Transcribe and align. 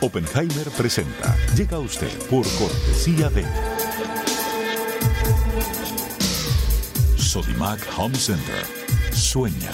Oppenheimer 0.00 0.70
presenta. 0.76 1.36
Llega 1.56 1.76
a 1.76 1.80
usted 1.80 2.12
por 2.30 2.46
cortesía 2.58 3.28
de 3.30 3.44
Sodimac 7.16 7.80
Home 7.96 8.14
Center. 8.14 8.64
Sueña, 9.12 9.72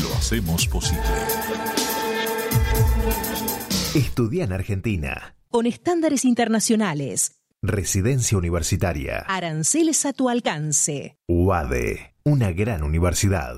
lo 0.00 0.14
hacemos 0.14 0.66
posible. 0.68 1.02
Estudia 3.94 4.44
en 4.44 4.52
Argentina. 4.52 5.36
Con 5.50 5.66
estándares 5.66 6.24
internacionales. 6.24 7.36
Residencia 7.62 8.38
universitaria. 8.38 9.24
Aranceles 9.26 10.04
a 10.06 10.12
tu 10.12 10.28
alcance. 10.28 11.16
UADE. 11.28 12.14
Una 12.24 12.52
gran 12.52 12.82
universidad. 12.82 13.56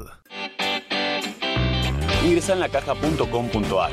Ingresa 2.25 2.55
en 2.55 2.61
lacaja.com.ar, 2.61 3.93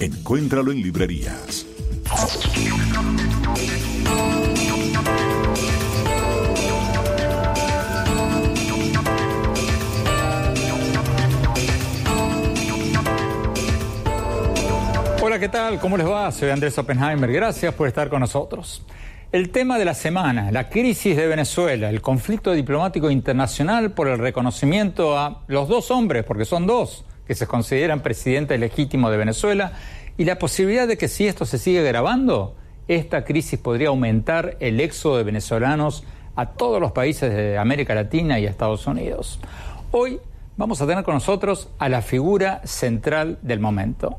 Encuéntralo 0.00 0.72
en 0.72 0.82
librerías. 0.82 1.66
Hola, 15.22 15.38
¿qué 15.38 15.48
tal? 15.48 15.78
¿Cómo 15.78 15.96
les 15.96 16.06
va? 16.06 16.30
Soy 16.32 16.50
Andrés 16.50 16.76
Oppenheimer. 16.76 17.32
Gracias 17.32 17.72
por 17.74 17.86
estar 17.86 18.10
con 18.10 18.20
nosotros. 18.20 18.84
El 19.30 19.50
tema 19.50 19.78
de 19.78 19.84
la 19.84 19.94
semana, 19.94 20.50
la 20.52 20.68
crisis 20.68 21.16
de 21.16 21.26
Venezuela, 21.26 21.88
el 21.88 22.00
conflicto 22.00 22.52
diplomático 22.52 23.10
internacional 23.10 23.92
por 23.92 24.08
el 24.08 24.18
reconocimiento 24.18 25.18
a 25.18 25.42
los 25.46 25.68
dos 25.68 25.90
hombres, 25.90 26.24
porque 26.24 26.44
son 26.44 26.66
dos, 26.66 27.04
que 27.26 27.34
se 27.34 27.46
consideran 27.46 28.00
presidente 28.00 28.58
legítimo 28.58 29.10
de 29.10 29.16
Venezuela, 29.16 29.72
y 30.16 30.24
la 30.24 30.38
posibilidad 30.38 30.86
de 30.86 30.96
que 30.96 31.08
si 31.08 31.26
esto 31.26 31.44
se 31.44 31.58
sigue 31.58 31.82
grabando, 31.82 32.54
esta 32.86 33.24
crisis 33.24 33.58
podría 33.58 33.88
aumentar 33.88 34.56
el 34.60 34.78
éxodo 34.80 35.16
de 35.16 35.24
venezolanos 35.24 36.04
a 36.36 36.50
todos 36.50 36.80
los 36.80 36.92
países 36.92 37.34
de 37.34 37.58
América 37.58 37.94
Latina 37.94 38.38
y 38.38 38.46
a 38.46 38.50
Estados 38.50 38.86
Unidos. 38.86 39.40
Hoy 39.90 40.20
vamos 40.56 40.80
a 40.80 40.86
tener 40.86 41.04
con 41.04 41.14
nosotros 41.14 41.68
a 41.78 41.88
la 41.88 42.02
figura 42.02 42.60
central 42.64 43.38
del 43.42 43.60
momento, 43.60 44.18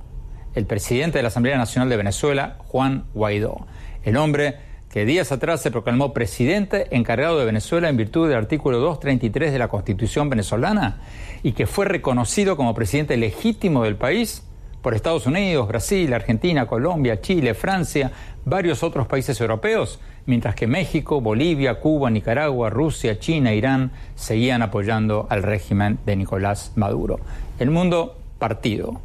el 0.53 0.66
presidente 0.66 1.19
de 1.19 1.24
la 1.24 1.28
Asamblea 1.28 1.57
Nacional 1.57 1.90
de 1.90 1.97
Venezuela, 1.97 2.57
Juan 2.59 3.06
Guaidó, 3.13 3.68
el 4.03 4.18
hombre 4.18 4.56
que 4.95 5.06
días 5.06 5.33
atrás 5.33 5.61
se 5.61 5.72
proclamó 5.72 6.13
presidente 6.13 6.88
encargado 6.95 7.38
de 7.38 7.44
Venezuela 7.44 7.89
en 7.89 7.97
virtud 7.97 8.29
del 8.29 8.38
artículo 8.38 8.79
233 8.79 9.51
de 9.51 9.59
la 9.59 9.67
Constitución 9.67 10.29
venezolana 10.29 11.01
y 11.44 11.51
que 11.51 11.67
fue 11.67 11.83
reconocido 11.83 12.56
como 12.56 12.73
presidente 12.73 13.17
legítimo 13.17 13.83
del 13.83 13.97
país 13.97 14.44
por 14.81 14.94
Estados 14.94 15.25
Unidos, 15.25 15.67
Brasil, 15.67 16.13
Argentina, 16.13 16.66
Colombia, 16.66 17.19
Chile, 17.19 17.53
Francia, 17.56 18.09
varios 18.45 18.83
otros 18.83 19.06
países 19.06 19.41
europeos, 19.41 20.00
mientras 20.28 20.56
que 20.56 20.66
México, 20.66 21.19
Bolivia, 21.19 21.81
Cuba, 21.81 22.09
Nicaragua, 22.09 22.69
Rusia, 22.69 23.19
China, 23.19 23.53
Irán 23.53 23.91
seguían 24.16 24.62
apoyando 24.62 25.27
al 25.29 25.44
régimen 25.44 26.00
de 26.06 26.16
Nicolás 26.16 26.72
Maduro. 26.77 27.19
El 27.59 27.69
mundo 27.69 28.17
partido. 28.39 29.01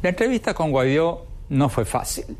La 0.00 0.10
entrevista 0.10 0.54
con 0.54 0.70
Guaidó 0.70 1.26
no 1.48 1.68
fue 1.68 1.84
fácil. 1.84 2.36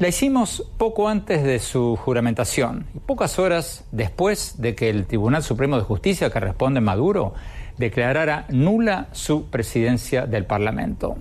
La 0.00 0.08
hicimos 0.08 0.68
poco 0.76 1.08
antes 1.08 1.44
de 1.44 1.60
su 1.60 1.94
juramentación 1.94 2.86
y 2.96 2.98
pocas 2.98 3.38
horas 3.38 3.84
después 3.92 4.56
de 4.58 4.74
que 4.74 4.90
el 4.90 5.06
Tribunal 5.06 5.44
Supremo 5.44 5.76
de 5.76 5.84
Justicia, 5.84 6.30
que 6.30 6.40
responde 6.40 6.80
Maduro, 6.80 7.32
declarara 7.78 8.46
nula 8.48 9.06
su 9.12 9.46
presidencia 9.50 10.26
del 10.26 10.46
Parlamento. 10.46 11.16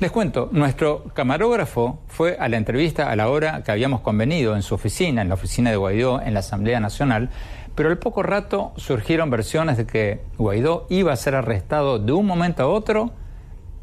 Les 0.00 0.10
cuento, 0.10 0.50
nuestro 0.52 1.04
camarógrafo 1.14 2.00
fue 2.08 2.36
a 2.38 2.50
la 2.50 2.58
entrevista 2.58 3.10
a 3.10 3.16
la 3.16 3.30
hora 3.30 3.62
que 3.62 3.72
habíamos 3.72 4.02
convenido 4.02 4.54
en 4.54 4.62
su 4.62 4.74
oficina, 4.74 5.22
en 5.22 5.30
la 5.30 5.34
oficina 5.34 5.70
de 5.70 5.76
Guaidó, 5.76 6.20
en 6.20 6.34
la 6.34 6.40
Asamblea 6.40 6.78
Nacional, 6.78 7.30
pero 7.74 7.88
al 7.88 7.98
poco 7.98 8.22
rato 8.22 8.72
surgieron 8.76 9.30
versiones 9.30 9.78
de 9.78 9.86
que 9.86 10.20
Guaidó 10.36 10.86
iba 10.90 11.10
a 11.10 11.16
ser 11.16 11.36
arrestado 11.36 11.98
de 11.98 12.12
un 12.12 12.26
momento 12.26 12.64
a 12.64 12.66
otro 12.66 13.12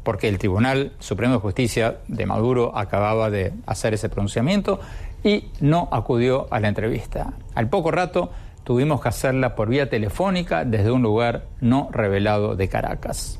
porque 0.02 0.28
el 0.28 0.38
Tribunal 0.38 0.92
Supremo 0.98 1.34
de 1.34 1.40
Justicia 1.40 1.98
de 2.08 2.26
Maduro 2.26 2.76
acababa 2.76 3.30
de 3.30 3.52
hacer 3.66 3.94
ese 3.94 4.08
pronunciamiento 4.08 4.80
y 5.22 5.50
no 5.60 5.88
acudió 5.92 6.46
a 6.50 6.60
la 6.60 6.68
entrevista. 6.68 7.32
Al 7.54 7.68
poco 7.68 7.90
rato 7.90 8.30
tuvimos 8.64 9.00
que 9.00 9.08
hacerla 9.08 9.54
por 9.54 9.68
vía 9.68 9.88
telefónica 9.90 10.64
desde 10.64 10.90
un 10.90 11.02
lugar 11.02 11.46
no 11.60 11.88
revelado 11.92 12.56
de 12.56 12.68
Caracas. 12.68 13.38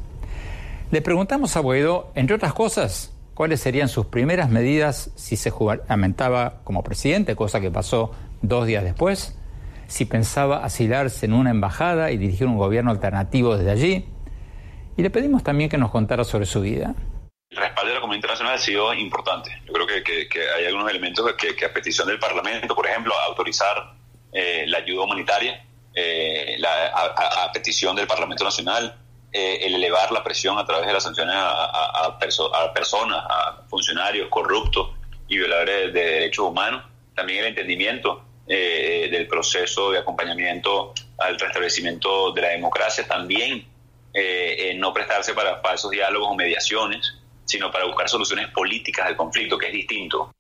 Le 0.91 1.03
preguntamos 1.03 1.57
a 1.57 1.61
Guaidó, 1.61 2.11
entre 2.15 2.37
otras 2.37 2.55
cosas, 2.55 3.13
cuáles 3.35 3.61
serían 3.61 3.89
sus 3.89 4.07
primeras 4.07 4.51
medidas 4.51 5.11
si 5.15 5.37
se 5.37 5.51
juramentaba 5.51 6.61
como 6.65 6.83
presidente, 6.83 7.37
cosa 7.37 7.61
que 7.61 7.71
pasó 7.71 8.11
dos 8.43 8.67
días 8.67 8.85
después, 8.85 9.37
si 9.87 10.05
pensaba 10.05 10.65
asilarse 10.65 11.27
en 11.27 11.35
una 11.35 11.51
embajada 11.51 12.11
y 12.11 12.19
dirigir 12.19 12.47
un 12.47 12.57
gobierno 12.57 12.91
alternativo 12.91 13.57
desde 13.57 13.71
allí, 13.71 14.09
y 14.99 15.03
le 15.03 15.11
pedimos 15.11 15.45
también 15.45 15.71
que 15.71 15.79
nos 15.79 15.93
contara 15.93 16.25
sobre 16.25 16.45
su 16.45 16.61
vida. 16.61 16.93
El 17.51 17.57
respaldo 17.57 17.89
de 17.89 17.95
la 17.95 18.01
comunidad 18.01 18.19
internacional 18.19 18.55
ha 18.55 18.59
sido 18.59 18.93
importante. 18.93 19.63
Yo 19.65 19.73
creo 19.73 19.87
que, 19.87 20.29
que, 20.29 20.51
hay 20.51 20.67
algunos 20.67 20.91
elementos 20.91 21.25
que, 21.35 21.65
a 21.65 21.73
petición 21.73 22.09
del 22.09 22.19
Parlamento, 22.19 22.75
por 22.75 22.85
ejemplo, 22.85 23.15
autorizar 23.29 23.95
eh, 24.33 24.65
la 24.67 24.79
ayuda 24.79 25.05
humanitaria, 25.05 25.65
eh, 25.95 26.61
a, 26.65 27.49
petición 27.53 27.95
del 27.95 28.09
Parlamento 28.09 28.43
Nacional, 28.43 28.99
eh, 29.33 29.61
el 29.63 29.77
elevar 29.77 30.11
la 30.11 30.25
presión 30.25 30.59
a 30.59 30.67
través 30.67 30.89
de 30.89 30.93
las 30.93 31.05
sanciones 31.05 31.37
a, 31.37 32.07
a 32.07 32.19
personas, 32.75 33.25
a 33.25 33.63
funcionarios 33.69 34.29
corruptos 34.29 34.91
y 35.29 35.39
violadores 35.39 35.95
de, 35.95 36.03
derechos 36.03 36.45
humanos, 36.45 36.83
también 37.15 37.45
el 37.45 37.47
entendimiento 37.51 38.25
del 38.49 39.29
proceso 39.29 39.93
de 39.93 39.99
acompañamiento 39.99 40.95
al 41.19 41.39
restablecimiento 41.39 42.33
de 42.33 42.43
la 42.43 42.49
democracia, 42.49 43.07
también 43.07 43.69
eh, 44.21 44.75
no 44.77 44.93
prestarse 44.93 45.35
para 45.35 45.61
falsos 45.61 45.91
diálogos 45.91 46.29
o 46.31 46.35
mediaciones, 46.35 47.15
sino 47.45 47.71
para 47.71 47.87
buscar 47.87 48.09
soluciones 48.09 48.49
políticas 48.49 49.07
al 49.07 49.17
conflicto, 49.17 49.59
que 49.59 49.67
es 49.67 49.73
distinto. 49.73 50.31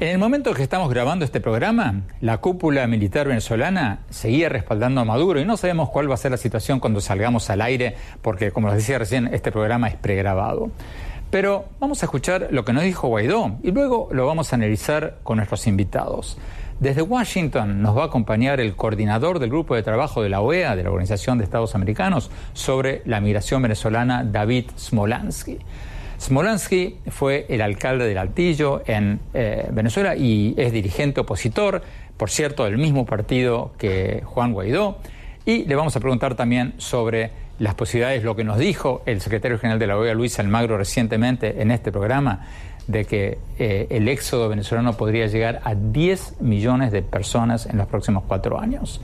En 0.00 0.08
el 0.08 0.18
momento 0.18 0.52
que 0.54 0.62
estamos 0.64 0.90
grabando 0.90 1.24
este 1.24 1.40
programa, 1.40 2.02
la 2.20 2.38
cúpula 2.38 2.84
militar 2.88 3.28
venezolana 3.28 4.00
seguía 4.10 4.48
respaldando 4.48 5.00
a 5.00 5.04
Maduro 5.04 5.40
y 5.40 5.44
no 5.44 5.56
sabemos 5.56 5.88
cuál 5.90 6.10
va 6.10 6.14
a 6.14 6.18
ser 6.18 6.32
la 6.32 6.36
situación 6.36 6.80
cuando 6.80 7.00
salgamos 7.00 7.48
al 7.48 7.60
aire, 7.60 7.94
porque 8.20 8.50
como 8.50 8.68
les 8.68 8.78
decía 8.78 8.98
recién, 8.98 9.32
este 9.32 9.52
programa 9.52 9.86
es 9.86 9.94
pregrabado. 9.94 10.72
Pero 11.30 11.66
vamos 11.78 12.02
a 12.02 12.06
escuchar 12.06 12.48
lo 12.50 12.64
que 12.64 12.72
nos 12.72 12.82
dijo 12.82 13.06
Guaidó 13.06 13.56
y 13.62 13.70
luego 13.70 14.08
lo 14.10 14.26
vamos 14.26 14.52
a 14.52 14.56
analizar 14.56 15.18
con 15.22 15.36
nuestros 15.36 15.66
invitados. 15.68 16.38
Desde 16.80 17.02
Washington 17.02 17.80
nos 17.80 17.96
va 17.96 18.02
a 18.02 18.06
acompañar 18.06 18.60
el 18.60 18.74
coordinador 18.74 19.38
del 19.38 19.50
grupo 19.50 19.76
de 19.76 19.82
trabajo 19.82 20.22
de 20.22 20.28
la 20.28 20.40
OEA, 20.40 20.74
de 20.74 20.82
la 20.82 20.90
Organización 20.90 21.38
de 21.38 21.44
Estados 21.44 21.74
Americanos, 21.74 22.30
sobre 22.52 23.02
la 23.04 23.20
migración 23.20 23.62
venezolana, 23.62 24.24
David 24.24 24.66
Smolansky. 24.76 25.58
Smolansky 26.20 26.96
fue 27.08 27.46
el 27.48 27.60
alcalde 27.60 28.06
del 28.06 28.18
Altillo 28.18 28.82
en 28.86 29.20
eh, 29.34 29.68
Venezuela 29.70 30.16
y 30.16 30.54
es 30.56 30.72
dirigente 30.72 31.20
opositor, 31.20 31.82
por 32.16 32.30
cierto, 32.30 32.64
del 32.64 32.76
mismo 32.76 33.06
partido 33.06 33.72
que 33.78 34.22
Juan 34.24 34.52
Guaidó. 34.52 34.98
Y 35.46 35.64
le 35.66 35.76
vamos 35.76 35.94
a 35.96 36.00
preguntar 36.00 36.34
también 36.34 36.74
sobre 36.78 37.30
las 37.58 37.74
posibilidades, 37.74 38.24
lo 38.24 38.34
que 38.34 38.42
nos 38.42 38.58
dijo 38.58 39.02
el 39.06 39.20
secretario 39.20 39.58
general 39.58 39.78
de 39.78 39.86
la 39.86 39.96
OEA, 39.96 40.14
Luis 40.14 40.38
Almagro, 40.40 40.76
recientemente 40.76 41.62
en 41.62 41.70
este 41.70 41.92
programa, 41.92 42.46
de 42.86 43.04
que 43.04 43.38
eh, 43.58 43.86
el 43.90 44.08
éxodo 44.08 44.48
venezolano 44.48 44.96
podría 44.96 45.26
llegar 45.26 45.60
a 45.64 45.74
10 45.74 46.40
millones 46.40 46.92
de 46.92 47.02
personas 47.02 47.66
en 47.66 47.78
los 47.78 47.86
próximos 47.86 48.24
cuatro 48.26 48.60
años. 48.60 49.00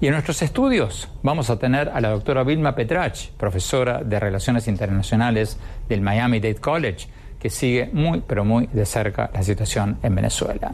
Y 0.00 0.06
en 0.06 0.12
nuestros 0.12 0.42
estudios 0.42 1.08
vamos 1.22 1.50
a 1.50 1.58
tener 1.58 1.88
a 1.88 2.00
la 2.00 2.10
doctora 2.10 2.44
Vilma 2.44 2.76
Petrach, 2.76 3.30
profesora 3.36 4.04
de 4.04 4.20
Relaciones 4.20 4.68
Internacionales 4.68 5.58
del 5.88 6.02
Miami 6.02 6.38
Dade 6.38 6.56
College, 6.56 7.08
que 7.40 7.50
sigue 7.50 7.90
muy, 7.92 8.22
pero 8.26 8.44
muy 8.44 8.68
de 8.68 8.86
cerca 8.86 9.30
la 9.32 9.42
situación 9.42 9.98
en 10.02 10.14
Venezuela. 10.14 10.70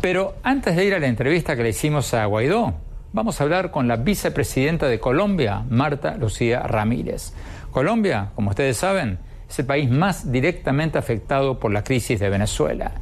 Pero 0.00 0.34
antes 0.42 0.76
de 0.76 0.84
ir 0.84 0.94
a 0.94 0.98
la 0.98 1.06
entrevista 1.06 1.56
que 1.56 1.62
le 1.62 1.70
hicimos 1.70 2.12
a 2.12 2.24
Guaidó, 2.26 2.74
vamos 3.12 3.40
a 3.40 3.44
hablar 3.44 3.70
con 3.70 3.88
la 3.88 3.96
vicepresidenta 3.96 4.86
de 4.86 5.00
Colombia, 5.00 5.64
Marta 5.68 6.16
Lucía 6.16 6.60
Ramírez. 6.60 7.32
Colombia, 7.70 8.30
como 8.34 8.50
ustedes 8.50 8.76
saben, 8.76 9.18
es 9.50 9.58
el 9.58 9.66
país 9.66 9.90
más 9.90 10.30
directamente 10.30 10.98
afectado 10.98 11.58
por 11.58 11.72
la 11.72 11.82
crisis 11.82 12.20
de 12.20 12.30
Venezuela, 12.30 12.92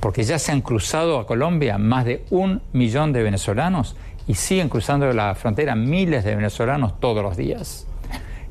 porque 0.00 0.24
ya 0.24 0.38
se 0.38 0.50
han 0.50 0.62
cruzado 0.62 1.18
a 1.18 1.26
Colombia 1.26 1.76
más 1.78 2.06
de 2.06 2.24
un 2.30 2.62
millón 2.72 3.12
de 3.12 3.22
venezolanos 3.22 3.96
y 4.26 4.34
siguen 4.34 4.68
cruzando 4.68 5.12
la 5.12 5.34
frontera 5.34 5.74
miles 5.74 6.24
de 6.24 6.36
venezolanos 6.36 6.98
todos 7.00 7.22
los 7.22 7.36
días. 7.36 7.86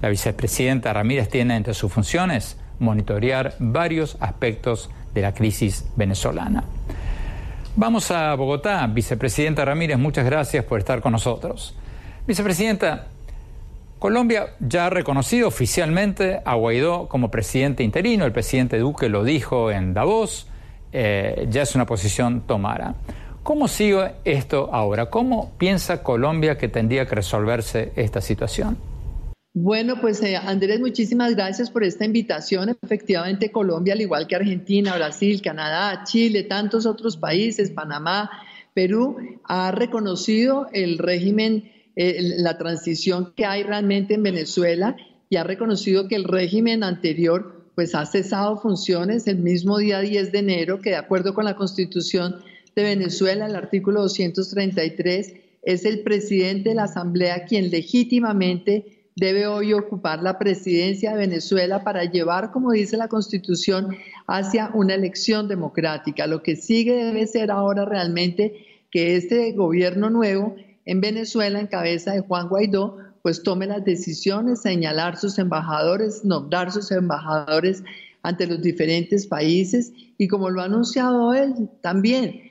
La 0.02 0.10
vicepresidenta 0.10 0.94
Ramírez 0.94 1.30
tiene 1.30 1.56
entre 1.56 1.74
sus 1.74 1.92
funciones 1.92 2.58
monitorear 2.80 3.56
varios 3.60 4.16
aspectos 4.20 4.90
de 5.14 5.22
la 5.22 5.34
crisis 5.34 5.86
venezolana. 5.96 6.64
Vamos 7.76 8.12
a 8.12 8.36
Bogotá. 8.36 8.86
Vicepresidenta 8.88 9.66
Ramírez, 9.66 9.98
muchas 9.98 10.26
gracias 10.26 10.64
por 10.66 10.80
estar 10.80 11.02
con 11.02 11.14
nosotros. 11.14 11.76
Vicepresidenta, 12.28 13.08
Colombia 14.00 14.56
ya 14.62 14.86
ha 14.86 14.90
reconocido 14.90 15.50
oficialmente 15.50 16.42
a 16.46 16.56
Guaidó 16.56 17.10
como 17.10 17.30
presidente 17.30 17.84
interino, 17.84 18.26
el 18.26 18.32
presidente 18.32 18.80
Duque 18.80 19.10
lo 19.10 19.26
dijo 19.26 19.72
en 19.72 19.94
Davos, 19.94 20.48
eh, 20.94 21.48
ya 21.50 21.64
es 21.64 21.76
una 21.76 21.86
posición 21.86 22.48
tomada. 22.48 22.96
¿Cómo 23.44 23.68
sigue 23.68 24.14
esto 24.24 24.70
ahora? 24.74 25.10
¿Cómo 25.10 25.52
piensa 25.58 26.02
Colombia 26.02 26.58
que 26.58 26.70
tendría 26.70 27.06
que 27.06 27.16
resolverse 27.16 27.92
esta 27.98 28.22
situación? 28.22 28.78
Bueno, 29.54 30.00
pues 30.00 30.22
eh, 30.24 30.38
Andrés, 30.38 30.80
muchísimas 30.80 31.36
gracias 31.36 31.70
por 31.70 31.84
esta 31.84 32.06
invitación. 32.06 32.78
Efectivamente, 32.82 33.52
Colombia, 33.52 33.96
al 33.96 34.02
igual 34.02 34.28
que 34.28 34.36
Argentina, 34.36 34.96
Brasil, 34.96 35.42
Canadá, 35.42 36.04
Chile, 36.06 36.44
tantos 36.44 36.86
otros 36.86 37.18
países, 37.18 37.72
Panamá, 37.72 38.30
Perú, 38.74 39.18
ha 39.44 39.72
reconocido 39.72 40.68
el 40.72 41.00
régimen, 41.00 41.70
eh, 42.02 42.36
la 42.38 42.58
transición 42.58 43.34
que 43.36 43.46
hay 43.46 43.62
realmente 43.62 44.14
en 44.14 44.24
Venezuela 44.24 44.96
y 45.30 45.36
ha 45.36 45.44
reconocido 45.44 46.08
que 46.08 46.16
el 46.16 46.24
régimen 46.24 46.82
anterior 46.82 47.66
pues 47.76 47.94
ha 47.94 48.06
cesado 48.06 48.56
funciones 48.56 49.28
el 49.28 49.40
mismo 49.40 49.78
día 49.80 50.00
10 50.00 50.32
de 50.32 50.40
enero, 50.40 50.80
que 50.80 50.92
de 50.92 50.96
acuerdo 50.96 51.34
con 51.34 51.44
la 51.44 51.58
Constitución 51.58 52.38
de 52.74 52.84
Venezuela, 52.84 53.48
el 53.48 53.56
artículo 53.58 54.04
233, 54.04 55.34
es 55.62 55.84
el 55.84 56.00
presidente 56.00 56.70
de 56.70 56.76
la 56.76 56.84
Asamblea 56.84 57.44
quien 57.44 57.70
legítimamente 57.70 59.10
debe 59.18 59.48
hoy 59.48 59.74
ocupar 59.74 60.24
la 60.24 60.40
presidencia 60.40 61.12
de 61.12 61.18
Venezuela 61.18 61.84
para 61.84 62.06
llevar, 62.06 62.52
como 62.52 62.72
dice 62.72 62.96
la 62.96 63.10
Constitución, 63.10 63.98
hacia 64.26 64.72
una 64.74 64.94
elección 64.94 65.50
democrática. 65.50 66.28
Lo 66.28 66.44
que 66.44 66.56
sigue 66.56 67.04
debe 67.04 67.28
ser 67.28 67.52
ahora 67.52 67.84
realmente 67.84 68.86
que 68.90 69.18
este 69.18 69.52
gobierno 69.52 70.10
nuevo 70.10 70.56
en 70.90 71.02
Venezuela, 71.02 71.60
en 71.60 71.68
cabeza 71.68 72.14
de 72.14 72.22
Juan 72.22 72.50
Guaidó, 72.50 72.98
pues 73.22 73.44
tome 73.44 73.68
las 73.68 73.86
decisiones, 73.86 74.64
señalar 74.64 75.18
sus 75.18 75.38
embajadores, 75.38 76.26
nombrar 76.26 76.72
sus 76.72 76.92
embajadores 76.92 77.84
ante 78.24 78.48
los 78.48 78.60
diferentes 78.60 79.28
países 79.28 79.94
y 80.18 80.28
como 80.28 80.50
lo 80.50 80.62
ha 80.62 80.66
anunciado 80.66 81.36
él 81.36 81.70
también, 81.82 82.42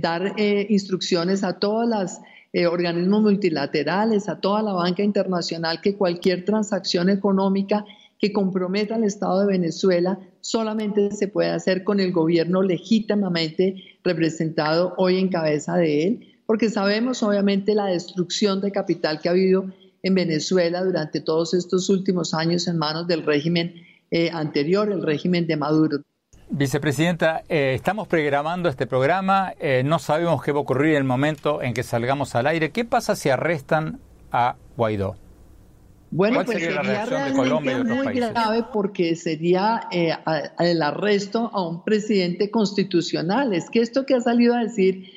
dar 0.00 0.34
eh, 0.38 0.66
instrucciones 0.70 1.44
a 1.44 1.60
todos 1.60 1.88
los 1.88 2.18
eh, 2.52 2.66
organismos 2.66 3.22
multilaterales, 3.22 4.28
a 4.28 4.40
toda 4.40 4.62
la 4.62 4.72
banca 4.72 5.04
internacional, 5.04 5.80
que 5.80 5.94
cualquier 5.94 6.44
transacción 6.44 7.08
económica 7.08 7.84
que 8.18 8.32
comprometa 8.32 8.96
al 8.96 9.04
Estado 9.04 9.40
de 9.40 9.46
Venezuela 9.46 10.18
solamente 10.40 11.12
se 11.12 11.28
puede 11.28 11.50
hacer 11.50 11.84
con 11.84 12.00
el 12.00 12.10
gobierno 12.10 12.60
legítimamente 12.60 13.76
representado 14.02 14.94
hoy 14.96 15.20
en 15.20 15.28
cabeza 15.28 15.76
de 15.76 16.08
él, 16.08 16.33
porque 16.46 16.70
sabemos 16.70 17.22
obviamente 17.22 17.74
la 17.74 17.86
destrucción 17.86 18.60
de 18.60 18.72
capital 18.72 19.20
que 19.20 19.28
ha 19.28 19.32
habido 19.32 19.66
en 20.02 20.14
Venezuela 20.14 20.82
durante 20.82 21.20
todos 21.20 21.54
estos 21.54 21.88
últimos 21.88 22.34
años 22.34 22.68
en 22.68 22.78
manos 22.78 23.06
del 23.06 23.24
régimen 23.24 23.74
anterior, 24.32 24.92
el 24.92 25.02
régimen 25.02 25.46
de 25.48 25.56
Maduro. 25.56 26.04
Vicepresidenta, 26.50 27.42
eh, 27.48 27.72
estamos 27.74 28.06
programando 28.06 28.68
este 28.68 28.86
programa, 28.86 29.54
eh, 29.58 29.82
no 29.84 29.98
sabemos 29.98 30.42
qué 30.42 30.52
va 30.52 30.58
a 30.58 30.62
ocurrir 30.62 30.92
en 30.92 30.98
el 30.98 31.04
momento 31.04 31.62
en 31.62 31.72
que 31.72 31.82
salgamos 31.82 32.34
al 32.34 32.46
aire. 32.46 32.70
¿Qué 32.70 32.84
pasa 32.84 33.16
si 33.16 33.30
arrestan 33.30 33.98
a 34.30 34.56
Guaidó? 34.76 35.16
Bueno, 36.10 36.44
pues 36.44 36.58
sería, 36.58 37.06
realmente 37.06 37.82
muy 37.82 38.14
grave 38.14 38.64
porque 38.72 39.16
sería 39.16 39.88
eh, 39.90 40.12
el 40.60 40.82
arresto 40.82 41.50
a 41.52 41.66
un 41.66 41.82
presidente 41.82 42.50
constitucional. 42.50 43.52
Es 43.52 43.68
que 43.68 43.80
esto 43.80 44.06
que 44.06 44.14
ha 44.14 44.20
salido 44.20 44.54
a 44.54 44.60
decir 44.60 45.10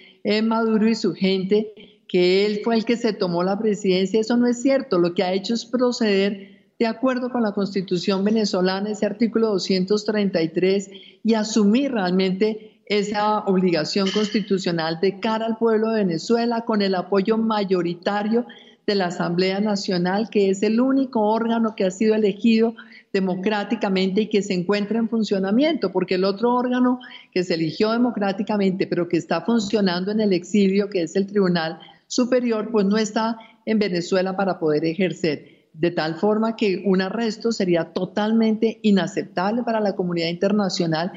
Maduro 0.44 0.88
y 0.88 0.96
su 0.96 1.14
gente, 1.14 1.74
que 2.08 2.46
él 2.46 2.62
fue 2.64 2.76
el 2.76 2.86
que 2.86 2.98
se 2.98 3.14
tomó 3.14 3.44
la 3.44 3.58
presidencia, 3.60 4.20
eso 4.20 4.38
no 4.38 4.48
es 4.48 4.62
cierto. 4.62 5.00
Lo 5.00 5.14
que 5.14 5.24
ha 5.24 5.34
hecho 5.34 5.54
es 5.54 5.66
proceder 5.66 6.58
de 6.80 6.86
acuerdo 6.86 7.30
con 7.30 7.42
la 7.42 7.54
Constitución 7.54 8.24
venezolana, 8.24 8.92
ese 8.92 9.06
artículo 9.06 9.48
233, 9.48 10.92
y 11.24 11.34
asumir 11.34 11.92
realmente 11.92 12.82
esa 12.86 13.40
obligación 13.40 14.10
constitucional 14.12 15.00
de 15.02 15.20
cara 15.20 15.46
al 15.46 15.58
pueblo 15.58 15.90
de 15.90 16.06
Venezuela 16.06 16.62
con 16.62 16.82
el 16.82 16.96
apoyo 16.96 17.38
mayoritario 17.38 18.46
de 18.88 18.96
la 18.96 19.08
Asamblea 19.08 19.60
Nacional, 19.60 20.30
que 20.30 20.50
es 20.50 20.64
el 20.64 20.80
único 20.80 21.20
órgano 21.20 21.76
que 21.76 21.84
ha 21.84 21.92
sido 21.92 22.16
elegido 22.16 22.74
democráticamente 23.12 24.22
y 24.22 24.30
que 24.30 24.42
se 24.42 24.54
encuentra 24.54 24.98
en 24.98 25.10
funcionamiento, 25.10 25.92
porque 25.92 26.16
el 26.16 26.24
otro 26.24 26.56
órgano 26.56 27.02
que 27.34 27.44
se 27.44 27.56
eligió 27.56 27.92
democráticamente, 27.92 28.88
pero 28.88 29.10
que 29.10 29.18
está 29.18 29.42
funcionando 29.42 30.12
en 30.12 30.22
el 30.22 30.32
exilio, 30.32 30.90
que 30.90 31.02
es 31.02 31.18
el 31.18 31.28
Tribunal 31.28 31.80
Superior, 32.08 32.70
pues 32.72 32.86
no 32.86 32.98
está 32.98 33.38
en 33.66 33.78
Venezuela 33.78 34.38
para 34.38 34.58
poder 34.58 34.86
ejercer 34.86 35.68
de 35.74 35.92
tal 35.92 36.16
forma 36.16 36.56
que 36.56 36.82
un 36.86 37.02
arresto 37.02 37.52
sería 37.52 37.92
totalmente 37.92 38.80
inaceptable 38.84 39.64
para 39.64 39.82
la 39.82 39.98
comunidad 39.98 40.30
internacional. 40.30 41.12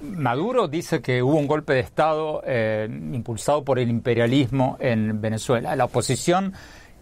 Maduro 0.00 0.68
dice 0.68 1.00
que 1.00 1.22
hubo 1.22 1.36
un 1.36 1.46
golpe 1.46 1.72
de 1.72 1.80
Estado 1.80 2.42
eh, 2.46 2.86
impulsado 2.90 3.64
por 3.64 3.78
el 3.78 3.88
imperialismo 3.88 4.76
en 4.80 5.20
Venezuela. 5.20 5.74
La 5.74 5.86
oposición 5.86 6.52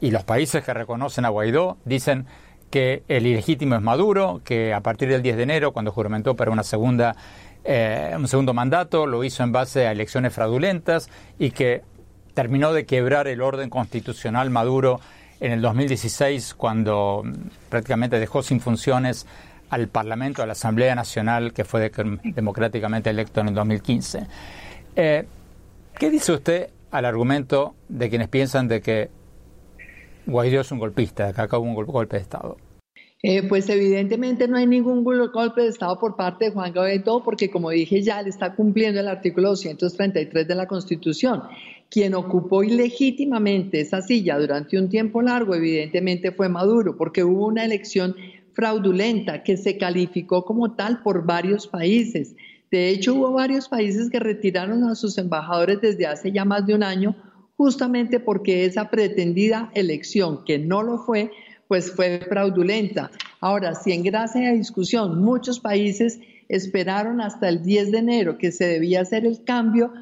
y 0.01 0.11
los 0.11 0.25
países 0.25 0.65
que 0.65 0.75
reconocen 0.75 1.25
a 1.25 1.29
Guaidó 1.29 1.79
dicen 1.85 2.27
que 2.71 3.05
el 3.09 3.27
ilegítimo 3.27 3.77
es 3.77 3.83
Maduro, 3.83 4.41
que 4.45 4.75
a 4.75 4.81
partir 4.81 5.09
del 5.09 5.23
10 5.23 5.37
de 5.37 5.43
enero, 5.45 5.73
cuando 5.73 5.93
juramentó 5.93 6.35
para 6.35 6.51
una 6.51 6.65
segunda, 6.65 7.15
eh, 7.63 8.13
un 8.17 8.27
segundo 8.27 8.53
mandato, 8.53 9.07
lo 9.07 9.23
hizo 9.23 9.45
en 9.45 9.53
base 9.53 9.87
a 9.87 9.93
elecciones 9.93 10.33
fraudulentas 10.35 11.09
y 11.39 11.53
que 11.53 11.83
terminó 12.35 12.73
de 12.73 12.85
quebrar 12.85 13.29
el 13.29 13.41
orden 13.41 13.71
constitucional 13.71 14.51
Maduro 14.51 15.01
en 15.41 15.53
el 15.53 15.63
2016 15.63 16.55
cuando 16.55 17.23
prácticamente 17.69 18.19
dejó 18.19 18.43
sin 18.43 18.61
funciones 18.61 19.27
al 19.71 19.89
Parlamento, 19.89 20.43
a 20.43 20.47
la 20.47 20.53
Asamblea 20.53 20.95
Nacional 20.95 21.53
que 21.53 21.65
fue 21.65 21.91
democráticamente 22.25 23.11
electo 23.11 23.41
en 23.41 23.49
el 23.49 23.55
2015. 23.55 24.27
Eh, 24.97 25.27
¿Qué 25.97 26.11
dice 26.11 26.33
usted 26.33 26.71
al 26.91 27.05
argumento 27.05 27.75
de 27.89 28.09
quienes 28.11 28.29
piensan 28.29 28.69
de 28.69 28.81
que 28.81 29.11
Guaidó 30.27 30.61
es 30.61 30.73
un 30.73 30.79
golpista, 30.79 31.29
acá 31.29 31.59
hubo 31.59 31.67
un 31.67 31.75
golpe 31.75 32.17
de 32.17 32.23
Estado? 32.23 32.57
Eh, 33.23 33.43
pues 33.49 33.69
evidentemente 33.71 34.47
no 34.49 34.59
hay 34.59 34.67
ningún 34.67 35.03
golpe 35.03 35.63
de 35.63 35.69
Estado 35.69 35.99
por 35.99 36.15
parte 36.15 36.47
de 36.47 36.51
Juan 36.51 36.73
Guaidó 36.73 37.23
porque 37.25 37.51
como 37.51 37.71
dije 37.71 38.03
ya, 38.03 38.21
él 38.21 38.29
está 38.29 38.55
cumpliendo 38.55 39.01
el 39.01 39.09
artículo 39.09 39.49
233 39.51 40.47
de 40.47 40.55
la 40.55 40.67
Constitución 40.67 41.43
quien 41.95 42.15
ocupó 42.15 42.65
ilegítimamente 42.65 43.81
esa 43.81 44.03
silla 44.03 44.37
durante 44.37 44.77
un 44.77 44.89
tiempo 44.89 45.23
largo, 45.23 45.55
evidentemente 45.55 46.33
fue 46.33 46.49
Maduro, 46.49 46.97
porque 46.97 47.23
hubo 47.23 47.47
una 47.47 47.65
elección 47.65 48.17
fraudulenta 48.53 49.45
que 49.45 49.57
se 49.57 49.79
calificó 49.79 50.45
como 50.45 50.75
tal 50.75 51.03
por 51.03 51.25
varios 51.25 51.69
países. 51.69 52.35
De 52.69 52.89
hecho, 52.89 53.15
hubo 53.15 53.33
varios 53.33 53.69
países 53.69 54.11
que 54.11 54.19
retiraron 54.19 54.83
a 54.83 54.97
sus 54.97 55.19
embajadores 55.19 55.81
desde 55.81 56.09
hace 56.09 56.33
ya 56.33 56.45
más 56.45 56.67
de 56.67 56.75
un 56.75 56.83
año, 56.83 57.15
justamente 57.57 58.21
porque 58.21 58.65
esa 58.65 58.91
pretendida 58.91 59.71
elección, 59.75 60.45
que 60.45 60.59
no 60.59 60.83
lo 60.83 60.99
fue, 60.99 61.31
pues 61.69 61.91
fue 61.93 62.21
fraudulenta. 62.21 63.11
Ahora, 63.41 63.75
si 63.75 63.93
en 63.93 64.03
gracia 64.03 64.51
de 64.51 64.57
discusión 64.57 65.23
muchos 65.23 65.61
países 65.61 66.21
esperaron 66.49 67.21
hasta 67.21 67.49
el 67.49 67.63
10 67.63 67.93
de 67.93 67.99
enero 67.99 68.39
que 68.39 68.53
se 68.53 68.67
debía 68.67 69.01
hacer 69.01 69.27
el 69.27 69.45
cambio 69.45 69.93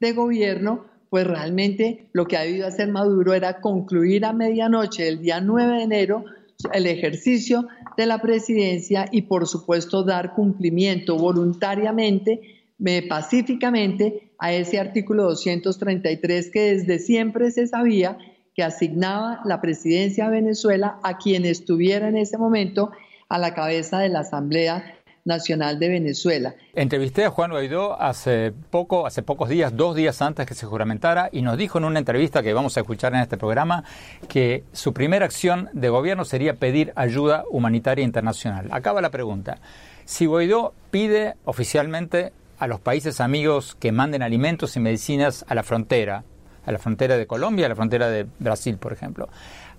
de 0.00 0.12
gobierno, 0.12 0.84
pues 1.10 1.26
realmente 1.26 2.06
lo 2.12 2.26
que 2.26 2.36
ha 2.36 2.42
debido 2.42 2.66
hacer 2.66 2.88
Maduro 2.88 3.34
era 3.34 3.60
concluir 3.60 4.24
a 4.24 4.32
medianoche 4.32 5.04
del 5.04 5.20
día 5.20 5.40
9 5.40 5.76
de 5.76 5.82
enero 5.82 6.24
el 6.72 6.86
ejercicio 6.86 7.68
de 7.96 8.06
la 8.06 8.20
presidencia 8.20 9.06
y 9.10 9.22
por 9.22 9.46
supuesto 9.46 10.04
dar 10.04 10.34
cumplimiento 10.34 11.16
voluntariamente, 11.16 12.61
eh, 12.84 13.06
pacíficamente 13.08 14.32
a 14.38 14.52
ese 14.52 14.78
artículo 14.78 15.24
233 15.24 16.50
que 16.50 16.74
desde 16.74 16.98
siempre 16.98 17.50
se 17.50 17.66
sabía 17.66 18.18
que 18.54 18.62
asignaba 18.62 19.40
la 19.44 19.60
presidencia 19.60 20.26
de 20.26 20.32
Venezuela 20.32 20.98
a 21.02 21.16
quien 21.16 21.44
estuviera 21.44 22.08
en 22.08 22.16
ese 22.16 22.38
momento 22.38 22.90
a 23.28 23.38
la 23.38 23.54
cabeza 23.54 23.98
de 23.98 24.08
la 24.08 24.20
Asamblea 24.20 24.98
Nacional 25.24 25.78
de 25.78 25.88
Venezuela. 25.88 26.54
Entrevisté 26.74 27.24
a 27.24 27.30
Juan 27.30 27.52
Guaidó 27.52 28.00
hace 28.00 28.52
poco, 28.70 29.06
hace 29.06 29.22
pocos 29.22 29.48
días, 29.48 29.76
dos 29.76 29.94
días 29.94 30.20
antes 30.20 30.46
que 30.46 30.54
se 30.54 30.66
juramentara, 30.66 31.28
y 31.32 31.42
nos 31.42 31.56
dijo 31.56 31.78
en 31.78 31.84
una 31.84 32.00
entrevista 32.00 32.42
que 32.42 32.52
vamos 32.52 32.76
a 32.76 32.80
escuchar 32.80 33.14
en 33.14 33.20
este 33.20 33.36
programa 33.36 33.84
que 34.28 34.64
su 34.72 34.92
primera 34.92 35.24
acción 35.24 35.70
de 35.72 35.88
gobierno 35.88 36.24
sería 36.24 36.54
pedir 36.54 36.92
ayuda 36.96 37.44
humanitaria 37.50 38.04
internacional. 38.04 38.66
Acaba 38.72 39.00
la 39.00 39.10
pregunta. 39.10 39.58
Si 40.04 40.26
Guaidó 40.26 40.74
pide 40.90 41.36
oficialmente 41.44 42.32
a 42.62 42.68
los 42.68 42.78
países 42.78 43.20
amigos 43.20 43.76
que 43.80 43.90
manden 43.90 44.22
alimentos 44.22 44.76
y 44.76 44.80
medicinas 44.80 45.44
a 45.48 45.56
la 45.56 45.64
frontera, 45.64 46.22
a 46.64 46.70
la 46.70 46.78
frontera 46.78 47.16
de 47.16 47.26
Colombia, 47.26 47.66
a 47.66 47.68
la 47.68 47.74
frontera 47.74 48.08
de 48.08 48.24
Brasil, 48.38 48.76
por 48.78 48.92
ejemplo, 48.92 49.28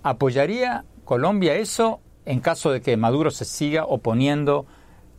¿apoyaría 0.04 0.84
Colombia 1.06 1.56
eso 1.56 2.02
en 2.26 2.42
caso 2.42 2.74
de 2.74 2.82
que 2.82 2.98
Maduro 2.98 3.32
se 3.32 3.46
siga 3.46 3.86
oponiendo 3.86 4.66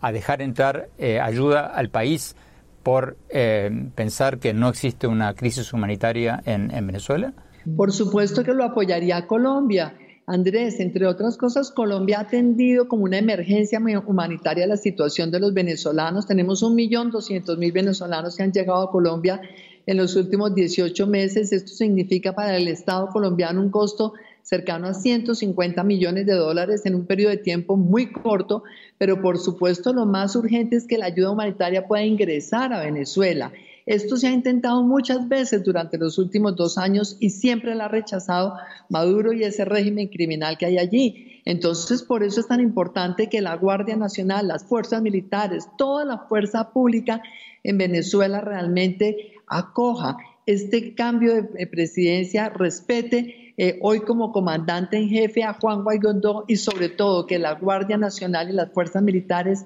a 0.02 0.12
dejar 0.12 0.42
entrar 0.42 0.90
eh, 0.99 1.21
ayuda 1.21 1.64
al 1.64 1.88
país 1.88 2.37
por 2.83 3.16
eh, 3.30 3.71
pensar 3.94 4.40
que 4.40 4.52
no 4.52 4.68
existe 4.68 5.06
una 5.06 5.33
crisis 5.33 5.73
humanitaria 5.73 6.42
en, 6.44 6.68
Venezuela? 6.87 7.33
Por 7.78 7.92
supuesto 7.92 8.44
que 8.44 8.52
lo 8.52 8.64
apoyaría 8.64 9.26
Colombia. 9.26 9.94
Andrés, 10.26 10.81
entre 10.81 11.07
otras 11.07 11.37
cosas, 11.37 11.71
Colombia 11.71 12.19
ha 12.19 12.23
atendido 12.23 12.88
como 12.88 13.04
una 13.04 13.19
emergencia 13.19 13.78
humanitaria 14.07 14.66
la 14.66 14.78
situación 14.78 15.31
de 15.31 15.38
los 15.38 15.52
venezolanos. 15.52 16.26
Tenemos 16.26 16.62
un 16.62 16.75
millón 16.75 17.11
doscientos 17.11 17.59
mil 17.59 17.73
venezolanos 17.73 18.35
que 18.35 18.43
han 18.43 18.52
llegado 18.52 18.83
a 18.83 18.90
Colombia 18.90 19.43
en 19.85 19.99
los 19.99 20.16
últimos 20.16 20.54
18 20.54 21.07
meses. 21.07 21.52
Esto 21.52 21.75
significa 21.75 22.35
para 22.35 22.57
el 22.57 22.69
Estado 22.69 23.09
colombiano 23.09 23.61
un 23.61 23.71
costo 23.71 24.14
cercano 24.40 24.87
a 24.87 24.95
150 24.95 25.85
millones 25.85 26.25
de 26.25 26.35
dólares 26.35 26.87
en 26.87 26.95
un 26.95 27.04
periodo 27.04 27.31
de 27.31 27.38
tiempo 27.38 27.76
muy 27.76 28.11
corto, 28.11 28.62
pero 28.97 29.21
por 29.21 29.37
supuesto 29.38 29.93
lo 29.93 30.07
más 30.07 30.37
urgente 30.37 30.76
es 30.76 30.87
que 30.87 30.97
la 30.97 31.07
ayuda 31.07 31.33
humanitaria 31.33 31.87
pueda 31.87 32.02
ingresar 32.02 32.73
a 32.73 32.81
Venezuela. 32.81 33.52
Esto 33.87 34.17
se 34.17 34.29
ha 34.29 34.33
intentado 34.33 34.83
muchas 34.83 35.29
veces 35.29 35.62
durante 35.62 35.99
los 35.99 36.19
últimos 36.19 36.57
dos 36.57 36.79
años 36.79 37.17
y 37.21 37.31
siempre 37.31 37.75
la 37.75 37.85
ha 37.85 37.88
rechazado 37.88 38.55
Maduro 38.88 39.33
y 39.33 39.45
ese 39.45 39.64
régimen 39.64 40.09
criminal 40.09 40.57
que 40.57 40.67
hay 40.67 40.79
allí. 40.79 41.43
Entonces, 41.45 42.03
por 42.03 42.23
eso 42.23 42.41
es 42.41 42.49
tan 42.49 42.61
importante 42.61 43.29
que 43.29 43.43
la 43.43 43.57
Guardia 43.57 43.97
Nacional, 43.97 44.49
las 44.49 44.64
fuerzas 44.64 45.03
militares, 45.03 45.69
toda 45.76 46.07
la 46.07 46.19
fuerza 46.19 46.71
pública 46.71 47.23
en 47.62 47.76
Venezuela 47.76 48.41
realmente 48.41 49.33
acoja 49.47 50.17
este 50.47 50.95
cambio 50.95 51.43
de 51.43 51.67
presidencia, 51.67 52.49
respete 52.49 53.55
eh, 53.57 53.79
hoy 53.83 54.00
como 54.00 54.33
comandante 54.33 54.97
en 54.97 55.09
jefe 55.09 55.45
a 55.45 55.55
Juan 55.55 55.85
Guaidó 55.85 56.45
y 56.49 56.57
sobre 56.57 56.88
todo 56.88 57.26
que 57.26 57.38
la 57.38 57.55
Guardia 57.55 57.97
Nacional 57.97 58.50
y 58.50 58.53
las 58.53 58.73
fuerzas 58.73 59.03
militares 59.03 59.64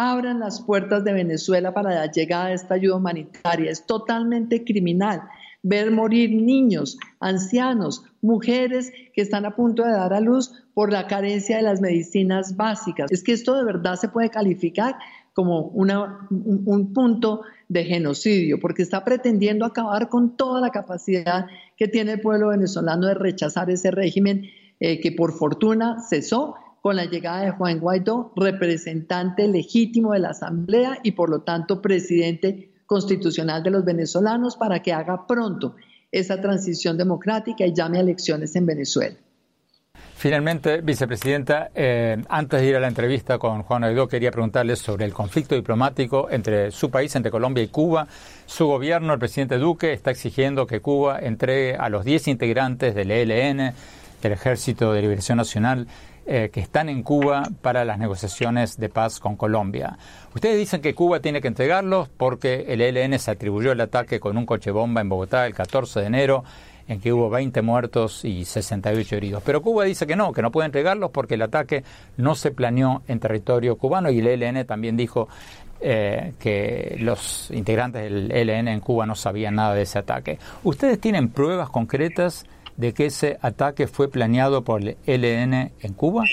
abran 0.00 0.40
las 0.40 0.62
puertas 0.62 1.04
de 1.04 1.12
Venezuela 1.12 1.74
para 1.74 1.94
la 1.94 2.10
llegada 2.10 2.46
de 2.46 2.54
esta 2.54 2.74
ayuda 2.74 2.96
humanitaria. 2.96 3.70
Es 3.70 3.84
totalmente 3.84 4.64
criminal 4.64 5.22
ver 5.62 5.90
morir 5.90 6.30
niños, 6.30 6.96
ancianos, 7.20 8.02
mujeres 8.22 8.92
que 9.12 9.20
están 9.20 9.44
a 9.44 9.54
punto 9.54 9.84
de 9.84 9.92
dar 9.92 10.14
a 10.14 10.20
luz 10.20 10.52
por 10.72 10.90
la 10.90 11.06
carencia 11.06 11.58
de 11.58 11.62
las 11.62 11.82
medicinas 11.82 12.56
básicas. 12.56 13.12
Es 13.12 13.22
que 13.22 13.32
esto 13.32 13.54
de 13.54 13.64
verdad 13.64 13.96
se 13.96 14.08
puede 14.08 14.30
calificar 14.30 14.96
como 15.34 15.64
un, 15.64 16.92
punto 16.94 17.42
de 17.68 17.84
genocidio, 17.84 18.58
porque 18.58 18.82
está 18.82 19.04
pretendiendo 19.04 19.66
acabar 19.66 20.08
con 20.08 20.34
toda 20.36 20.62
la 20.62 20.70
capacidad 20.70 21.46
que 21.76 21.88
tiene 21.88 22.12
el 22.12 22.20
pueblo 22.20 22.48
venezolano 22.48 23.06
de 23.06 23.14
rechazar 23.14 23.70
ese 23.70 23.90
régimen 23.90 24.46
eh, 24.80 24.98
que 25.00 25.12
por 25.12 25.32
fortuna 25.32 25.98
cesó 26.08 26.56
con 26.82 26.96
la 26.96 27.04
llegada 27.04 27.42
de 27.42 27.50
Juan 27.50 27.78
Guaidó, 27.78 28.32
representante 28.36 29.46
legítimo 29.48 30.12
de 30.12 30.20
la 30.20 30.30
Asamblea 30.30 30.98
y 31.02 31.12
por 31.12 31.28
lo 31.28 31.42
tanto 31.42 31.82
presidente 31.82 32.70
constitucional 32.86 33.62
de 33.62 33.70
los 33.70 33.84
venezolanos, 33.84 34.56
para 34.56 34.82
que 34.82 34.92
haga 34.92 35.26
pronto 35.26 35.76
esa 36.10 36.40
transición 36.40 36.96
democrática 36.96 37.64
y 37.64 37.72
llame 37.72 37.98
a 37.98 38.00
elecciones 38.00 38.56
en 38.56 38.66
Venezuela. 38.66 39.16
Finalmente, 40.16 40.82
vicepresidenta, 40.82 41.70
eh, 41.74 42.22
antes 42.28 42.60
de 42.60 42.66
ir 42.66 42.76
a 42.76 42.80
la 42.80 42.88
entrevista 42.88 43.38
con 43.38 43.62
Juan 43.62 43.80
Guaidó, 43.80 44.06
quería 44.06 44.30
preguntarle 44.30 44.76
sobre 44.76 45.06
el 45.06 45.14
conflicto 45.14 45.54
diplomático 45.54 46.28
entre 46.30 46.70
su 46.72 46.90
país, 46.90 47.16
entre 47.16 47.30
Colombia 47.30 47.64
y 47.64 47.68
Cuba. 47.68 48.06
Su 48.44 48.66
gobierno, 48.66 49.14
el 49.14 49.18
presidente 49.18 49.56
Duque, 49.56 49.94
está 49.94 50.10
exigiendo 50.10 50.66
que 50.66 50.80
Cuba 50.80 51.20
entregue 51.20 51.74
a 51.74 51.88
los 51.88 52.04
10 52.04 52.28
integrantes 52.28 52.94
del 52.94 53.10
ELN, 53.10 53.72
del 54.20 54.32
Ejército 54.32 54.92
de 54.92 55.00
Liberación 55.00 55.38
Nacional, 55.38 55.86
eh, 56.26 56.50
que 56.52 56.60
están 56.60 56.88
en 56.88 57.02
Cuba 57.02 57.42
para 57.62 57.84
las 57.84 57.98
negociaciones 57.98 58.78
de 58.78 58.88
paz 58.88 59.18
con 59.18 59.36
Colombia. 59.36 59.98
Ustedes 60.34 60.58
dicen 60.58 60.80
que 60.80 60.94
Cuba 60.94 61.20
tiene 61.20 61.40
que 61.40 61.48
entregarlos 61.48 62.08
porque 62.08 62.66
el 62.68 62.80
ELN 62.80 63.18
se 63.18 63.30
atribuyó 63.30 63.72
el 63.72 63.80
ataque 63.80 64.20
con 64.20 64.36
un 64.36 64.46
coche 64.46 64.70
bomba 64.70 65.00
en 65.00 65.08
Bogotá 65.08 65.46
el 65.46 65.54
14 65.54 66.00
de 66.00 66.06
enero 66.06 66.44
en 66.88 67.00
que 67.00 67.12
hubo 67.12 67.30
20 67.30 67.62
muertos 67.62 68.24
y 68.24 68.44
68 68.44 69.16
heridos. 69.16 69.42
Pero 69.46 69.62
Cuba 69.62 69.84
dice 69.84 70.06
que 70.06 70.16
no, 70.16 70.32
que 70.32 70.42
no 70.42 70.50
puede 70.50 70.66
entregarlos 70.66 71.10
porque 71.10 71.34
el 71.34 71.42
ataque 71.42 71.84
no 72.16 72.34
se 72.34 72.50
planeó 72.50 73.02
en 73.06 73.20
territorio 73.20 73.76
cubano 73.76 74.10
y 74.10 74.18
el 74.18 74.26
ELN 74.26 74.66
también 74.66 74.96
dijo 74.96 75.28
eh, 75.80 76.34
que 76.38 76.96
los 77.00 77.50
integrantes 77.52 78.02
del 78.02 78.30
ELN 78.32 78.68
en 78.68 78.80
Cuba 78.80 79.06
no 79.06 79.14
sabían 79.14 79.54
nada 79.54 79.74
de 79.74 79.82
ese 79.82 79.98
ataque. 79.98 80.38
¿Ustedes 80.64 81.00
tienen 81.00 81.30
pruebas 81.30 81.70
concretas 81.70 82.44
de 82.80 82.94
que 82.94 83.06
ese 83.06 83.38
ataque 83.42 83.86
fue 83.86 84.10
planeado 84.10 84.64
por 84.64 84.80
el 84.82 84.96
ELN 85.06 85.72
en 85.80 85.92
Cuba? 85.94 86.24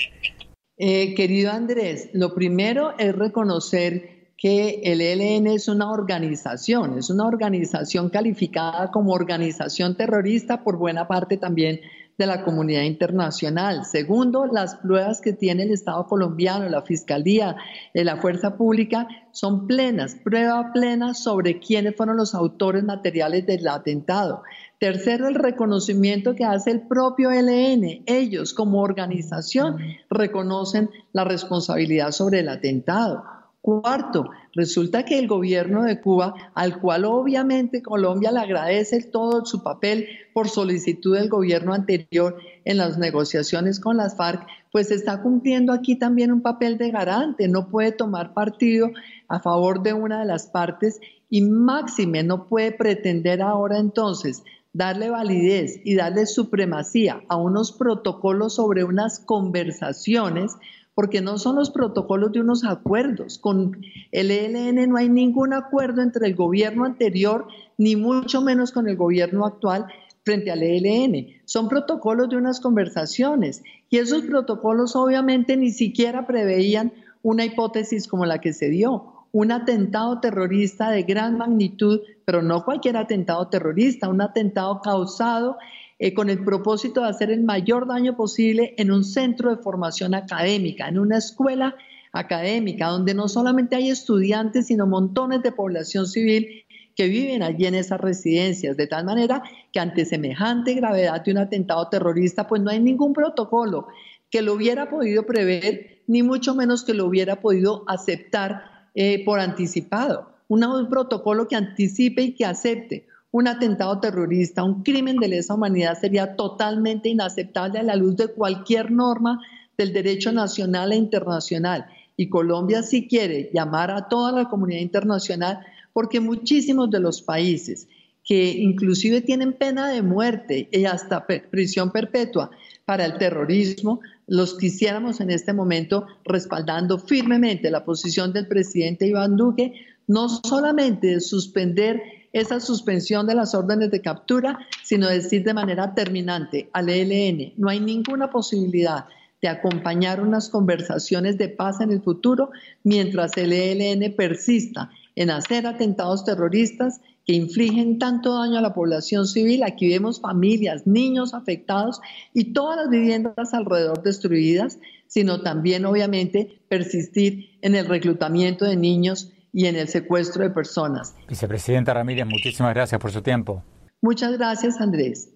Eh, 0.76 1.14
querido 1.14 1.52
Andrés, 1.52 2.08
lo 2.14 2.34
primero 2.34 2.94
es 2.98 3.14
reconocer 3.14 4.32
que 4.36 4.80
el 4.84 5.00
ELN 5.00 5.48
es 5.48 5.68
una 5.68 5.90
organización, 5.90 6.96
es 6.96 7.10
una 7.10 7.26
organización 7.26 8.08
calificada 8.08 8.90
como 8.90 9.12
organización 9.12 9.96
terrorista 9.96 10.62
por 10.62 10.76
buena 10.76 11.08
parte 11.08 11.36
también 11.36 11.80
de 12.18 12.26
la 12.26 12.42
comunidad 12.42 12.82
internacional. 12.82 13.84
Segundo, 13.84 14.46
las 14.46 14.74
pruebas 14.74 15.20
que 15.20 15.32
tiene 15.32 15.62
el 15.62 15.70
Estado 15.70 16.04
colombiano, 16.08 16.68
la 16.68 16.82
Fiscalía, 16.82 17.56
de 17.94 18.04
la 18.04 18.16
Fuerza 18.16 18.56
Pública 18.56 19.06
son 19.30 19.68
plenas, 19.68 20.16
prueba 20.16 20.72
plena 20.72 21.14
sobre 21.14 21.60
quiénes 21.60 21.94
fueron 21.96 22.16
los 22.16 22.34
autores 22.34 22.82
materiales 22.82 23.46
del 23.46 23.68
atentado. 23.68 24.42
Tercero, 24.80 25.28
el 25.28 25.36
reconocimiento 25.36 26.34
que 26.34 26.44
hace 26.44 26.72
el 26.72 26.82
propio 26.82 27.30
ELN. 27.30 28.02
Ellos 28.06 28.52
como 28.52 28.82
organización 28.82 29.78
reconocen 30.10 30.90
la 31.12 31.22
responsabilidad 31.22 32.10
sobre 32.10 32.40
el 32.40 32.48
atentado. 32.48 33.37
Cuarto, 33.68 34.30
resulta 34.54 35.04
que 35.04 35.18
el 35.18 35.28
gobierno 35.28 35.82
de 35.82 36.00
Cuba, 36.00 36.32
al 36.54 36.80
cual 36.80 37.04
obviamente 37.04 37.82
Colombia 37.82 38.32
le 38.32 38.40
agradece 38.40 39.02
todo 39.02 39.44
su 39.44 39.62
papel 39.62 40.08
por 40.32 40.48
solicitud 40.48 41.14
del 41.14 41.28
gobierno 41.28 41.74
anterior 41.74 42.38
en 42.64 42.78
las 42.78 42.96
negociaciones 42.96 43.78
con 43.78 43.98
las 43.98 44.16
FARC, 44.16 44.46
pues 44.72 44.90
está 44.90 45.20
cumpliendo 45.20 45.74
aquí 45.74 45.96
también 45.96 46.32
un 46.32 46.40
papel 46.40 46.78
de 46.78 46.90
garante, 46.90 47.46
no 47.46 47.68
puede 47.68 47.92
tomar 47.92 48.32
partido 48.32 48.90
a 49.28 49.38
favor 49.38 49.82
de 49.82 49.92
una 49.92 50.20
de 50.20 50.26
las 50.26 50.46
partes 50.46 50.98
y 51.28 51.42
máxime 51.42 52.22
no 52.22 52.46
puede 52.46 52.72
pretender 52.72 53.42
ahora 53.42 53.76
entonces 53.76 54.44
darle 54.72 55.10
validez 55.10 55.78
y 55.84 55.94
darle 55.94 56.24
supremacía 56.24 57.20
a 57.28 57.36
unos 57.36 57.72
protocolos 57.72 58.54
sobre 58.54 58.84
unas 58.84 59.20
conversaciones 59.20 60.56
porque 60.98 61.20
no 61.20 61.38
son 61.38 61.54
los 61.54 61.70
protocolos 61.70 62.32
de 62.32 62.40
unos 62.40 62.64
acuerdos. 62.64 63.38
Con 63.38 63.86
el 64.10 64.32
ELN 64.32 64.90
no 64.90 64.96
hay 64.96 65.08
ningún 65.08 65.52
acuerdo 65.52 66.02
entre 66.02 66.26
el 66.26 66.34
gobierno 66.34 66.84
anterior, 66.84 67.46
ni 67.76 67.94
mucho 67.94 68.42
menos 68.42 68.72
con 68.72 68.88
el 68.88 68.96
gobierno 68.96 69.46
actual 69.46 69.86
frente 70.24 70.50
al 70.50 70.60
ELN. 70.60 71.28
Son 71.44 71.68
protocolos 71.68 72.28
de 72.30 72.36
unas 72.36 72.58
conversaciones 72.58 73.62
y 73.88 73.98
esos 73.98 74.22
protocolos 74.22 74.96
obviamente 74.96 75.56
ni 75.56 75.70
siquiera 75.70 76.26
preveían 76.26 76.92
una 77.22 77.44
hipótesis 77.44 78.08
como 78.08 78.26
la 78.26 78.40
que 78.40 78.52
se 78.52 78.68
dio, 78.68 79.12
un 79.30 79.52
atentado 79.52 80.18
terrorista 80.18 80.90
de 80.90 81.04
gran 81.04 81.38
magnitud, 81.38 82.00
pero 82.24 82.42
no 82.42 82.64
cualquier 82.64 82.96
atentado 82.96 83.46
terrorista, 83.46 84.08
un 84.08 84.20
atentado 84.20 84.80
causado 84.80 85.58
eh, 85.98 86.14
con 86.14 86.30
el 86.30 86.44
propósito 86.44 87.02
de 87.02 87.08
hacer 87.08 87.30
el 87.30 87.42
mayor 87.42 87.88
daño 87.88 88.16
posible 88.16 88.74
en 88.78 88.92
un 88.92 89.04
centro 89.04 89.50
de 89.50 89.60
formación 89.60 90.14
académica, 90.14 90.88
en 90.88 90.98
una 90.98 91.18
escuela 91.18 91.74
académica, 92.12 92.86
donde 92.86 93.14
no 93.14 93.26
solamente 93.28 93.74
hay 93.74 93.90
estudiantes, 93.90 94.68
sino 94.68 94.86
montones 94.86 95.42
de 95.42 95.50
población 95.50 96.06
civil 96.06 96.64
que 96.94 97.08
viven 97.08 97.42
allí 97.42 97.66
en 97.66 97.74
esas 97.74 98.00
residencias, 98.00 98.76
de 98.76 98.86
tal 98.86 99.04
manera 99.04 99.42
que 99.72 99.80
ante 99.80 100.04
semejante 100.04 100.74
gravedad 100.74 101.24
de 101.24 101.32
un 101.32 101.38
atentado 101.38 101.88
terrorista, 101.88 102.46
pues 102.46 102.62
no 102.62 102.70
hay 102.70 102.80
ningún 102.80 103.12
protocolo 103.12 103.88
que 104.30 104.42
lo 104.42 104.52
hubiera 104.52 104.90
podido 104.90 105.26
prever, 105.26 106.02
ni 106.06 106.22
mucho 106.22 106.54
menos 106.54 106.84
que 106.84 106.94
lo 106.94 107.06
hubiera 107.06 107.40
podido 107.40 107.82
aceptar 107.88 108.88
eh, 108.94 109.24
por 109.24 109.40
anticipado. 109.40 110.34
un 110.46 110.88
protocolo 110.88 111.48
que 111.48 111.56
anticipe 111.56 112.22
y 112.22 112.34
que 112.34 112.44
acepte 112.44 113.07
un 113.30 113.46
atentado 113.46 114.00
terrorista, 114.00 114.64
un 114.64 114.82
crimen 114.82 115.16
de 115.16 115.28
lesa 115.28 115.54
humanidad 115.54 115.98
sería 116.00 116.34
totalmente 116.36 117.08
inaceptable 117.08 117.78
a 117.78 117.82
la 117.82 117.96
luz 117.96 118.16
de 118.16 118.28
cualquier 118.28 118.90
norma 118.90 119.40
del 119.76 119.92
derecho 119.92 120.32
nacional 120.32 120.92
e 120.92 120.96
internacional. 120.96 121.86
Y 122.16 122.28
Colombia 122.28 122.82
sí 122.82 123.06
quiere 123.06 123.50
llamar 123.52 123.90
a 123.90 124.08
toda 124.08 124.32
la 124.32 124.48
comunidad 124.48 124.80
internacional 124.80 125.60
porque 125.92 126.20
muchísimos 126.20 126.90
de 126.90 127.00
los 127.00 127.22
países 127.22 127.88
que 128.24 128.50
inclusive 128.50 129.22
tienen 129.22 129.54
pena 129.54 129.88
de 129.88 130.02
muerte 130.02 130.68
y 130.70 130.84
hasta 130.84 131.26
prisión 131.26 131.90
perpetua 131.90 132.50
para 132.84 133.06
el 133.06 133.16
terrorismo, 133.16 134.00
los 134.26 134.58
quisiéramos 134.58 135.20
en 135.20 135.30
este 135.30 135.52
momento 135.54 136.06
respaldando 136.24 136.98
firmemente 136.98 137.70
la 137.70 137.84
posición 137.84 138.32
del 138.32 138.46
presidente 138.46 139.06
Iván 139.06 139.36
Duque, 139.36 139.72
no 140.06 140.28
solamente 140.28 141.06
de 141.06 141.20
suspender 141.20 142.02
esa 142.32 142.60
suspensión 142.60 143.26
de 143.26 143.34
las 143.34 143.54
órdenes 143.54 143.90
de 143.90 144.02
captura, 144.02 144.58
sino 144.82 145.08
decir 145.08 145.44
de 145.44 145.54
manera 145.54 145.94
terminante 145.94 146.68
al 146.72 146.88
ELN, 146.88 147.54
no 147.56 147.68
hay 147.68 147.80
ninguna 147.80 148.30
posibilidad 148.30 149.06
de 149.40 149.48
acompañar 149.48 150.20
unas 150.20 150.48
conversaciones 150.48 151.38
de 151.38 151.48
paz 151.48 151.80
en 151.80 151.92
el 151.92 152.02
futuro 152.02 152.50
mientras 152.82 153.36
el 153.36 153.52
ELN 153.52 154.14
persista 154.14 154.90
en 155.14 155.30
hacer 155.30 155.66
atentados 155.66 156.24
terroristas 156.24 157.00
que 157.26 157.34
infligen 157.34 157.98
tanto 157.98 158.34
daño 158.38 158.58
a 158.58 158.62
la 158.62 158.72
población 158.72 159.26
civil. 159.26 159.62
Aquí 159.62 159.88
vemos 159.88 160.20
familias, 160.20 160.86
niños 160.86 161.34
afectados 161.34 162.00
y 162.32 162.52
todas 162.52 162.78
las 162.78 162.88
viviendas 162.88 163.52
alrededor 163.52 164.02
destruidas, 164.02 164.78
sino 165.08 165.42
también 165.42 165.84
obviamente 165.84 166.60
persistir 166.68 167.50
en 167.60 167.74
el 167.74 167.86
reclutamiento 167.86 168.64
de 168.64 168.76
niños 168.76 169.32
y 169.58 169.66
en 169.66 169.74
el 169.74 169.88
secuestro 169.88 170.44
de 170.44 170.50
personas. 170.50 171.16
Vicepresidenta 171.26 171.92
Ramírez, 171.92 172.24
muchísimas 172.26 172.72
gracias 172.72 173.00
por 173.00 173.10
su 173.10 173.22
tiempo. 173.22 173.64
Muchas 174.00 174.38
gracias, 174.38 174.80
Andrés. 174.80 175.30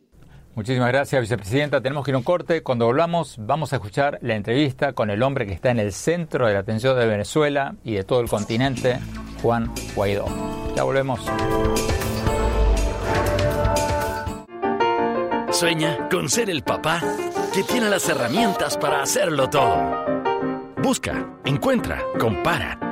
Muchísimas 0.55 0.93
gracias, 0.93 1.21
vicepresidenta. 1.21 1.81
Tenemos 1.81 2.05
que 2.05 2.13
ir 2.13 2.15
a 2.15 2.19
un 2.19 2.23
corte. 2.23 2.63
Cuando 2.63 2.87
volvamos, 2.87 3.35
vamos 3.41 3.73
a 3.73 3.77
escuchar 3.77 4.21
la 4.23 4.37
entrevista 4.37 4.93
con 4.93 5.11
el 5.11 5.25
hombre 5.25 5.45
que 5.45 5.53
está 5.53 5.73
en 5.73 5.81
el 5.81 5.93
centro 5.93 6.47
de 6.47 6.53
la 6.53 6.61
atención 6.61 6.97
de 6.97 7.05
Venezuela 7.05 7.75
y 7.83 7.95
de 7.95 8.05
todo 8.05 8.21
el 8.21 8.29
continente, 8.29 9.01
Juan 9.43 9.73
Guaidó. 9.97 10.27
Ya 10.77 10.85
volvemos. 10.85 11.19
Sueña 15.51 16.09
con 16.09 16.29
ser 16.29 16.49
el 16.49 16.63
papá 16.63 17.03
que 17.53 17.65
tiene 17.65 17.91
las 17.91 18.09
herramientas 18.09 18.79
para 18.79 19.03
hacerlo 19.03 19.51
todo. 19.51 20.07
Busca, 20.81 21.41
encuentra, 21.45 22.05
compara 22.21 22.92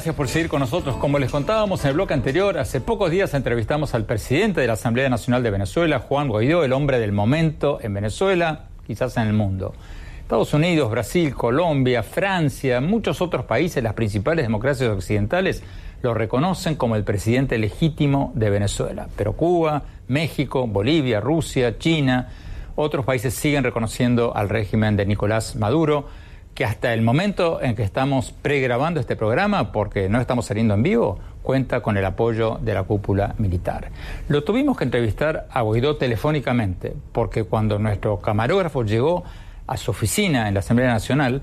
Gracias 0.00 0.16
por 0.16 0.28
seguir 0.28 0.48
con 0.48 0.60
nosotros. 0.60 0.96
Como 0.96 1.18
les 1.18 1.30
contábamos 1.30 1.84
en 1.84 1.88
el 1.88 1.94
bloque 1.94 2.14
anterior, 2.14 2.56
hace 2.56 2.80
pocos 2.80 3.10
días 3.10 3.34
entrevistamos 3.34 3.92
al 3.92 4.06
presidente 4.06 4.62
de 4.62 4.66
la 4.66 4.72
Asamblea 4.72 5.10
Nacional 5.10 5.42
de 5.42 5.50
Venezuela, 5.50 5.98
Juan 5.98 6.28
Guaidó, 6.28 6.64
el 6.64 6.72
hombre 6.72 6.98
del 6.98 7.12
momento 7.12 7.78
en 7.82 7.92
Venezuela, 7.92 8.64
quizás 8.86 9.18
en 9.18 9.24
el 9.24 9.34
mundo. 9.34 9.74
Estados 10.22 10.54
Unidos, 10.54 10.90
Brasil, 10.90 11.34
Colombia, 11.34 12.02
Francia, 12.02 12.80
muchos 12.80 13.20
otros 13.20 13.44
países, 13.44 13.82
las 13.82 13.92
principales 13.92 14.46
democracias 14.46 14.88
occidentales, 14.88 15.62
lo 16.00 16.14
reconocen 16.14 16.76
como 16.76 16.96
el 16.96 17.04
presidente 17.04 17.58
legítimo 17.58 18.32
de 18.34 18.48
Venezuela. 18.48 19.06
Pero 19.16 19.34
Cuba, 19.34 19.82
México, 20.08 20.66
Bolivia, 20.66 21.20
Rusia, 21.20 21.76
China, 21.76 22.26
otros 22.74 23.04
países 23.04 23.34
siguen 23.34 23.64
reconociendo 23.64 24.34
al 24.34 24.48
régimen 24.48 24.96
de 24.96 25.04
Nicolás 25.04 25.56
Maduro 25.56 26.06
que 26.54 26.64
hasta 26.64 26.92
el 26.92 27.02
momento 27.02 27.62
en 27.62 27.74
que 27.74 27.82
estamos 27.82 28.32
pregrabando 28.32 29.00
este 29.00 29.16
programa, 29.16 29.72
porque 29.72 30.08
no 30.08 30.20
estamos 30.20 30.46
saliendo 30.46 30.74
en 30.74 30.82
vivo, 30.82 31.18
cuenta 31.42 31.80
con 31.80 31.96
el 31.96 32.04
apoyo 32.04 32.58
de 32.60 32.74
la 32.74 32.82
cúpula 32.82 33.34
militar. 33.38 33.90
Lo 34.28 34.44
tuvimos 34.44 34.76
que 34.76 34.84
entrevistar 34.84 35.46
a 35.50 35.62
Guaidó 35.62 35.96
telefónicamente, 35.96 36.94
porque 37.12 37.44
cuando 37.44 37.78
nuestro 37.78 38.20
camarógrafo 38.20 38.84
llegó 38.84 39.24
a 39.66 39.76
su 39.76 39.90
oficina 39.90 40.48
en 40.48 40.54
la 40.54 40.60
Asamblea 40.60 40.90
Nacional 40.90 41.42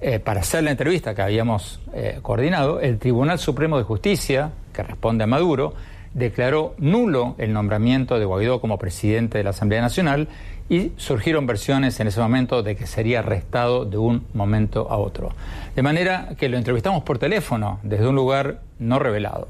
eh, 0.00 0.18
para 0.18 0.40
hacer 0.40 0.64
la 0.64 0.70
entrevista 0.70 1.14
que 1.14 1.22
habíamos 1.22 1.80
eh, 1.94 2.18
coordinado, 2.22 2.80
el 2.80 2.98
Tribunal 2.98 3.38
Supremo 3.38 3.78
de 3.78 3.84
Justicia, 3.84 4.50
que 4.72 4.82
responde 4.82 5.24
a 5.24 5.26
Maduro, 5.26 5.74
declaró 6.12 6.74
nulo 6.78 7.34
el 7.38 7.52
nombramiento 7.52 8.18
de 8.18 8.24
Guaidó 8.24 8.60
como 8.60 8.78
presidente 8.78 9.38
de 9.38 9.44
la 9.44 9.50
Asamblea 9.50 9.82
Nacional 9.82 10.28
y 10.68 10.92
surgieron 10.96 11.46
versiones 11.46 12.00
en 12.00 12.08
ese 12.08 12.20
momento 12.20 12.62
de 12.62 12.76
que 12.76 12.86
sería 12.86 13.20
arrestado 13.20 13.84
de 13.84 13.98
un 13.98 14.26
momento 14.34 14.90
a 14.90 14.96
otro. 14.96 15.30
De 15.74 15.82
manera 15.82 16.30
que 16.38 16.48
lo 16.48 16.56
entrevistamos 16.56 17.02
por 17.02 17.18
teléfono 17.18 17.80
desde 17.82 18.06
un 18.08 18.14
lugar 18.14 18.60
no 18.78 18.98
revelado. 18.98 19.48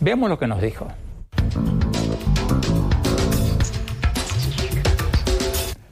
Veamos 0.00 0.28
lo 0.28 0.38
que 0.38 0.46
nos 0.46 0.60
dijo. 0.60 0.88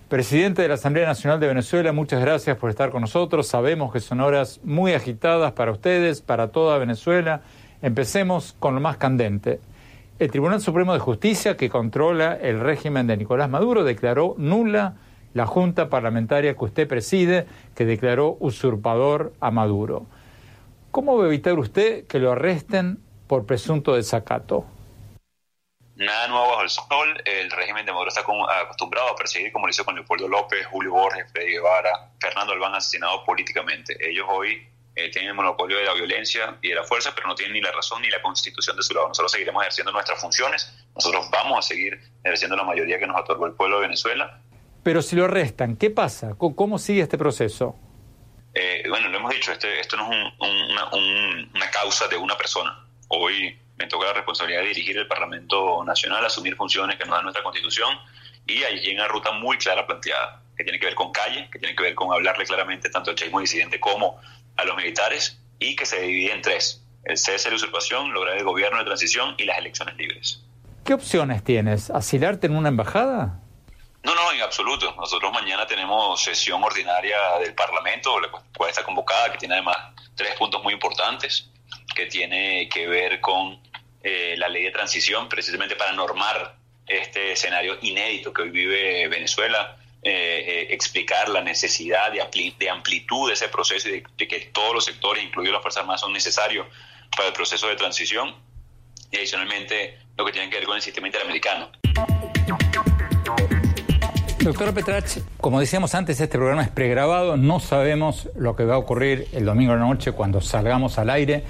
Presidente 0.08 0.61
de 0.62 0.68
la 0.68 0.74
Asamblea 0.74 1.06
Nacional 1.06 1.40
de 1.40 1.46
Venezuela, 1.46 1.92
muchas 1.92 2.20
gracias 2.20 2.56
por 2.58 2.68
estar 2.68 2.90
con 2.90 3.00
nosotros. 3.00 3.46
Sabemos 3.46 3.92
que 3.92 4.00
son 4.00 4.20
horas 4.20 4.61
muy 4.62 4.92
agitadas 4.92 5.52
para 5.52 5.72
ustedes, 5.72 6.20
para 6.20 6.48
toda 6.48 6.76
Venezuela 6.78 7.40
Empecemos 7.82 8.54
con 8.61 8.76
lo 8.76 8.80
más 8.80 8.96
candente. 8.96 9.58
El 10.22 10.30
Tribunal 10.30 10.61
Supremo 10.61 10.92
de 10.92 11.00
Justicia, 11.00 11.56
que 11.56 11.68
controla 11.68 12.38
el 12.40 12.61
régimen 12.61 13.08
de 13.08 13.16
Nicolás 13.16 13.50
Maduro, 13.50 13.82
declaró 13.82 14.37
nula 14.38 14.94
la 15.35 15.46
Junta 15.46 15.88
Parlamentaria 15.90 16.54
que 16.54 16.64
usted 16.64 16.87
preside, 16.87 17.48
que 17.74 17.85
declaró 17.85 18.37
usurpador 18.38 19.32
a 19.40 19.50
Maduro. 19.50 20.06
¿Cómo 20.92 21.18
va 21.18 21.24
a 21.24 21.26
evitar 21.26 21.58
usted 21.58 22.06
que 22.06 22.20
lo 22.20 22.30
arresten 22.30 23.00
por 23.26 23.46
presunto 23.46 23.96
desacato? 23.96 24.64
Nada 25.96 26.28
nuevo 26.28 26.50
bajo 26.50 26.62
el 26.62 26.70
sol. 26.70 27.20
El 27.24 27.50
régimen 27.50 27.85
de 27.85 27.90
Maduro 27.90 28.11
está 28.11 28.20
acostumbrado 28.20 29.08
a 29.08 29.16
perseguir, 29.16 29.50
como 29.50 29.66
lo 29.66 29.70
hizo 29.70 29.85
con 29.85 29.96
Leopoldo 29.96 30.28
López, 30.28 30.64
Julio 30.66 30.92
Borges, 30.92 31.32
Freddy 31.32 31.54
Guevara, 31.54 32.12
Fernando 32.20 32.52
Albán 32.52 32.76
asesinado 32.76 33.24
políticamente. 33.24 33.96
Ellos 34.08 34.26
hoy 34.28 34.68
eh, 34.94 35.11
tienen 35.11 35.31
el 35.31 35.35
monopolio 35.35 35.78
de 35.78 35.85
la 35.85 35.94
violencia 35.94 36.59
y 36.61 36.68
de 36.68 36.74
la 36.74 36.85
fuerza, 36.85 37.12
pero 37.14 37.28
no 37.28 37.35
tienen 37.35 37.55
ni 37.55 37.61
la 37.61 37.72
razón 37.72 38.02
ni 38.02 38.11
la 38.11 38.20
constitución 38.20 38.76
de 38.76 38.83
su 38.83 38.92
lado. 38.94 39.09
Nosotros 39.09 39.33
seguiremos 39.33 39.62
ejerciendo 39.62 39.92
nuestras 39.92 40.20
funciones, 40.20 40.72
nosotros 40.94 41.28
vamos 41.31 41.59
a 41.59 41.62
seguir 41.62 41.98
ejerciendo 42.24 42.57
la 42.57 42.64
mayoría 42.64 42.98
que 42.98 43.07
nos 43.07 43.20
otorgó 43.20 43.46
el 43.46 43.52
pueblo 43.55 43.76
de 43.76 43.83
Venezuela. 43.83 44.40
Pero 44.83 45.00
si 45.00 45.16
lo 45.16 45.24
arrestan, 45.24 45.76
¿qué 45.76 45.90
pasa? 45.90 46.35
¿Cómo 46.37 46.78
sigue 46.78 47.02
este 47.02 47.16
proceso? 47.16 47.76
Eh, 48.55 48.85
bueno, 48.88 49.09
lo 49.09 49.18
hemos 49.18 49.33
dicho, 49.33 49.52
este, 49.52 49.81
esto 49.81 49.96
no 49.96 50.12
es 50.12 50.33
una, 51.55 51.70
causa 51.70 52.07
de 52.09 52.16
una 52.16 52.37
persona. 52.37 52.87
Hoy 53.09 53.59
me 53.78 53.87
toca 53.87 54.07
la 54.07 54.12
responsabilidad 54.12 54.61
de 54.61 54.68
dirigir 54.68 54.98
el 54.98 55.07
Parlamento 55.07 55.83
Nacional, 55.85 56.24
asumir 56.24 56.55
funciones 56.57 56.96
que 56.96 57.05
nos 57.05 57.16
da 57.16 57.22
nuestra 57.22 57.42
Constitución 57.42 57.96
y 58.46 58.62
hay 58.62 58.94
una 58.94 59.09
ruta 59.09 59.33
muy 59.33 59.57
clara 59.57 59.87
planteada, 59.87 60.42
que 60.57 60.64
tiene 60.64 60.78
que 60.78 60.87
ver 60.87 60.94
con 60.94 61.12
calle, 61.12 61.48
que 61.50 61.59
tiene 61.59 61.74
que 61.74 61.83
ver 61.83 61.94
con 61.94 62.12
hablarle 62.12 62.44
claramente 62.44 62.90
tanto 62.90 63.11
al 63.11 63.16
chavismo 63.16 63.40
disidente 63.40 63.81
como 63.81 64.20
a 64.56 64.64
los 64.64 64.76
militares 64.76 65.40
y 65.58 65.76
que 65.76 65.86
se 65.86 66.00
divide 66.00 66.32
en 66.32 66.42
tres. 66.42 66.84
El 67.04 67.18
cese 67.18 67.44
de 67.44 67.50
la 67.50 67.56
usurpación, 67.56 68.12
lograr 68.12 68.36
el 68.36 68.44
gobierno 68.44 68.78
de 68.78 68.84
transición 68.84 69.34
y 69.38 69.44
las 69.44 69.58
elecciones 69.58 69.96
libres. 69.96 70.42
¿Qué 70.84 70.94
opciones 70.94 71.44
tienes? 71.44 71.90
¿Asilarte 71.90 72.46
en 72.46 72.56
una 72.56 72.68
embajada? 72.68 73.40
No, 74.02 74.14
no, 74.14 74.32
en 74.32 74.40
absoluto. 74.40 74.94
Nosotros 74.96 75.32
mañana 75.32 75.66
tenemos 75.66 76.20
sesión 76.22 76.62
ordinaria 76.62 77.16
del 77.40 77.54
Parlamento, 77.54 78.18
la 78.18 78.28
cual 78.30 78.70
está 78.70 78.82
convocada, 78.82 79.30
que 79.30 79.38
tiene 79.38 79.54
además 79.54 79.76
tres 80.16 80.34
puntos 80.36 80.62
muy 80.62 80.74
importantes, 80.74 81.50
que 81.94 82.06
tiene 82.06 82.68
que 82.68 82.88
ver 82.88 83.20
con 83.20 83.60
eh, 84.02 84.34
la 84.36 84.48
ley 84.48 84.64
de 84.64 84.70
transición, 84.72 85.28
precisamente 85.28 85.76
para 85.76 85.92
normar 85.92 86.56
este 86.86 87.32
escenario 87.32 87.78
inédito 87.82 88.32
que 88.32 88.42
hoy 88.42 88.50
vive 88.50 89.06
Venezuela, 89.06 89.76
eh, 90.04 90.10
eh, 90.10 90.74
explicar 90.74 91.28
la 91.28 91.42
necesidad 91.42 92.10
de, 92.10 92.54
de, 92.58 92.70
amplitud 92.70 93.28
de 93.28 93.34
ese 93.34 93.48
proceso 93.48 93.88
y 93.88 94.02
de, 94.18 94.28
que 94.28 94.50
todos 94.52 94.74
los 94.74 94.84
sectores, 94.84 95.22
incluidos 95.22 95.52
las 95.54 95.62
Fuerzas 95.62 95.82
Armadas, 95.82 96.00
son 96.00 96.12
necesarios 96.12 96.66
para 97.16 97.28
el 97.28 97.34
proceso 97.34 97.68
de 97.68 97.76
transición. 97.76 98.34
Y 99.12 99.18
adicionalmente 99.18 99.98
lo 100.16 100.24
que 100.24 100.32
tiene 100.32 100.50
que 100.50 100.56
ver 100.56 100.66
con 100.66 100.74
el 100.74 100.82
sistema 100.82 101.06
interamericano. 101.06 101.70
Doctora 104.40 104.72
Petrach, 104.72 105.18
como 105.40 105.60
decíamos 105.60 105.94
antes, 105.94 106.20
este 106.20 106.36
programa 106.36 106.62
es 106.62 106.70
pregrabado, 106.70 107.36
no 107.36 107.60
sabemos 107.60 108.28
lo 108.34 108.56
que 108.56 108.64
va 108.64 108.74
a 108.74 108.78
ocurrir 108.78 109.28
el 109.30 109.44
domingo 109.44 109.72
de 109.72 109.78
la 109.78 109.86
noche 109.86 110.10
cuando 110.10 110.40
salgamos 110.40 110.98
al 110.98 111.10
aire, 111.10 111.44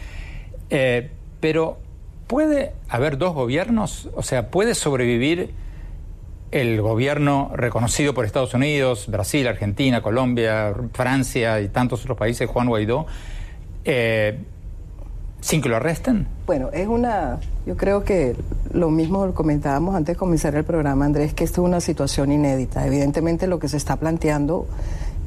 eh, 0.69 1.11
pero 1.41 1.79
¿puede 2.27 2.75
haber 2.91 3.17
dos 3.17 3.33
gobiernos? 3.33 4.11
O 4.15 4.23
sea, 4.23 4.51
¿puede 4.51 4.75
sobrevivir 4.75 5.55
el 6.53 6.81
gobierno 6.83 7.51
reconocido 7.55 8.15
por 8.15 8.25
Estados 8.27 8.55
Unidos, 8.55 9.07
Brasil, 9.09 9.49
Argentina, 9.49 10.03
Colombia, 10.03 10.75
Francia 10.93 11.61
y 11.61 11.69
tantos 11.69 12.03
otros 12.03 12.19
países, 12.19 12.49
Juan 12.49 12.69
Guaidó, 12.69 13.07
eh, 13.85 14.39
sin 15.41 15.61
que 15.61 15.69
lo 15.69 15.77
arresten? 15.77 16.29
Bueno, 16.47 16.71
es 16.73 16.87
una, 16.87 17.41
yo 17.67 17.77
creo 17.77 18.05
que 18.05 18.37
lo 18.73 18.91
mismo 18.91 19.35
comentábamos 19.35 19.95
antes 19.95 20.15
de 20.15 20.19
comenzar 20.19 20.55
el 20.55 20.65
programa, 20.65 21.07
Andrés, 21.07 21.35
que 21.35 21.43
esto 21.43 21.63
es 21.63 21.69
una 21.69 21.81
situación 21.81 22.31
inédita. 22.31 22.87
Evidentemente 22.87 23.47
lo 23.47 23.59
que 23.59 23.69
se 23.69 23.79
está 23.79 23.97
planteando 23.97 24.67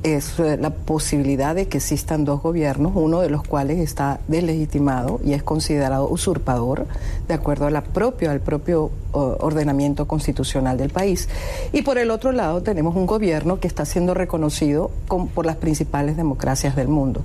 es 0.06 0.40
eh, 0.40 0.56
la 0.58 0.70
posibilidad 0.70 1.56
de 1.56 1.68
que 1.68 1.78
existan 1.78 2.26
dos 2.26 2.44
gobiernos, 2.44 2.92
uno 2.94 3.22
de 3.22 3.30
los 3.32 3.42
cuales 3.42 3.80
está 3.80 4.20
deslegitimado 4.28 5.20
y 5.26 5.34
es 5.34 5.42
considerado 5.42 6.08
usurpador 6.08 6.86
de 7.28 7.34
acuerdo 7.34 7.66
a 7.66 7.72
la 7.72 7.84
al 8.30 8.40
propio 8.40 8.92
ordenamiento 9.14 10.08
constitucional 10.08 10.78
del 10.78 10.90
país. 10.90 11.28
Y 11.72 11.82
por 11.82 11.98
el 11.98 12.12
otro 12.12 12.32
lado 12.34 12.62
tenemos 12.62 12.96
un 12.96 13.06
gobierno 13.06 13.60
que 13.60 13.68
está 13.68 13.86
siendo 13.86 14.14
reconocido 14.14 14.92
por 15.34 15.46
las 15.46 15.56
principales 15.56 16.18
democracias 16.18 16.76
del 16.76 16.90
mundo. 16.90 17.22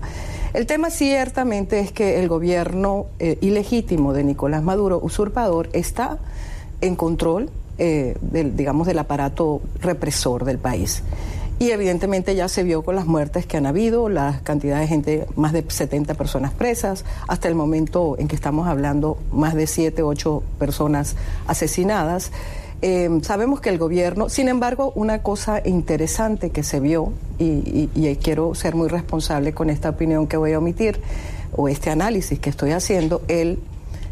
El 0.55 0.67
tema 0.67 0.91
ciertamente 0.91 1.81
es 1.81 1.93
que 1.93 2.21
el 2.21 2.29
gobierno 2.29 3.07
eh, 3.19 3.37
ilegítimo 3.41 4.13
de 4.13 4.25
Nicolás 4.25 4.63
Maduro, 4.63 5.01
usurpador, 5.03 5.69
está 5.73 6.19
en 6.81 6.97
control 6.97 7.51
eh, 7.79 8.17
del, 8.21 8.57
digamos, 8.57 8.87
del 8.87 8.99
aparato 8.99 9.61
represor 9.81 10.45
del 10.45 10.59
país. 10.59 11.03
Y 11.61 11.73
evidentemente 11.73 12.35
ya 12.35 12.49
se 12.49 12.63
vio 12.63 12.81
con 12.83 12.97
las 12.97 13.05
muertes 13.05 13.45
que 13.45 13.59
han 13.59 13.67
habido, 13.67 14.09
la 14.09 14.41
cantidad 14.45 14.81
de 14.81 14.87
gente, 14.87 15.27
más 15.37 15.53
de 15.53 15.63
70 15.69 16.15
personas 16.15 16.55
presas, 16.55 17.05
hasta 17.29 17.49
el 17.49 17.55
momento 17.55 18.17
en 18.19 18.29
que 18.29 18.35
estamos 18.35 18.67
hablando, 18.67 19.19
más 19.31 19.55
de 19.55 19.67
7, 19.67 20.03
8 20.03 20.43
personas 20.59 21.17
asesinadas. 21.47 22.33
Em, 22.81 23.21
sabemos 23.21 23.61
que 23.61 23.69
el 23.69 23.77
gobierno, 23.77 24.31
sin 24.31 24.49
embargo, 24.49 24.95
una 24.95 25.23
cosa 25.23 25.61
interesante 25.63 26.49
que 26.49 26.63
se 26.63 26.81
vio, 26.81 27.13
y, 27.39 27.89
quiero 28.23 28.55
ser 28.55 28.75
muy 28.75 28.89
responsable 28.89 29.53
con 29.53 29.69
esta 29.69 29.91
opinión 29.91 30.27
que 30.29 30.39
voy 30.39 30.55
a 30.55 30.59
omitir, 30.59 30.99
o 31.55 31.69
este 31.69 31.91
análisis 31.91 32.39
que 32.39 32.49
estoy 32.49 32.71
haciendo, 32.71 33.21
el, 33.29 33.59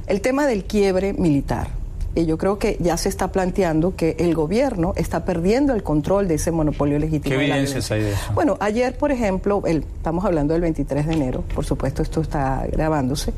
el 0.07 0.21
tema 0.21 0.47
del 0.47 0.65
quiebre 0.65 1.15
militar. 1.15 1.78
Y 2.19 2.27
yo 2.27 2.37
creo 2.37 2.59
que 2.59 2.77
ya 2.81 2.97
se 2.97 3.09
está 3.09 3.31
planteando 3.31 3.95
que 3.95 4.17
el 4.19 4.35
gobierno 4.35 4.93
está 4.97 5.25
perdiendo 5.25 5.73
el 5.73 5.85
control 5.85 6.27
de 6.27 6.35
ese 6.35 6.51
monopolio 6.51 6.99
legítimo. 6.99 7.37
¿Qué 7.37 7.45
evidencias 7.45 7.93
hay 7.93 8.03
de 8.03 8.13
eso? 8.13 8.33
Bueno, 8.35 8.57
ayer, 8.59 8.99
por 8.99 9.13
ejemplo, 9.13 9.63
el, 9.67 9.85
estamos 9.97 10.25
hablando 10.25 10.53
del 10.53 10.63
23 10.63 11.07
de 11.07 11.13
enero, 11.13 11.45
por 11.55 11.65
supuesto 11.65 12.03
esto 12.03 12.21
está 12.21 12.67
grabándose. 12.73 13.33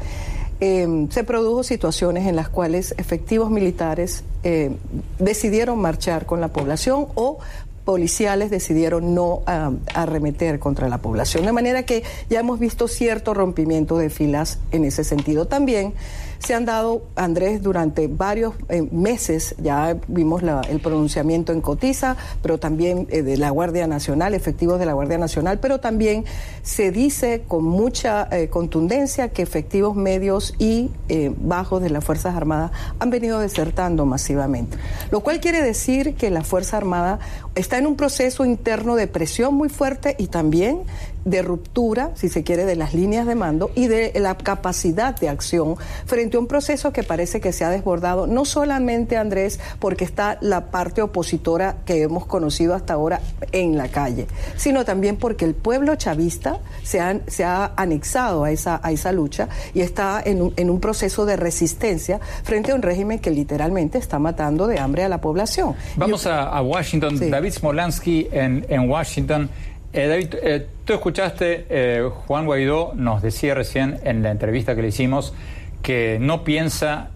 Em, 0.61 1.11
se 1.11 1.25
produjo 1.25 1.63
situaciones 1.63 2.27
en 2.27 2.37
las 2.37 2.49
cuales 2.49 2.95
efectivos 2.97 3.51
militares 3.51 4.25
eh, 4.45 4.71
decidieron 5.19 5.79
marchar 5.79 6.25
con 6.25 6.41
la 6.41 6.49
población 6.49 7.07
o 7.17 7.39
policiales 7.85 8.51
decidieron 8.51 9.15
no 9.15 9.43
arremeter 9.47 10.59
contra 10.59 10.89
la 10.89 10.99
población. 10.99 11.45
De 11.45 11.53
manera 11.53 11.83
que 11.85 12.05
ya 12.29 12.41
hemos 12.41 12.61
visto 12.61 12.89
cierto 12.89 13.35
rompimiento 13.35 13.99
de 13.99 14.11
filas 14.11 14.59
en 14.71 14.85
ese 14.85 15.03
sentido. 15.03 15.47
También 15.47 15.95
se 16.41 16.55
han 16.55 16.65
dado, 16.65 17.03
Andrés, 17.17 17.63
durante 17.63 18.09
varios 18.09 18.55
eh, 18.71 18.83
meses, 18.91 19.55
ya 19.59 19.97
vimos 20.09 20.43
el 20.69 20.81
pronunciamiento 20.81 21.53
en 21.53 21.61
Cotiza, 21.61 22.17
pero 22.43 22.59
también 22.59 23.07
eh, 23.11 23.23
de 23.23 23.37
la 23.37 23.51
Guardia 23.51 23.87
Nacional, 23.87 24.35
efectivos 24.35 24.79
de 24.79 24.87
la 24.87 24.95
Guardia 24.95 25.19
Nacional, 25.19 25.61
pero 25.61 25.81
también 25.81 26.25
se 26.63 26.91
dice 26.91 27.45
con 27.47 27.65
mucha 27.65 28.27
eh, 28.33 28.49
contundencia 28.49 29.29
que 29.29 29.43
efectivos 29.43 29.95
medios 29.97 30.55
y 30.59 30.91
bajos 31.37 31.83
de 31.83 31.91
las 31.91 32.05
Fuerzas 32.05 32.37
Armadas 32.37 32.71
han 32.99 33.11
venido 33.11 33.39
desertando 33.41 34.07
masivamente. 34.07 34.79
Lo 35.11 35.21
cual 35.21 35.41
quiere 35.41 35.61
decir 35.61 36.15
que 36.15 36.31
la 36.31 36.43
Fuerza 36.43 36.77
Armada 36.77 37.19
está 37.55 37.79
en 37.79 37.87
un 37.87 37.97
proceso 37.97 38.45
interno 38.45 38.97
de 38.97 39.07
presión 39.07 39.55
muy 39.55 39.69
fuerte 39.69 40.15
y 40.19 40.29
también 40.29 40.83
de 41.25 41.43
ruptura, 41.43 42.13
si 42.15 42.29
se 42.29 42.43
quiere, 42.43 42.65
de 42.65 42.77
las 42.77 42.95
líneas 42.95 43.27
de 43.27 43.35
mando 43.35 43.71
y 43.75 43.87
de 43.87 44.13
la 44.17 44.37
capacidad 44.37 45.19
de 45.19 45.29
acción 45.29 45.77
frente 46.07 46.37
a 46.37 46.41
un 46.41 46.47
proceso 46.47 46.93
que 46.93 47.03
parece 47.03 47.41
que 47.41 47.53
se 47.53 47.65
ha 47.65 47.71
desbordado, 47.71 48.27
no 48.27 48.45
solamente, 48.45 49.17
Andrés, 49.17 49.61
porque 49.79 50.05
está 50.05 50.39
la 50.41 50.71
parte 50.71 51.03
opositora 51.03 51.77
que 51.85 52.03
hemos 52.03 52.27
conocido 52.27 52.75
hasta 52.75 52.95
ahora 52.95 53.21
en 53.53 53.77
la 53.77 53.89
calle, 53.89 54.27
sino 54.57 54.85
también 54.85 55.17
porque 55.17 55.45
el 55.45 55.55
pueblo 55.55 55.97
chavista 55.97 56.59
se 56.83 57.01
ha, 57.01 57.21
se 57.27 57.45
ha 57.45 57.73
anexado 57.77 58.45
a 58.45 58.51
esa, 58.51 58.81
a 58.83 58.93
esa 58.93 59.13
lucha 59.13 59.49
y 59.75 59.81
está 59.81 60.23
en 60.25 60.43
un, 60.43 60.55
en 60.57 60.71
un 60.71 60.81
proceso 60.81 61.27
de 61.27 61.37
resistencia 61.37 62.21
frente 62.43 62.73
a 62.73 62.75
un 62.75 62.83
régimen 62.83 63.19
que 63.19 63.31
literalmente 63.31 63.99
está 63.99 64.19
matando 64.19 64.67
de 64.67 64.79
hambre 64.79 65.05
a 65.05 65.09
la 65.09 65.21
población. 65.21 65.75
Vamos 65.97 66.27
a, 66.27 66.61
Washington. 66.61 67.19
David 67.31 67.53
Smolansky 67.53 68.29
en, 68.33 68.67
en 68.69 68.89
Washington. 68.89 69.51
Eh, 69.93 70.07
David, 70.07 70.35
eh, 70.41 70.67
tú 70.85 70.93
escuchaste, 70.93 71.67
eh, 71.69 72.09
Juan 72.27 72.47
Guaidó 72.47 72.93
nos 72.95 73.23
decía 73.23 73.55
recién 73.55 73.99
en 74.05 74.23
la 74.23 74.31
entrevista 74.31 74.77
que 74.77 74.83
le 74.83 74.89
hicimos 74.89 75.35
que 75.83 76.19
no 76.21 76.45
piensa 76.45 77.11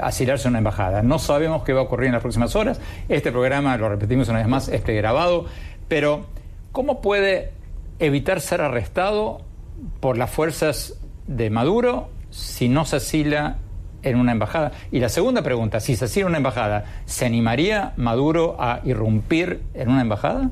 asilarse 0.00 0.46
a 0.46 0.50
una 0.50 0.58
embajada. 0.58 1.02
No 1.02 1.18
sabemos 1.18 1.64
qué 1.64 1.72
va 1.72 1.80
a 1.80 1.82
ocurrir 1.82 2.06
en 2.06 2.12
las 2.12 2.22
próximas 2.22 2.54
horas. 2.54 2.80
Este 3.08 3.32
programa, 3.32 3.76
lo 3.76 3.88
repetimos 3.88 4.28
una 4.28 4.38
vez 4.38 4.46
más, 4.46 4.68
es 4.68 4.84
grabado. 4.84 5.46
Pero, 5.88 6.26
¿cómo 6.70 7.00
puede 7.00 7.50
evitar 7.98 8.40
ser 8.40 8.60
arrestado 8.60 9.40
por 9.98 10.16
las 10.16 10.30
fuerzas 10.30 11.00
de 11.26 11.50
Maduro 11.50 12.10
si 12.30 12.68
no 12.68 12.84
se 12.84 12.96
asila 12.96 13.56
en 14.04 14.18
una 14.20 14.30
embajada? 14.30 14.70
Y 14.92 15.00
la 15.00 15.08
segunda 15.08 15.42
pregunta, 15.42 15.80
si 15.80 15.96
se 15.96 16.04
asila 16.04 16.26
en 16.26 16.28
una 16.28 16.38
embajada, 16.38 16.84
¿se 17.06 17.26
animaría 17.26 17.92
Maduro 17.96 18.56
a 18.60 18.78
irrumpir 18.84 19.62
en 19.74 19.90
una 19.90 20.02
embajada? 20.02 20.48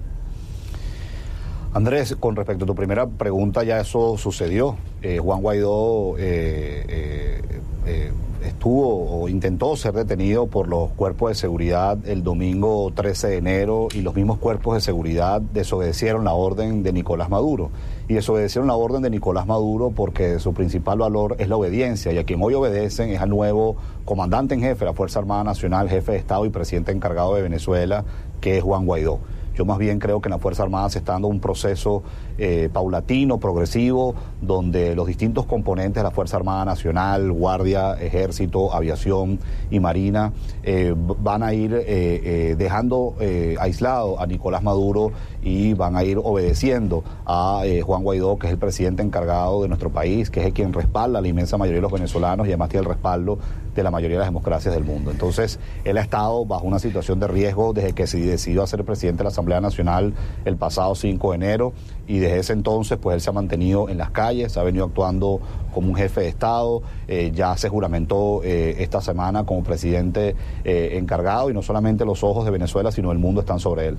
Andrés, 1.75 2.17
con 2.19 2.35
respecto 2.35 2.65
a 2.65 2.67
tu 2.67 2.75
primera 2.75 3.07
pregunta, 3.07 3.63
ya 3.63 3.81
eso 3.81 4.17
sucedió. 4.17 4.77
Eh, 5.03 5.19
Juan 5.19 5.43
Guaidó 5.43 6.17
eh, 6.19 7.43
eh, 7.87 8.13
estuvo 8.43 9.23
o 9.23 9.29
intentó 9.29 9.77
ser 9.77 9.93
detenido 9.93 10.47
por 10.47 10.67
los 10.67 10.91
cuerpos 10.91 11.31
de 11.31 11.35
seguridad 11.35 11.99
el 12.07 12.23
domingo 12.23 12.91
13 12.95 13.29
de 13.29 13.37
enero 13.37 13.89
y 13.93 14.01
los 14.01 14.15
mismos 14.15 14.39
cuerpos 14.39 14.77
de 14.77 14.81
seguridad 14.81 15.41
desobedecieron 15.41 16.25
la 16.25 16.33
orden 16.33 16.83
de 16.83 16.93
Nicolás 16.93 17.29
Maduro. 17.29 17.71
Y 18.09 18.15
desobedecieron 18.15 18.69
la 18.69 18.75
orden 18.75 19.03
de 19.03 19.11
Nicolás 19.11 19.47
Maduro 19.47 19.93
porque 19.95 20.39
su 20.39 20.55
principal 20.55 20.99
valor 20.99 21.37
es 21.39 21.49
la 21.51 21.57
obediencia 21.57 22.13
y 22.13 22.19
a 22.19 22.25
quien 22.25 22.43
hoy 22.43 22.55
obedecen 22.55 23.11
es 23.11 23.21
al 23.21 23.29
nuevo 23.29 23.77
comandante 24.07 24.55
en 24.55 24.63
jefe 24.63 24.81
de 24.81 24.87
la 24.87 24.95
Fuerza 24.95 25.19
Armada 25.19 25.45
Nacional, 25.45 25.91
jefe 25.91 26.13
de 26.13 26.19
Estado 26.19 26.47
y 26.47 26.49
presidente 26.49 26.93
encargado 26.93 27.35
de 27.35 27.43
Venezuela, 27.43 28.05
que 28.41 28.57
es 28.57 28.65
Juan 28.65 28.87
Guaidó. 28.87 29.21
Yo 29.59 29.65
más 29.65 29.79
bien 29.79 29.99
creo 29.99 30.21
que 30.21 30.29
en 30.29 30.31
la 30.31 30.39
Fuerza 30.39 30.63
Armada 30.63 30.89
se 30.89 31.01
está 31.01 31.15
dando 31.15 31.27
un 31.27 31.41
proceso 31.41 32.05
eh, 32.39 32.71
paulatino, 32.73 33.39
progresivo, 33.41 34.15
donde 34.41 34.95
los 34.95 35.09
distintos 35.09 35.47
componentes 35.47 35.97
de 35.97 36.05
la 36.05 36.13
Fuerza 36.13 36.37
Armada 36.37 36.65
Nacional, 36.65 37.33
Guardia, 37.33 37.95
Ejército, 37.95 38.73
Aviación 38.73 39.41
y 39.69 39.81
Marina 39.81 40.33
eh, 40.63 40.95
van 40.97 41.43
a 41.43 41.55
ir 41.55 41.75
eh, 41.75 42.55
dejando 42.57 43.17
aislado 43.59 44.21
a 44.21 44.29
Nicolás 44.29 44.63
Maduro 44.63 45.11
y 45.43 45.75
van 45.75 45.97
a 45.97 46.05
ir 46.05 46.19
obedeciendo 46.23 47.03
a 47.27 47.63
Juan 47.85 48.05
Guaidó, 48.05 48.39
que 48.39 48.47
es 48.47 48.53
el 48.53 48.61
presidente 48.61 49.03
encargado 49.03 49.63
de 49.63 49.69
nuestro 49.69 49.91
país, 49.91 50.31
que 50.31 50.39
es 50.39 50.47
el 50.47 50.53
quien 50.53 50.73
respalda 50.73 51.19
a 51.19 51.23
la 51.23 51.27
inmensa 51.27 51.57
mayoría 51.57 51.79
de 51.79 51.83
los 51.83 51.93
venezolanos 51.93 52.47
y 52.47 52.51
además 52.51 52.69
tiene 52.69 52.83
el 52.83 52.89
respaldo 52.89 53.39
de 53.75 53.83
la 53.83 53.91
mayoría 53.91 54.17
de 54.17 54.21
las 54.21 54.29
democracias 54.29 54.75
del 54.75 54.85
mundo. 54.85 55.11
Entonces, 55.11 55.59
él 55.85 55.97
ha 55.99 56.01
estado 56.01 56.45
bajo 56.45 56.67
una 56.67 56.79
situación 56.79 57.21
de 57.21 57.29
riesgo 57.29 57.73
desde 57.73 57.93
que 57.93 58.07
se 58.07 58.19
decidió 58.19 58.63
a 58.63 58.67
ser 58.67 58.85
presidente 58.85 59.19
de 59.19 59.25
la 59.25 59.31
Asamblea 59.31 59.48
Nacional 59.61 60.15
el 60.45 60.57
pasado 60.57 60.95
5 60.95 61.31
de 61.31 61.37
enero 61.37 61.73
y 62.07 62.19
desde 62.19 62.39
ese 62.39 62.53
entonces 62.53 62.99
pues 62.99 63.15
él 63.15 63.21
se 63.21 63.31
ha 63.31 63.33
mantenido 63.33 63.89
en 63.89 63.99
las 63.99 64.11
calles, 64.11 64.57
ha 64.57 64.63
venido 64.63 64.85
actuando 64.85 65.41
como 65.75 65.89
un 65.89 65.95
jefe 65.97 66.23
de 66.23 66.29
Estado, 66.29 66.83
eh, 67.07 67.33
ya 67.35 67.57
se 67.57 67.69
juramentó 67.69 68.43
eh, 68.45 68.77
esta 68.79 69.01
semana 69.01 69.45
como 69.45 69.63
presidente 69.63 70.37
eh, 70.65 70.97
encargado 70.99 71.51
y 71.51 71.55
no 71.55 71.63
solamente 71.63 72.05
los 72.05 72.23
ojos 72.23 72.45
de 72.45 72.51
Venezuela 72.51 72.93
sino 72.93 73.13
el 73.13 73.19
mundo 73.19 73.41
están 73.41 73.59
sobre 73.59 73.89
él. 73.89 73.99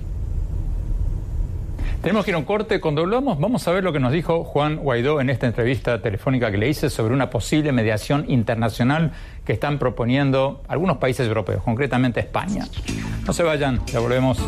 Tenemos 2.02 2.24
que 2.24 2.30
ir 2.30 2.34
a 2.34 2.38
un 2.38 2.44
corte. 2.44 2.80
Cuando 2.80 3.02
hablamos, 3.02 3.38
vamos 3.38 3.68
a 3.68 3.72
ver 3.72 3.84
lo 3.84 3.92
que 3.92 4.00
nos 4.00 4.10
dijo 4.10 4.42
Juan 4.42 4.76
Guaidó 4.76 5.20
en 5.20 5.28
esta 5.28 5.46
entrevista 5.46 6.00
telefónica 6.00 6.50
que 6.50 6.56
le 6.56 6.66
hice 6.66 6.88
sobre 6.88 7.12
una 7.12 7.28
posible 7.28 7.72
mediación 7.72 8.24
internacional 8.28 9.12
que 9.44 9.52
están 9.52 9.78
proponiendo 9.78 10.62
algunos 10.66 10.96
países 10.96 11.28
europeos, 11.28 11.62
concretamente 11.62 12.20
España. 12.20 12.66
No 13.26 13.34
se 13.34 13.42
vayan, 13.42 13.84
ya 13.84 14.00
volvemos. 14.00 14.38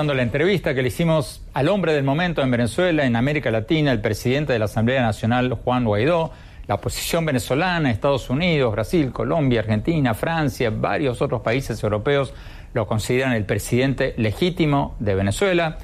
Escuchando 0.00 0.14
la 0.14 0.22
entrevista 0.22 0.72
que 0.72 0.80
le 0.80 0.88
hicimos 0.88 1.42
al 1.52 1.68
hombre 1.68 1.92
del 1.92 2.04
momento 2.04 2.40
en 2.40 2.50
Venezuela, 2.50 3.04
en 3.04 3.16
América 3.16 3.50
Latina, 3.50 3.92
el 3.92 4.00
presidente 4.00 4.50
de 4.54 4.58
la 4.58 4.64
Asamblea 4.64 5.02
Nacional, 5.02 5.52
Juan 5.62 5.84
Guaidó. 5.84 6.30
La 6.66 6.76
oposición 6.76 7.26
venezolana, 7.26 7.90
Estados 7.90 8.30
Unidos, 8.30 8.72
Brasil, 8.72 9.12
Colombia, 9.12 9.60
Argentina, 9.60 10.14
Francia, 10.14 10.70
varios 10.70 11.20
otros 11.20 11.42
países 11.42 11.82
europeos 11.82 12.32
lo 12.72 12.86
consideran 12.86 13.34
el 13.34 13.44
presidente 13.44 14.14
legítimo 14.16 14.96
de 15.00 15.14
Venezuela. 15.16 15.76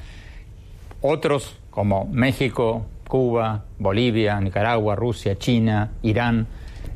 Otros, 1.01 1.55
como 1.69 2.05
México, 2.05 2.87
Cuba, 3.07 3.65
Bolivia, 3.77 4.39
Nicaragua, 4.39 4.95
Rusia, 4.95 5.37
China, 5.37 5.91
Irán, 6.01 6.47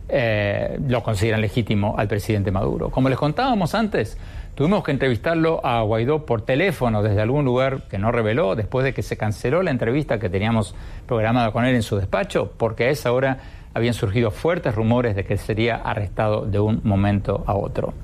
eh, 0.10 0.80
lo 0.88 1.04
consideran 1.04 1.42
legítimo 1.42 1.94
al 2.00 2.08
presidente 2.08 2.50
Maduro. 2.50 2.90
Como 2.90 3.10
les 3.10 3.20
contábamos 3.20 3.76
antes, 3.76 4.18
tuvimos 4.62 4.84
que 4.84 4.92
entrevistarlo 4.92 5.66
a 5.66 5.82
Guaidó 5.82 6.24
por 6.24 6.44
teléfono 6.44 7.02
desde 7.02 7.20
algún 7.20 7.46
lugar 7.46 7.88
que 7.90 7.98
no 7.98 8.12
reveló 8.12 8.54
después 8.54 8.84
de 8.86 8.94
que 8.94 9.02
se 9.02 9.18
canceló 9.18 9.64
la 9.64 9.72
entrevista 9.72 10.20
que 10.20 10.30
teníamos 10.30 10.76
programada 11.08 11.52
con 11.52 11.66
él 11.66 11.74
en 11.74 11.82
su 11.82 11.98
despacho, 11.98 12.54
porque 12.58 12.84
a 12.84 12.90
esa 12.92 13.12
hora 13.12 13.40
habían 13.74 13.96
surgido 13.96 14.30
fuertes 14.30 14.76
rumores 14.76 15.16
de 15.16 15.26
que 15.26 15.38
sería 15.38 15.78
arrestado 15.78 16.46
de 16.46 16.60
un 16.60 16.80
momento 16.84 17.44
a 17.48 17.56
otro. 17.56 17.96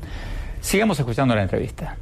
Sigamos 0.60 1.00
escuchando 1.00 1.36
la 1.36 1.44
entrevista. 1.44 1.96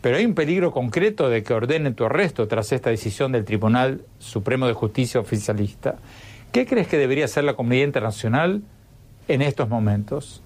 Pero 0.00 0.16
hay 0.16 0.24
un 0.24 0.34
peligro 0.34 0.70
concreto 0.70 1.28
de 1.28 1.42
que 1.42 1.52
ordenen 1.54 1.96
tu 1.96 2.04
arresto 2.04 2.46
tras 2.46 2.70
esta 2.70 2.90
decisión 2.90 3.32
del 3.32 3.44
Tribunal 3.44 4.02
Supremo 4.20 4.68
de 4.68 4.74
Justicia 4.74 5.20
oficialista. 5.20 5.96
¿Qué 6.52 6.66
crees 6.66 6.86
que 6.86 6.98
debería 6.98 7.24
hacer 7.24 7.42
la 7.42 7.54
comunidad 7.54 7.86
internacional 7.86 8.62
en 9.28 9.42
estos 9.42 9.68
momentos? 9.68 10.42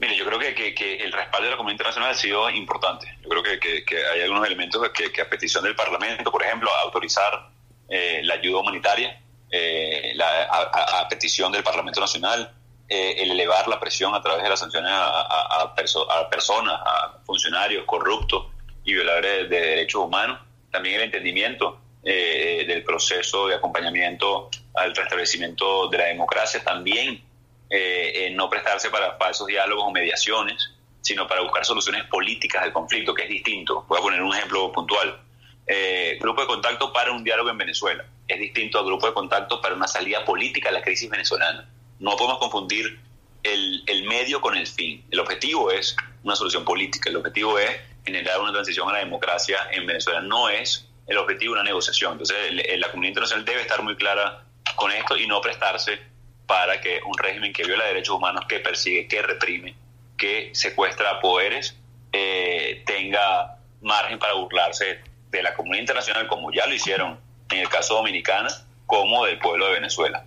Mire, 0.00 0.16
yo 0.16 0.24
creo 0.24 0.38
que, 0.38 0.96
el 1.02 1.12
respaldo 1.12 1.46
de 1.46 1.50
la 1.50 1.56
comunidad 1.56 1.74
internacional 1.74 2.10
ha 2.10 2.14
sido 2.14 2.48
importante. 2.50 3.18
Yo 3.22 3.28
creo 3.28 3.42
que, 3.42 3.84
hay 4.12 4.20
algunos 4.22 4.46
elementos 4.46 4.80
que, 4.90 5.20
a 5.20 5.28
petición 5.28 5.64
del 5.64 5.74
Parlamento, 5.74 6.30
por 6.30 6.42
ejemplo, 6.42 6.70
autorizar 6.84 7.50
eh, 7.88 8.20
la 8.22 8.34
ayuda 8.34 8.60
humanitaria, 8.60 9.20
eh, 9.50 10.14
a, 10.20 11.08
petición 11.08 11.50
del 11.50 11.62
Parlamento 11.62 12.00
Nacional, 12.00 12.52
eh, 12.88 13.16
el 13.18 13.32
elevar 13.32 13.66
la 13.68 13.80
presión 13.80 14.14
a 14.14 14.22
través 14.22 14.42
de 14.42 14.48
las 14.48 14.60
sanciones 14.60 14.90
a, 14.92 15.74
personas, 16.30 16.74
a 16.74 17.18
funcionarios 17.24 17.84
corruptos 17.84 18.46
y 18.84 18.94
violadores 18.94 19.50
de, 19.50 19.60
derechos 19.60 20.02
humanos. 20.02 20.40
También 20.70 20.96
el 20.96 21.02
entendimiento 21.02 21.80
eh, 22.04 22.64
del 22.66 22.84
proceso 22.84 23.48
de 23.48 23.56
acompañamiento 23.56 24.50
al 24.74 24.94
restablecimiento 24.94 25.88
de 25.88 25.98
la 25.98 26.04
democracia. 26.04 26.62
También 26.62 27.22
eh, 27.70 28.30
no 28.34 28.48
prestarse 28.48 28.90
para 28.90 29.16
falsos 29.16 29.46
diálogos 29.46 29.84
o 29.86 29.90
mediaciones, 29.90 30.70
sino 31.00 31.26
para 31.26 31.42
buscar 31.42 31.64
soluciones 31.64 32.04
políticas 32.04 32.62
del 32.62 32.72
conflicto, 32.72 33.14
que 33.14 33.22
es 33.22 33.28
distinto. 33.28 33.84
Voy 33.88 33.98
a 33.98 34.02
poner 34.02 34.22
un 34.22 34.34
ejemplo 34.34 34.72
puntual. 34.72 35.20
grupo 36.20 36.40
de 36.40 36.46
contacto 36.46 36.92
para 36.92 37.12
un 37.12 37.22
diálogo 37.22 37.50
en 37.50 37.58
Venezuela. 37.58 38.04
Es 38.26 38.38
distinto 38.38 38.78
al 38.78 38.86
grupo 38.86 39.06
de 39.06 39.12
contacto 39.12 39.60
para 39.60 39.74
una 39.74 39.86
salida 39.86 40.24
política 40.24 40.70
a 40.70 40.72
la 40.72 40.82
crisis 40.82 41.08
venezolana 41.08 41.68
no 41.98 42.16
podemos 42.16 42.38
confundir 42.38 43.00
el, 43.42 44.04
medio 44.08 44.40
con 44.40 44.56
el 44.56 44.66
fin. 44.66 45.04
El 45.10 45.20
objetivo 45.20 45.70
es 45.70 45.96
una 46.22 46.36
solución 46.36 46.64
política, 46.64 47.10
el 47.10 47.16
objetivo 47.16 47.58
es 47.58 47.70
generar 48.04 48.40
una 48.40 48.52
transición 48.52 48.88
a 48.88 48.92
la 48.92 48.98
democracia 48.98 49.58
en 49.72 49.86
Venezuela, 49.86 50.20
no 50.20 50.48
es 50.48 50.88
el 51.06 51.16
objetivo 51.18 51.54
una 51.54 51.62
negociación. 51.62 52.12
Entonces, 52.12 52.36
la 52.78 52.90
comunidad 52.90 53.10
internacional 53.10 53.44
debe 53.44 53.62
estar 53.62 53.82
muy 53.82 53.96
clara 53.96 54.44
con 54.76 54.90
esto 54.92 55.16
y 55.16 55.26
no 55.26 55.40
prestarse 55.40 55.98
para 56.48 56.80
que 56.80 57.00
un 57.06 57.16
régimen 57.18 57.52
que 57.52 57.62
viola 57.62 57.84
derechos 57.84 58.16
humanos, 58.16 58.46
que 58.48 58.58
persigue, 58.58 59.06
que 59.06 59.20
reprime, 59.20 59.74
que 60.16 60.50
secuestra 60.54 61.20
poderes, 61.20 61.76
eh, 62.10 62.82
tenga 62.86 63.58
margen 63.82 64.18
para 64.18 64.32
burlarse 64.32 65.00
de 65.30 65.42
la 65.42 65.54
comunidad 65.54 65.82
internacional, 65.82 66.26
como 66.26 66.50
ya 66.50 66.66
lo 66.66 66.74
hicieron 66.74 67.18
en 67.50 67.58
el 67.58 67.68
caso 67.68 67.96
dominicana, 67.96 68.48
como 68.86 69.26
del 69.26 69.38
pueblo 69.38 69.66
de 69.66 69.74
Venezuela. 69.74 70.24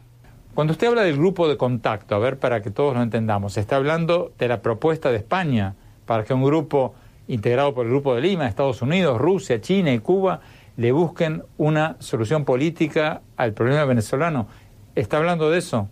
Cuando 0.53 0.73
usted 0.73 0.87
habla 0.87 1.01
del 1.01 1.17
grupo 1.17 1.47
de 1.47 1.57
contacto, 1.57 2.13
a 2.13 2.19
ver, 2.19 2.37
para 2.37 2.61
que 2.61 2.69
todos 2.69 2.95
lo 2.95 3.01
entendamos, 3.01 3.57
está 3.57 3.77
hablando 3.77 4.31
de 4.37 4.47
la 4.47 4.61
propuesta 4.61 5.09
de 5.09 5.17
España 5.17 5.73
para 6.05 6.23
que 6.23 6.35
un 6.35 6.43
grupo 6.43 6.93
integrado 7.27 7.73
por 7.73 7.85
el 7.85 7.91
Grupo 7.91 8.13
de 8.13 8.21
Lima, 8.21 8.47
Estados 8.47 8.83
Unidos, 8.83 9.17
Rusia, 9.17 9.59
China 9.59 9.91
y 9.91 9.99
Cuba, 9.99 10.41
le 10.77 10.91
busquen 10.91 11.43
una 11.57 11.95
solución 11.99 12.45
política 12.45 13.21
al 13.37 13.53
problema 13.53 13.85
venezolano. 13.85 14.47
¿Está 14.93 15.17
hablando 15.17 15.49
de 15.49 15.57
eso? 15.57 15.89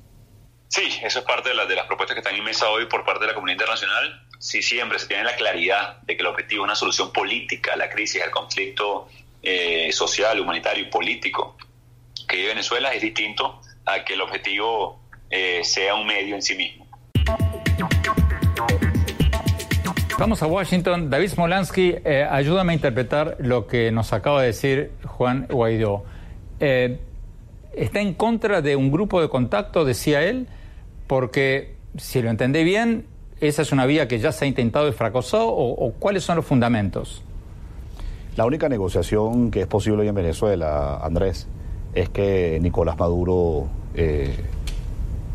Sí, 0.70 1.00
eso 1.04 1.20
es 1.20 1.26
parte 1.26 1.50
de, 1.50 1.66
de 1.66 1.76
las 1.76 1.86
propuestas 1.86 2.16
que 2.16 2.20
están 2.20 2.36
en 2.36 2.44
mesa 2.44 2.70
hoy 2.70 2.86
por 2.86 3.04
parte 3.04 3.22
de 3.22 3.28
la 3.28 3.34
comunidad 3.34 3.56
internacional. 3.56 4.26
Sí, 4.40 4.62
siempre 4.62 4.98
se 5.00 5.08
tiene 5.08 5.24
la 5.24 5.36
claridad 5.36 5.98
de 6.04 6.16
que 6.16 6.22
el 6.22 6.28
objetivo 6.28 6.64
es 6.64 6.66
una 6.66 6.76
solución 6.76 7.12
política 7.12 7.74
a 7.74 7.76
la 7.76 7.90
crisis, 7.90 8.22
al 8.22 8.32
conflicto 8.32 9.10
eh, 9.42 9.92
social, 9.92 10.40
humanitario 10.40 10.86
y 10.86 10.90
político 10.90 11.58
que 12.30 12.36
vive 12.38 12.50
Venezuela, 12.50 12.94
es 12.94 13.02
distinto 13.02 13.60
a 13.86 14.06
que 14.06 14.14
el 14.14 14.22
objetivo 14.22 15.02
eh, 15.30 15.62
sea 15.64 15.96
un 15.96 16.06
medio 16.06 16.36
en 16.36 16.42
sí 16.42 16.56
mismo. 16.56 16.88
Vamos 20.18 20.44
a 20.44 20.48
Washington. 20.48 21.10
David 21.10 21.30
Smolansky, 21.30 21.96
eh, 22.04 22.28
ayúdame 22.30 22.74
a 22.74 22.76
interpretar 22.76 23.38
lo 23.40 23.68
que 23.68 23.92
nos 23.92 24.14
acaba 24.14 24.42
de 24.42 24.48
decir 24.48 24.92
Juan 25.06 25.48
Guaidó. 25.50 26.04
Eh, 26.60 27.00
¿Está 27.74 28.02
en 28.02 28.14
contra 28.14 28.62
de 28.62 28.76
un 28.76 28.92
grupo 28.92 29.22
de 29.22 29.30
contacto, 29.30 29.86
decía 29.86 30.22
él? 30.24 30.48
Porque, 31.10 31.74
si 31.98 32.22
lo 32.22 32.30
entendí 32.30 32.64
bien, 32.64 33.08
esa 33.42 33.64
es 33.64 33.72
una 33.72 33.88
vía 33.88 34.08
que 34.08 34.20
ya 34.20 34.32
se 34.32 34.46
ha 34.46 34.48
intentado 34.48 34.88
y 34.88 34.92
fracasó, 34.92 35.50
o, 35.52 35.92
cuáles 35.94 36.24
son 36.24 36.36
los 36.36 36.46
fundamentos? 36.46 37.24
La 38.36 38.46
única 38.46 38.70
negociación 38.70 39.50
que 39.50 39.62
es 39.62 39.68
posible 39.68 40.04
hoy 40.04 40.08
en 40.08 40.14
Venezuela, 40.14 41.00
Andrés, 41.02 41.48
es 41.96 42.10
que 42.10 42.60
Nicolás 42.62 42.96
Maduro 43.00 43.70
eh, 43.96 44.36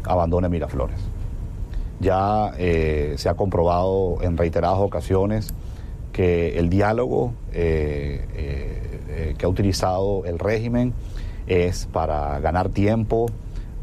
abandone 0.05 0.49
Miraflores. 0.49 1.01
Ya 1.99 2.53
eh, 2.57 3.15
se 3.17 3.29
ha 3.29 3.35
comprobado 3.35 4.19
en 4.23 4.37
reiteradas 4.37 4.79
ocasiones 4.79 5.53
que 6.13 6.57
el 6.57 6.71
diálogo 6.71 7.35
eh, 7.53 9.35
que 9.37 9.45
ha 9.45 9.49
utilizado 9.49 10.25
el 10.25 10.39
régimen 10.39 10.95
es 11.49 11.87
para 11.87 12.39
ganar 12.39 12.69
tiempo, 12.69 13.27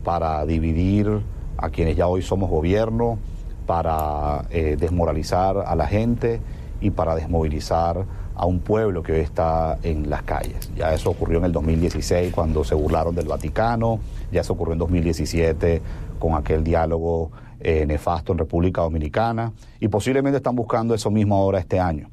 para 0.05 0.45
dividir 0.45 1.21
a 1.57 1.69
quienes 1.69 1.95
ya 1.95 2.07
hoy 2.07 2.21
somos 2.21 2.49
gobierno, 2.49 3.17
para 3.65 4.43
desmoralizar 4.49 5.63
a 5.65 5.75
la 5.75 5.87
gente 5.87 6.41
y 6.81 6.89
para 6.89 7.15
desmovilizar 7.15 8.05
a 8.35 8.45
un 8.45 8.59
pueblo 8.59 9.03
que 9.03 9.13
hoy 9.13 9.19
está 9.19 9.77
en 9.83 10.09
las 10.09 10.23
calles. 10.23 10.71
Ya 10.75 10.93
eso 10.93 11.11
ocurrió 11.11 11.37
en 11.37 11.45
el 11.45 11.51
2016 11.51 12.33
cuando 12.33 12.63
se 12.63 12.75
burlaron 12.75 13.13
del 13.13 13.27
Vaticano, 13.27 13.99
ya 14.31 14.41
eso 14.41 14.53
ocurrió 14.53 14.73
en 14.73 14.79
2017 14.79 15.81
con 16.19 16.35
aquel 16.35 16.63
diálogo 16.63 17.31
eh, 17.59 17.85
nefasto 17.85 18.31
en 18.31 18.39
República 18.39 18.81
Dominicana 18.81 19.53
y 19.79 19.87
posiblemente 19.87 20.37
están 20.37 20.55
buscando 20.55 20.95
eso 20.95 21.11
mismo 21.11 21.35
ahora 21.35 21.59
este 21.59 21.79
año. 21.79 22.09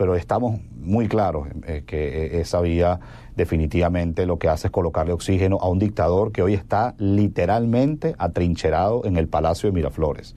Pero 0.00 0.16
estamos 0.16 0.58
muy 0.80 1.08
claros 1.08 1.46
eh, 1.66 1.84
que 1.86 2.40
esa 2.40 2.62
vía 2.62 3.00
definitivamente 3.36 4.24
lo 4.24 4.38
que 4.38 4.48
hace 4.48 4.68
es 4.68 4.70
colocarle 4.70 5.12
oxígeno 5.12 5.58
a 5.60 5.68
un 5.68 5.78
dictador 5.78 6.32
que 6.32 6.40
hoy 6.40 6.54
está 6.54 6.94
literalmente 6.96 8.14
atrincherado 8.16 9.04
en 9.04 9.18
el 9.18 9.28
Palacio 9.28 9.68
de 9.68 9.74
Miraflores. 9.74 10.36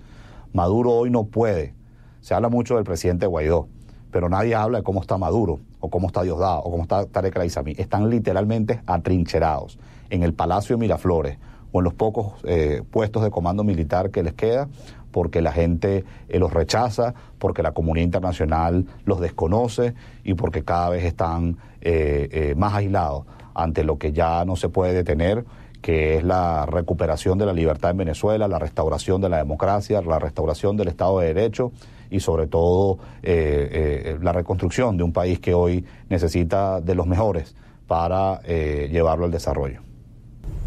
Maduro 0.52 0.92
hoy 0.92 1.12
no 1.12 1.28
puede. 1.28 1.76
Se 2.20 2.34
habla 2.34 2.50
mucho 2.50 2.76
del 2.76 2.84
presidente 2.84 3.26
Guaidó 3.26 3.70
pero 4.12 4.28
nadie 4.28 4.54
habla 4.54 4.80
de 4.80 4.84
cómo 4.84 5.00
está 5.00 5.18
Maduro, 5.18 5.62
o 5.80 5.90
cómo 5.90 6.08
está 6.08 6.24
Diosdado, 6.24 6.60
o 6.60 6.70
cómo 6.70 6.84
está 6.84 7.06
Tarek 7.06 7.36
El 7.38 7.80
Están 7.80 8.10
literalmente 8.10 8.82
atrincherados 8.86 9.80
en 10.10 10.24
el 10.24 10.34
Palacio 10.34 10.76
de 10.76 10.82
Miraflores 10.82 11.38
o 11.72 11.80
en 11.80 11.86
los 11.86 11.94
pocos 11.94 12.34
eh, 12.44 12.84
puestos 12.92 13.24
de 13.24 13.32
comando 13.32 13.64
militar 13.64 14.12
que 14.12 14.24
les 14.24 14.34
queda, 14.34 14.68
porque 15.14 15.42
la 15.42 15.54
gente 15.54 16.04
eh, 16.28 16.40
los 16.40 16.52
rechaza, 16.52 17.14
porque 17.40 17.64
la 17.64 17.72
comunidad 17.72 18.04
internacional 18.04 18.86
los 19.06 19.22
desconoce 19.22 19.94
y 20.26 20.34
porque 20.34 20.66
cada 20.66 20.90
vez 20.90 21.06
están 21.06 21.56
eh, 21.80 22.54
más 22.58 22.74
aislados 22.74 23.26
ante 23.54 23.86
lo 23.86 23.98
que 23.98 24.12
ya 24.12 24.44
no 24.44 24.58
se 24.58 24.68
puede 24.68 24.94
detener 24.94 25.46
que 25.84 26.16
es 26.16 26.24
la 26.24 26.66
recuperación 26.66 27.38
de 27.38 27.46
la 27.46 27.52
libertad 27.52 27.92
en 27.92 27.98
Venezuela, 27.98 28.48
la 28.48 28.58
restauración 28.58 29.20
de 29.20 29.28
la 29.28 29.38
democracia, 29.38 30.02
la 30.02 30.18
restauración 30.18 30.78
del 30.78 30.88
Estado 30.88 31.20
de 31.20 31.34
Derecho 31.34 31.74
y 32.10 32.22
sobre 32.22 32.48
todo 32.48 33.00
eh, 33.22 34.14
eh, 34.14 34.18
la 34.22 34.32
reconstrucción 34.32 34.98
de 34.98 35.04
un 35.04 35.12
país 35.12 35.40
que 35.40 35.54
hoy 35.54 35.84
necesita 36.10 36.80
de 36.80 36.96
los 36.96 37.06
mejores 37.06 37.56
para 37.86 38.40
eh, 38.46 38.88
llevarlo 38.92 39.26
al 39.26 39.32
desarrollo. 39.32 39.82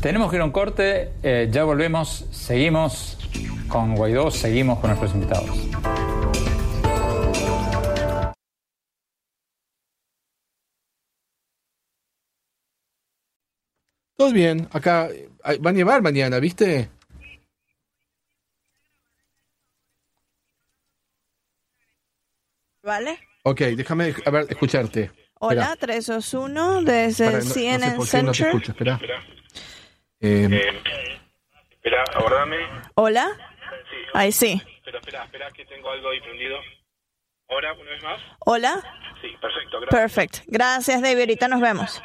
Tenemos 0.01 0.29
que 0.29 0.37
ir 0.37 0.43
a 0.43 0.45
un 0.45 0.51
corte, 0.51 1.13
ya 1.51 1.65
volvemos, 1.65 2.27
seguimos 2.31 3.16
con 3.69 3.95
Guaidó 3.95 4.31
seguimos 4.31 4.79
con 4.79 4.91
nuestros 4.91 5.15
invitados. 5.15 5.57
Todo 14.17 14.33
bien, 14.33 14.69
acá 14.73 15.09
eh, 15.11 15.29
van 15.61 15.75
a 15.75 15.79
llevar 15.79 16.03
mañana, 16.03 16.39
¿viste? 16.41 16.91
¿Vale? 22.83 23.19
Ok, 23.43 23.61
déjame 23.77 24.15
a 24.25 24.31
ver, 24.31 24.47
escucharte. 24.49 25.11
Hola, 25.39 25.77
321 25.79 26.83
desde 26.83 27.27
Para, 27.27 27.39
no, 27.39 27.45
CNN 27.51 27.97
no 27.97 28.05
sé 28.05 28.09
por 28.09 28.09
qué 28.09 28.23
No 28.23 28.33
te 28.33 28.39
Center. 28.39 28.71
espera. 28.71 29.01
Espera, 31.87 32.03
aguardame. 32.17 32.57
Hola. 32.97 33.29
Ahí 34.13 34.33
sí. 34.33 34.61
Espera, 34.79 34.99
espera, 34.99 35.25
espera, 35.25 35.51
que 35.53 35.65
tengo 35.67 35.89
algo 35.89 36.11
ahí 36.11 36.21
prendido. 36.21 36.57
Ahora, 37.49 37.75
una 37.75 37.91
vez 37.93 38.03
más. 38.03 38.21
Hola. 38.41 38.83
Sí, 39.23 39.29
perfecto, 39.41 39.81
gracias. 39.81 40.01
Perfect. 40.01 40.39
Gracias, 40.49 41.01
David. 41.01 41.21
Ahorita 41.21 41.47
nos 41.47 41.61
vemos. 41.61 42.03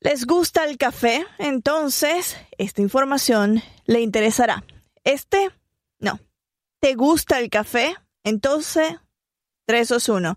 ¿Les 0.00 0.26
gusta 0.26 0.66
el 0.66 0.76
café? 0.76 1.24
Entonces, 1.38 2.38
esta 2.58 2.82
información 2.82 3.62
le 3.86 4.02
interesará. 4.02 4.62
Este, 5.02 5.48
no. 5.98 6.20
¿Te 6.78 6.94
gusta 6.94 7.38
el 7.38 7.48
café? 7.48 7.96
Entonces, 8.22 8.98
321. 9.64 10.36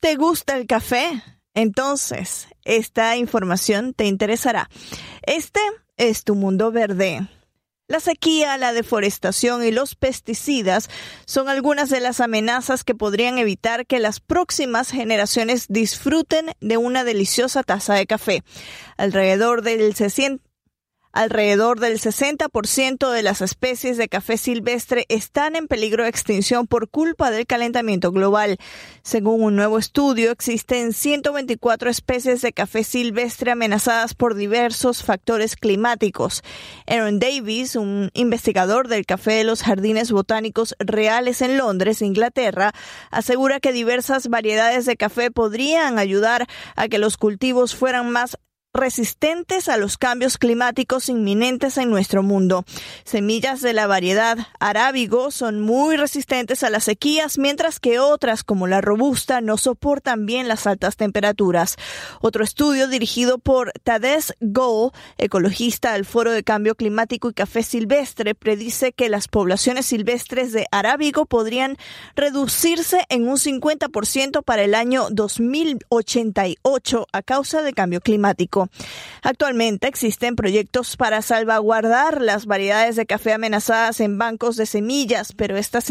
¿Te 0.00 0.16
gusta 0.16 0.54
el 0.58 0.66
café? 0.66 1.22
Entonces, 1.54 2.48
esta 2.66 3.16
información 3.16 3.94
te 3.94 4.04
interesará. 4.04 4.68
Este 5.22 5.60
es 5.96 6.24
tu 6.24 6.34
mundo 6.34 6.72
verde. 6.72 7.28
La 7.86 8.00
sequía, 8.00 8.56
la 8.56 8.72
deforestación 8.72 9.62
y 9.62 9.70
los 9.70 9.94
pesticidas 9.94 10.88
son 11.26 11.50
algunas 11.50 11.90
de 11.90 12.00
las 12.00 12.20
amenazas 12.20 12.82
que 12.82 12.94
podrían 12.94 13.36
evitar 13.36 13.84
que 13.86 13.98
las 13.98 14.20
próximas 14.20 14.90
generaciones 14.90 15.66
disfruten 15.68 16.46
de 16.60 16.78
una 16.78 17.04
deliciosa 17.04 17.62
taza 17.62 17.92
de 17.94 18.06
café. 18.06 18.42
Alrededor 18.96 19.60
del 19.60 19.94
60 19.94 20.42
Alrededor 21.14 21.78
del 21.78 22.00
60% 22.00 23.08
de 23.12 23.22
las 23.22 23.40
especies 23.40 23.96
de 23.96 24.08
café 24.08 24.36
silvestre 24.36 25.06
están 25.08 25.54
en 25.54 25.68
peligro 25.68 26.02
de 26.02 26.08
extinción 26.08 26.66
por 26.66 26.88
culpa 26.88 27.30
del 27.30 27.46
calentamiento 27.46 28.10
global. 28.10 28.58
Según 29.04 29.40
un 29.40 29.54
nuevo 29.54 29.78
estudio, 29.78 30.32
existen 30.32 30.92
124 30.92 31.88
especies 31.88 32.42
de 32.42 32.52
café 32.52 32.82
silvestre 32.82 33.52
amenazadas 33.52 34.14
por 34.14 34.34
diversos 34.34 35.04
factores 35.04 35.54
climáticos. 35.54 36.42
Aaron 36.88 37.20
Davis, 37.20 37.76
un 37.76 38.10
investigador 38.14 38.88
del 38.88 39.06
café 39.06 39.34
de 39.34 39.44
los 39.44 39.62
jardines 39.62 40.10
botánicos 40.10 40.74
reales 40.80 41.42
en 41.42 41.58
Londres, 41.58 42.02
Inglaterra, 42.02 42.72
asegura 43.12 43.60
que 43.60 43.72
diversas 43.72 44.26
variedades 44.26 44.84
de 44.84 44.96
café 44.96 45.30
podrían 45.30 46.00
ayudar 46.00 46.48
a 46.74 46.88
que 46.88 46.98
los 46.98 47.16
cultivos 47.16 47.76
fueran 47.76 48.10
más 48.10 48.36
resistentes 48.74 49.68
a 49.68 49.76
los 49.76 49.96
cambios 49.96 50.36
climáticos 50.36 51.08
inminentes 51.08 51.78
en 51.78 51.90
nuestro 51.90 52.24
mundo. 52.24 52.64
Semillas 53.04 53.60
de 53.60 53.72
la 53.72 53.86
variedad 53.86 54.36
arábigo 54.58 55.30
son 55.30 55.60
muy 55.60 55.96
resistentes 55.96 56.64
a 56.64 56.70
las 56.70 56.82
sequías, 56.82 57.38
mientras 57.38 57.78
que 57.78 58.00
otras, 58.00 58.42
como 58.42 58.66
la 58.66 58.80
robusta, 58.80 59.40
no 59.40 59.58
soportan 59.58 60.26
bien 60.26 60.48
las 60.48 60.66
altas 60.66 60.96
temperaturas. 60.96 61.76
Otro 62.20 62.42
estudio 62.42 62.88
dirigido 62.88 63.38
por 63.38 63.70
Tadej 63.84 64.32
Gol, 64.40 64.90
ecologista 65.18 65.92
del 65.92 66.04
Foro 66.04 66.32
de 66.32 66.42
Cambio 66.42 66.74
Climático 66.74 67.30
y 67.30 67.34
Café 67.34 67.62
Silvestre, 67.62 68.34
predice 68.34 68.92
que 68.92 69.08
las 69.08 69.28
poblaciones 69.28 69.86
silvestres 69.86 70.52
de 70.52 70.66
arábigo 70.72 71.26
podrían 71.26 71.76
reducirse 72.16 73.04
en 73.08 73.28
un 73.28 73.36
50% 73.36 74.42
para 74.42 74.64
el 74.64 74.74
año 74.74 75.06
2088 75.10 77.06
a 77.12 77.22
causa 77.22 77.62
del 77.62 77.74
cambio 77.76 78.00
climático. 78.00 78.63
Actualmente 79.22 79.86
existen 79.86 80.36
proyectos 80.36 80.96
para 80.96 81.22
salvaguardar 81.22 82.20
las 82.20 82.46
variedades 82.46 82.96
de 82.96 83.06
café 83.06 83.32
amenazadas 83.32 84.00
en 84.00 84.18
bancos 84.18 84.56
de 84.56 84.66
semillas, 84.66 85.32
pero 85.32 85.56
estas 85.56 85.90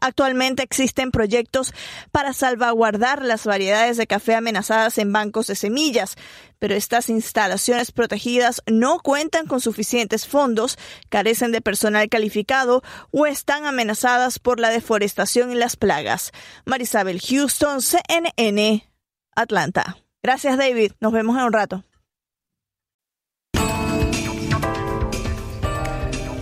Actualmente 0.00 0.62
existen 0.62 1.10
proyectos 1.10 1.74
para 2.12 2.32
salvaguardar 2.32 3.24
las 3.24 3.44
variedades 3.44 3.96
de 3.96 4.06
café 4.06 4.34
amenazadas 4.34 4.98
en 4.98 5.12
bancos 5.12 5.48
de 5.48 5.56
semillas, 5.56 6.16
pero 6.58 6.74
estas 6.74 7.08
instalaciones 7.08 7.90
protegidas 7.90 8.62
no 8.66 9.00
cuentan 9.00 9.46
con 9.46 9.60
suficientes 9.60 10.26
fondos, 10.26 10.78
carecen 11.08 11.52
de 11.52 11.60
personal 11.60 12.08
calificado 12.08 12.82
o 13.10 13.26
están 13.26 13.66
amenazadas 13.66 14.38
por 14.38 14.60
la 14.60 14.70
deforestación 14.70 15.52
y 15.52 15.56
las 15.56 15.76
plagas. 15.76 16.32
Marisabel 16.64 17.20
Houston, 17.20 17.80
CNN, 17.80 18.88
Atlanta. 19.34 19.96
Gracias, 20.22 20.58
David. 20.58 20.92
Nos 21.00 21.12
vemos 21.12 21.36
en 21.36 21.44
un 21.44 21.52
rato. 21.52 21.84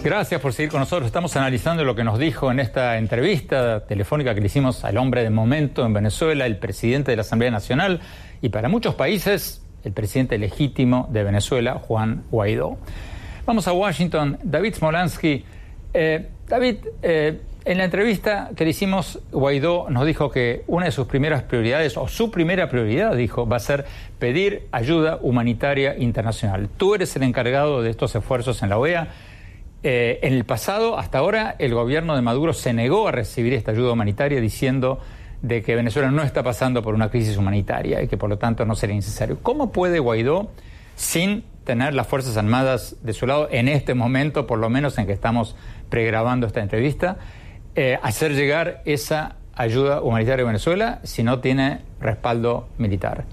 Gracias 0.03 0.41
por 0.41 0.53
seguir 0.53 0.71
con 0.71 0.79
nosotros. 0.79 1.07
Estamos 1.07 1.37
analizando 1.37 1.83
lo 1.83 1.97
que 1.97 2.05
nos 2.05 2.17
dijo 2.19 2.53
en 2.53 2.61
esta 2.61 2.97
entrevista 2.97 3.85
telefónica 3.87 4.37
que 4.37 4.41
le 4.41 4.47
hicimos 4.47 4.85
al 4.85 4.99
hombre 4.99 5.25
de 5.25 5.31
momento 5.31 5.85
en 5.85 5.93
Venezuela, 5.93 6.47
el 6.47 6.59
presidente 6.59 7.11
de 7.11 7.17
la 7.17 7.23
Asamblea 7.23 7.51
Nacional 7.51 8.01
y 8.41 8.51
para 8.51 8.69
muchos 8.69 8.95
países 8.95 9.67
el 9.83 9.93
presidente 9.93 10.39
legítimo 10.39 11.09
de 11.11 11.25
Venezuela, 11.25 11.75
Juan 11.75 12.23
Guaidó. 12.31 12.79
Vamos 13.47 13.67
a 13.67 13.73
Washington. 13.73 14.39
David 14.45 14.75
Smolansky. 14.75 15.45
Eh, 15.93 16.29
David, 16.49 16.77
eh, 17.03 17.41
en 17.67 17.79
la 17.79 17.85
entrevista 17.85 18.51
que 18.55 18.63
le 18.63 18.71
hicimos, 18.71 19.19
Guaidó 19.33 19.91
nos 19.91 20.07
dijo 20.07 20.31
que 20.31 20.63
una 20.69 20.87
de 20.87 20.93
sus 20.93 21.09
primeras 21.09 21.43
prioridades, 21.43 21.97
o 21.97 22.07
su 22.07 22.31
primera 22.31 22.69
prioridad, 22.69 23.17
dijo, 23.17 23.49
va 23.49 23.57
a 23.57 23.61
ser 23.61 23.85
pedir 24.21 24.69
ayuda 24.71 25.19
humanitaria 25.21 25.99
internacional. 25.99 26.69
Tú 26.77 26.95
eres 26.95 27.17
el 27.17 27.25
encargado 27.25 27.83
de 27.83 27.91
estos 27.91 28.15
esfuerzos 28.15 28.63
en 28.63 28.69
la 28.69 28.79
OEA. 28.79 29.09
Eh, 29.83 30.21
en 30.23 30.35
el 30.35 30.45
pasado, 30.45 30.97
hasta 30.97 31.19
ahora, 31.19 31.57
el 31.59 31.75
gobierno 31.75 32.15
de 32.15 32.23
Maduro 32.23 32.53
se 32.53 32.73
negó 32.73 33.09
a 33.09 33.13
recibir 33.13 33.53
esta 33.53 33.73
ayuda 33.73 33.91
humanitaria 33.91 34.41
diciendo 34.41 35.01
de 35.43 35.63
que 35.63 35.75
Venezuela 35.75 36.13
no 36.13 36.23
está 36.23 36.45
pasando 36.45 36.85
por 36.85 36.95
una 36.95 37.11
crisis 37.11 37.37
humanitaria 37.37 38.01
y 38.01 38.07
que 38.07 38.17
por 38.17 38.31
lo 38.31 38.39
tanto 38.39 38.65
no 38.65 38.77
sería 38.77 38.95
necesario. 38.95 39.39
¿Cómo 39.43 39.73
puede 39.73 39.99
Guaidó, 39.99 40.53
sin 40.95 41.43
tener 41.65 41.95
las 41.95 42.07
Fuerzas 42.07 42.37
Armadas 42.37 42.95
de 43.03 43.13
su 43.13 43.27
lado 43.27 43.49
en 43.51 43.67
este 43.67 43.95
momento, 43.95 44.47
por 44.47 44.61
lo 44.61 44.71
menos 44.71 44.97
en 44.99 45.07
que 45.07 45.13
estamos 45.13 45.57
pregrabando 45.91 46.47
esta 46.47 46.63
entrevista, 46.63 47.19
eh, 47.77 47.99
hacer 48.03 48.35
llegar 48.35 48.83
esa 48.87 49.37
ayuda 49.55 50.03
humanitaria 50.03 50.45
a 50.45 50.47
Venezuela 50.47 51.01
si 51.05 51.23
no 51.23 51.41
tiene 51.41 51.83
respaldo 52.01 52.69
militar? 52.79 53.25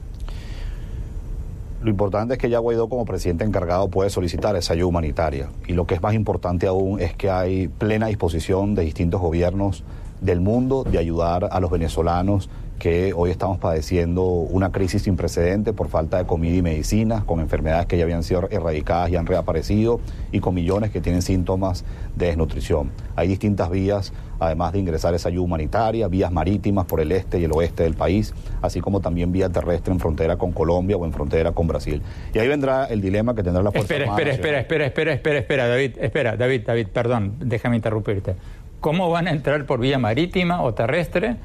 Lo 1.81 1.89
importante 1.89 2.35
es 2.35 2.39
que 2.39 2.49
ya 2.49 2.59
Guaidó 2.59 2.87
como 2.87 3.05
presidente 3.05 3.43
encargado 3.43 3.89
puede 3.89 4.09
solicitar 4.09 4.55
esa 4.55 4.73
ayuda 4.73 4.87
humanitaria. 4.87 5.49
Y 5.67 5.73
lo 5.73 5.85
que 5.85 5.95
es 5.95 6.01
más 6.01 6.13
importante 6.13 6.67
aún 6.67 7.01
es 7.01 7.13
que 7.13 7.29
hay 7.29 7.67
plena 7.67 8.07
disposición 8.07 8.75
de 8.75 8.83
distintos 8.83 9.19
gobiernos 9.19 9.83
del 10.21 10.39
mundo 10.39 10.83
de 10.83 10.97
ayudar 10.97 11.49
a 11.51 11.59
los 11.59 11.69
venezolanos 11.69 12.49
que 12.83 13.13
hoy 13.15 13.31
estamos 13.31 13.59
padeciendo 13.59 14.25
una 14.25 14.73
crisis 14.73 15.03
sin 15.03 15.15
precedentes 15.15 15.73
por 15.73 15.87
falta 15.87 16.17
de 16.17 16.25
comida 16.25 16.57
y 16.57 16.61
medicinas, 16.61 17.23
con 17.23 17.39
enfermedades 17.39 17.85
que 17.85 17.97
ya 17.97 18.03
habían 18.03 18.23
sido 18.23 18.49
erradicadas 18.51 19.09
y 19.09 19.15
han 19.15 19.25
reaparecido, 19.25 20.01
y 20.33 20.41
con 20.41 20.53
millones 20.53 20.91
que 20.91 20.99
tienen 20.99 21.21
síntomas 21.21 21.85
de 22.17 22.25
desnutrición. 22.25 22.91
Hay 23.15 23.29
distintas 23.29 23.69
vías, 23.69 24.11
además 24.37 24.73
de 24.73 24.79
ingresar 24.79 25.13
esa 25.13 25.29
ayuda 25.29 25.45
humanitaria, 25.45 26.09
vías 26.09 26.29
marítimas 26.29 26.85
por 26.85 26.99
el 26.99 27.13
este 27.13 27.39
y 27.39 27.45
el 27.45 27.53
oeste 27.53 27.83
del 27.83 27.93
país, 27.93 28.33
así 28.61 28.81
como 28.81 28.99
también 28.99 29.31
vía 29.31 29.47
terrestre 29.47 29.93
en 29.93 30.01
frontera 30.01 30.35
con 30.35 30.51
Colombia 30.51 30.97
o 30.97 31.05
en 31.05 31.13
frontera 31.13 31.53
con 31.53 31.67
Brasil. 31.67 32.01
Y 32.33 32.39
ahí 32.39 32.49
vendrá 32.49 32.87
el 32.87 32.99
dilema 32.99 33.33
que 33.33 33.43
tendrá 33.43 33.63
la 33.63 33.71
Fuerza 33.71 33.93
Espera, 33.95 34.11
espera, 34.29 34.59
espera, 34.59 34.59
espera, 34.59 34.85
espera, 34.87 35.13
espera, 35.13 35.39
espera, 35.39 35.67
David, 35.69 35.91
espera, 36.01 36.35
David, 36.35 36.63
David, 36.67 36.87
perdón, 36.91 37.35
déjame 37.39 37.77
interrumpirte. 37.77 38.35
¿Cómo 38.81 39.09
van 39.09 39.29
a 39.29 39.31
entrar 39.31 39.65
por 39.65 39.79
vía 39.79 39.97
marítima 39.97 40.61
o 40.61 40.73
terrestre 40.73 41.37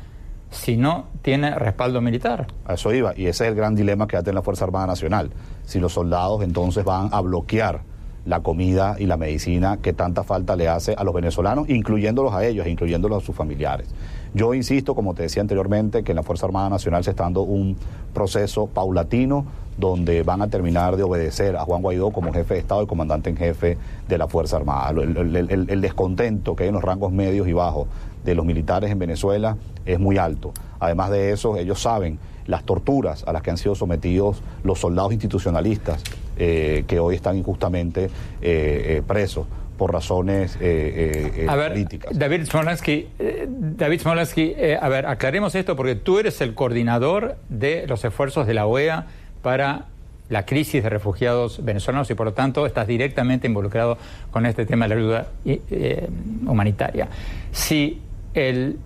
si 0.50 0.76
no 0.76 1.06
tiene 1.22 1.54
respaldo 1.54 2.00
militar? 2.00 2.46
A 2.64 2.74
eso 2.74 2.92
iba, 2.92 3.12
y 3.16 3.26
ese 3.26 3.44
es 3.44 3.50
el 3.50 3.54
gran 3.54 3.74
dilema 3.74 4.06
que 4.06 4.16
a 4.16 4.22
tener 4.22 4.34
la 4.36 4.42
Fuerza 4.42 4.64
Armada 4.64 4.86
Nacional. 4.86 5.30
Si 5.64 5.78
los 5.78 5.92
soldados 5.92 6.42
entonces 6.42 6.84
van 6.84 7.08
a 7.12 7.20
bloquear 7.20 7.80
la 8.24 8.40
comida 8.40 8.96
y 8.98 9.06
la 9.06 9.16
medicina 9.16 9.78
que 9.78 9.92
tanta 9.94 10.22
falta 10.22 10.54
le 10.56 10.68
hace 10.68 10.94
a 10.94 11.04
los 11.04 11.14
venezolanos, 11.14 11.68
incluyéndolos 11.70 12.34
a 12.34 12.44
ellos, 12.44 12.66
incluyéndolos 12.66 13.22
a 13.22 13.26
sus 13.26 13.34
familiares. 13.34 13.88
Yo 14.34 14.52
insisto, 14.52 14.94
como 14.94 15.14
te 15.14 15.22
decía 15.22 15.40
anteriormente, 15.40 16.02
que 16.02 16.12
en 16.12 16.16
la 16.16 16.22
Fuerza 16.22 16.44
Armada 16.44 16.68
Nacional 16.68 17.02
se 17.04 17.10
está 17.10 17.22
dando 17.24 17.42
un 17.42 17.76
proceso 18.12 18.66
paulatino 18.66 19.46
donde 19.78 20.22
van 20.24 20.42
a 20.42 20.48
terminar 20.48 20.96
de 20.96 21.04
obedecer 21.04 21.56
a 21.56 21.60
Juan 21.60 21.80
Guaidó 21.80 22.10
como 22.10 22.32
jefe 22.32 22.54
de 22.54 22.60
Estado 22.60 22.82
y 22.82 22.86
comandante 22.86 23.30
en 23.30 23.36
jefe 23.36 23.78
de 24.08 24.18
la 24.18 24.26
Fuerza 24.26 24.56
Armada. 24.56 24.90
El- 24.90 25.66
el 25.70 25.80
descontento 25.80 26.54
que 26.56 26.64
hay 26.64 26.68
en 26.68 26.74
los 26.74 26.84
rangos 26.84 27.12
medios 27.12 27.46
y 27.48 27.52
bajos 27.54 27.86
de 28.28 28.34
los 28.34 28.44
militares 28.44 28.90
en 28.90 28.98
Venezuela 28.98 29.56
es 29.86 29.98
muy 29.98 30.18
alto. 30.18 30.52
Además 30.80 31.10
de 31.10 31.32
eso, 31.32 31.56
ellos 31.56 31.80
saben 31.80 32.18
las 32.46 32.64
torturas 32.64 33.24
a 33.26 33.32
las 33.32 33.42
que 33.42 33.50
han 33.50 33.58
sido 33.58 33.74
sometidos 33.74 34.42
los 34.64 34.78
soldados 34.78 35.12
institucionalistas 35.12 36.02
eh, 36.36 36.84
que 36.86 36.98
hoy 36.98 37.14
están 37.14 37.36
injustamente 37.36 38.04
eh, 38.04 38.10
eh, 38.40 39.02
presos 39.06 39.46
por 39.76 39.92
razones 39.92 40.56
A 40.56 41.56
ver, 41.56 41.72
políticas. 41.72 42.18
David 42.18 42.46
Smolansky, 42.46 43.08
David 43.48 44.00
Smolansky, 44.00 44.54
a 44.80 44.88
ver, 44.88 45.06
aclaremos 45.06 45.54
esto 45.54 45.76
porque 45.76 45.94
tú 45.94 46.18
eres 46.18 46.40
el 46.40 46.54
coordinador 46.54 47.36
de 47.48 47.86
los 47.86 48.04
esfuerzos 48.04 48.48
de 48.48 48.54
la 48.54 48.66
OEA 48.66 49.06
para 49.40 49.86
la 50.28 50.44
crisis 50.44 50.82
de 50.82 50.90
refugiados 50.90 51.64
venezolanos 51.64 52.10
y 52.10 52.14
por 52.14 52.26
lo 52.26 52.32
tanto 52.32 52.66
estás 52.66 52.86
directamente 52.86 53.46
involucrado 53.46 53.98
con 54.30 54.46
este 54.46 54.66
tema 54.66 54.86
de 54.86 54.94
la 54.94 55.00
ayuda 55.00 55.26
eh, 55.44 56.08
humanitaria. 56.46 57.08
Si 57.50 58.00
el 58.38 58.78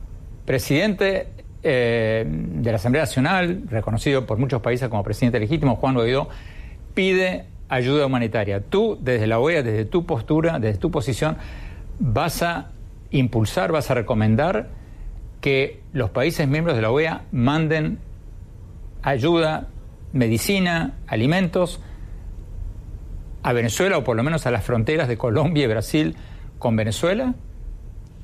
presidente 0.44 1.28
eh, 1.62 2.24
de 2.26 2.70
la 2.70 2.76
Asamblea 2.76 3.04
Nacional, 3.04 3.62
reconocido 3.68 4.26
por 4.26 4.38
muchos 4.38 4.60
países 4.62 4.88
como 4.88 5.04
presidente 5.04 5.38
legítimo, 5.38 5.76
Juan 5.76 5.94
Guaidó, 5.94 6.28
pide 6.94 7.46
ayuda 7.68 8.06
humanitaria. 8.06 8.60
Tú, 8.60 8.98
desde 9.00 9.26
la 9.26 9.38
OEA, 9.38 9.62
desde 9.62 9.84
tu 9.84 10.04
postura, 10.04 10.58
desde 10.58 10.78
tu 10.78 10.90
posición, 10.90 11.36
vas 11.98 12.42
a 12.42 12.70
impulsar, 13.10 13.72
vas 13.72 13.90
a 13.90 13.94
recomendar 13.94 14.70
que 15.40 15.82
los 15.92 16.10
países 16.10 16.48
miembros 16.48 16.76
de 16.76 16.82
la 16.82 16.90
OEA 16.90 17.24
manden 17.32 17.98
ayuda, 19.02 19.68
medicina, 20.12 20.94
alimentos 21.06 21.80
a 23.42 23.52
Venezuela 23.52 23.98
o 23.98 24.04
por 24.04 24.16
lo 24.16 24.22
menos 24.22 24.46
a 24.46 24.50
las 24.50 24.64
fronteras 24.64 25.08
de 25.08 25.16
Colombia 25.16 25.64
y 25.64 25.66
Brasil 25.66 26.16
con 26.58 26.76
Venezuela 26.76 27.34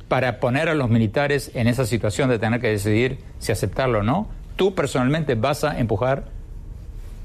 para 0.08 0.40
poner 0.40 0.68
a 0.68 0.74
los 0.74 0.88
militares 0.88 1.50
en 1.54 1.68
esa 1.68 1.84
situación 1.84 2.30
de 2.30 2.38
tener 2.38 2.60
que 2.60 2.68
decidir 2.68 3.18
si 3.38 3.52
aceptarlo 3.52 4.00
o 4.00 4.02
no? 4.02 4.28
¿Tú 4.56 4.74
personalmente 4.74 5.34
vas 5.34 5.64
a 5.64 5.78
empujar 5.78 6.24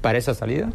para 0.02 0.18
esa 0.18 0.34
salida? 0.34 0.70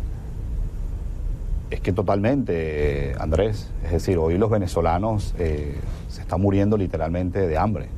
Es 1.70 1.82
que 1.82 1.94
totalmente, 1.94 3.14
Andrés. 3.20 3.70
Es 3.86 3.92
decir, 3.92 4.18
hoy 4.18 4.38
los 4.40 4.50
venezolanos 4.50 5.36
eh, 5.38 5.76
se 6.08 6.22
están 6.22 6.42
muriendo 6.42 6.78
literalmente 6.78 7.48
de 7.48 7.58
hambre. 7.58 7.90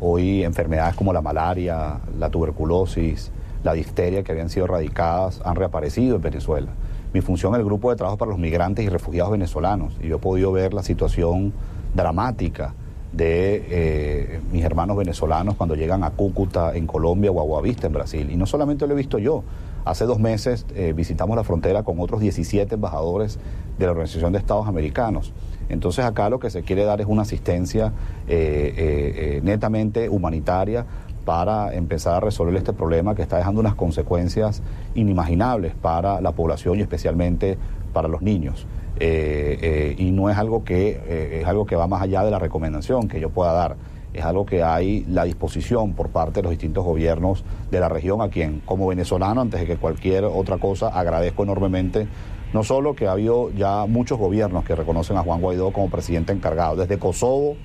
Hoy 0.00 0.42
enfermedades 0.42 0.96
como 0.96 1.12
la 1.12 1.22
malaria, 1.22 2.00
la 2.18 2.28
tuberculosis, 2.28 3.30
la 3.62 3.72
difteria 3.72 4.24
que 4.24 4.32
habían 4.32 4.50
sido 4.50 4.66
erradicadas 4.66 5.40
han 5.44 5.54
reaparecido 5.54 6.16
en 6.16 6.22
Venezuela. 6.22 6.72
Mi 7.12 7.20
función 7.20 7.54
es 7.54 7.60
el 7.60 7.64
grupo 7.64 7.90
de 7.90 7.96
trabajo 7.96 8.18
para 8.18 8.32
los 8.32 8.40
migrantes 8.40 8.84
y 8.84 8.88
refugiados 8.88 9.30
venezolanos 9.30 9.96
y 10.02 10.08
yo 10.08 10.16
he 10.16 10.18
podido 10.18 10.50
ver 10.50 10.74
la 10.74 10.82
situación 10.82 11.52
dramática 11.94 12.74
de 13.16 13.64
eh, 13.68 14.40
mis 14.50 14.64
hermanos 14.64 14.96
venezolanos 14.96 15.54
cuando 15.54 15.76
llegan 15.76 16.02
a 16.02 16.10
Cúcuta 16.10 16.74
en 16.74 16.86
Colombia 16.86 17.30
o 17.30 17.40
a 17.40 17.44
Guavista 17.44 17.86
en 17.86 17.92
Brasil. 17.92 18.30
Y 18.30 18.36
no 18.36 18.46
solamente 18.46 18.86
lo 18.86 18.94
he 18.94 18.96
visto 18.96 19.18
yo, 19.18 19.44
hace 19.84 20.04
dos 20.04 20.18
meses 20.18 20.66
eh, 20.74 20.92
visitamos 20.94 21.36
la 21.36 21.44
frontera 21.44 21.84
con 21.84 22.00
otros 22.00 22.20
17 22.20 22.74
embajadores 22.74 23.38
de 23.78 23.84
la 23.84 23.92
Organización 23.92 24.32
de 24.32 24.38
Estados 24.38 24.66
Americanos. 24.66 25.32
Entonces 25.68 26.04
acá 26.04 26.28
lo 26.28 26.40
que 26.40 26.50
se 26.50 26.62
quiere 26.62 26.84
dar 26.84 27.00
es 27.00 27.06
una 27.06 27.22
asistencia 27.22 27.92
eh, 28.26 29.40
netamente 29.42 30.08
humanitaria 30.08 30.84
para 31.24 31.74
empezar 31.74 32.14
a 32.14 32.20
resolver 32.20 32.54
este 32.56 32.72
problema 32.72 33.14
que 33.14 33.22
está 33.22 33.38
dejando 33.38 33.60
unas 33.60 33.74
consecuencias 33.74 34.62
inimaginables 34.94 35.74
para 35.74 36.20
la 36.20 36.32
población 36.32 36.78
y 36.78 36.82
especialmente 36.82 37.56
para 37.92 38.08
los 38.08 38.20
niños. 38.20 38.66
Eh, 39.00 39.58
eh, 39.60 39.94
y 39.98 40.12
no 40.12 40.30
es 40.30 40.38
algo 40.38 40.62
que 40.62 41.00
eh, 41.06 41.40
es 41.42 41.48
algo 41.48 41.66
que 41.66 41.74
va 41.74 41.88
más 41.88 42.02
allá 42.02 42.22
de 42.22 42.30
la 42.30 42.38
recomendación 42.38 43.08
que 43.08 43.20
yo 43.20 43.30
pueda 43.30 43.52
dar. 43.52 43.76
Es 44.12 44.24
algo 44.24 44.46
que 44.46 44.62
hay 44.62 45.04
la 45.08 45.24
disposición 45.24 45.94
por 45.94 46.10
parte 46.10 46.34
de 46.34 46.42
los 46.42 46.50
distintos 46.50 46.84
gobiernos 46.84 47.44
de 47.72 47.80
la 47.80 47.88
región 47.88 48.20
a 48.22 48.28
quien 48.28 48.60
como 48.60 48.86
venezolano 48.86 49.40
antes 49.40 49.60
de 49.60 49.66
que 49.66 49.76
cualquier 49.76 50.24
otra 50.24 50.58
cosa 50.58 50.88
agradezco 50.88 51.42
enormemente. 51.42 52.06
No 52.52 52.62
solo 52.62 52.94
que 52.94 53.08
ha 53.08 53.12
habido 53.12 53.50
ya 53.50 53.86
muchos 53.86 54.16
gobiernos 54.16 54.64
que 54.64 54.76
reconocen 54.76 55.16
a 55.16 55.22
Juan 55.22 55.40
Guaidó 55.40 55.72
como 55.72 55.90
presidente 55.90 56.32
encargado 56.32 56.76
desde 56.76 56.98
Kosovo 56.98 57.56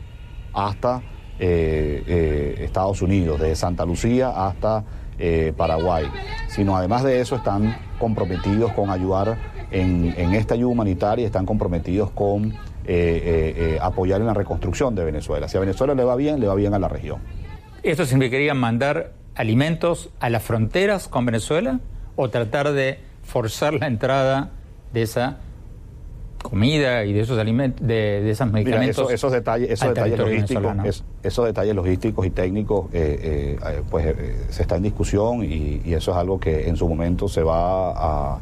hasta 0.52 1.04
Estados 1.38 3.02
Unidos 3.02 3.40
desde 3.40 3.56
Santa 3.56 3.86
Lucía 3.86 4.30
hasta 4.30 4.84
Paraguay 5.56 6.06
sino 6.50 6.76
además 6.76 7.04
de 7.04 7.22
eso 7.22 7.38
están 7.38 7.78
comprometidos 7.98 8.74
con 8.74 8.90
ayudar 8.90 9.38
en, 9.72 10.34
esta 10.34 10.53
ayuda 10.55 10.72
humanitaria 10.72 11.26
están 11.26 11.45
comprometidos 11.45 12.11
con 12.11 12.51
eh, 12.51 12.53
eh, 12.86 13.53
eh, 13.57 13.78
apoyar 13.82 14.20
en 14.22 14.28
la 14.28 14.34
reconstrucción 14.34 14.95
de 14.95 15.03
Venezuela. 15.03 15.47
Si 15.47 15.57
a 15.57 15.59
Venezuela 15.59 15.93
le 15.93 16.03
va 16.03 16.15
bien, 16.15 16.39
le 16.39 16.47
va 16.47 16.55
bien 16.55 16.74
a 16.74 16.80
la 16.80 16.88
región. 16.88 17.20
¿Esto 17.84 18.05
significaría 18.05 18.53
mandar 18.53 19.13
alimentos 19.36 20.09
a 20.20 20.30
las 20.30 20.43
fronteras 20.43 21.07
con 21.07 21.26
Venezuela 21.26 21.80
o 22.15 22.30
tratar 22.30 22.72
de 22.72 22.99
forzar 23.24 23.74
la 23.74 23.88
entrada 23.88 24.51
de 24.91 25.03
esa 25.03 25.38
comida 26.41 27.05
y 27.05 27.13
de 27.13 27.20
esos 27.20 27.38
alimentos, 27.38 27.86
de, 27.86 28.30
esos 28.30 28.49
medicamentos. 28.49 29.11
esos 29.11 29.32
detalles, 29.32 29.70
esos 29.72 29.89
detalles 29.89 30.17
logísticos, 30.17 31.03
esos 31.22 31.45
detalles 31.45 31.76
logísticos 31.76 32.26
y 32.26 32.30
técnicos, 32.30 32.88
pues 33.89 34.15
se 34.49 34.61
está 34.61 34.78
en 34.78 34.84
discusión 34.84 35.43
y, 35.43 35.93
eso 35.93 36.11
es 36.11 36.17
algo 36.17 36.39
que 36.39 36.67
en 36.67 36.78
su 36.78 36.88
momento 36.88 37.28
se 37.28 37.43
va 37.43 37.91
a, 37.91 38.39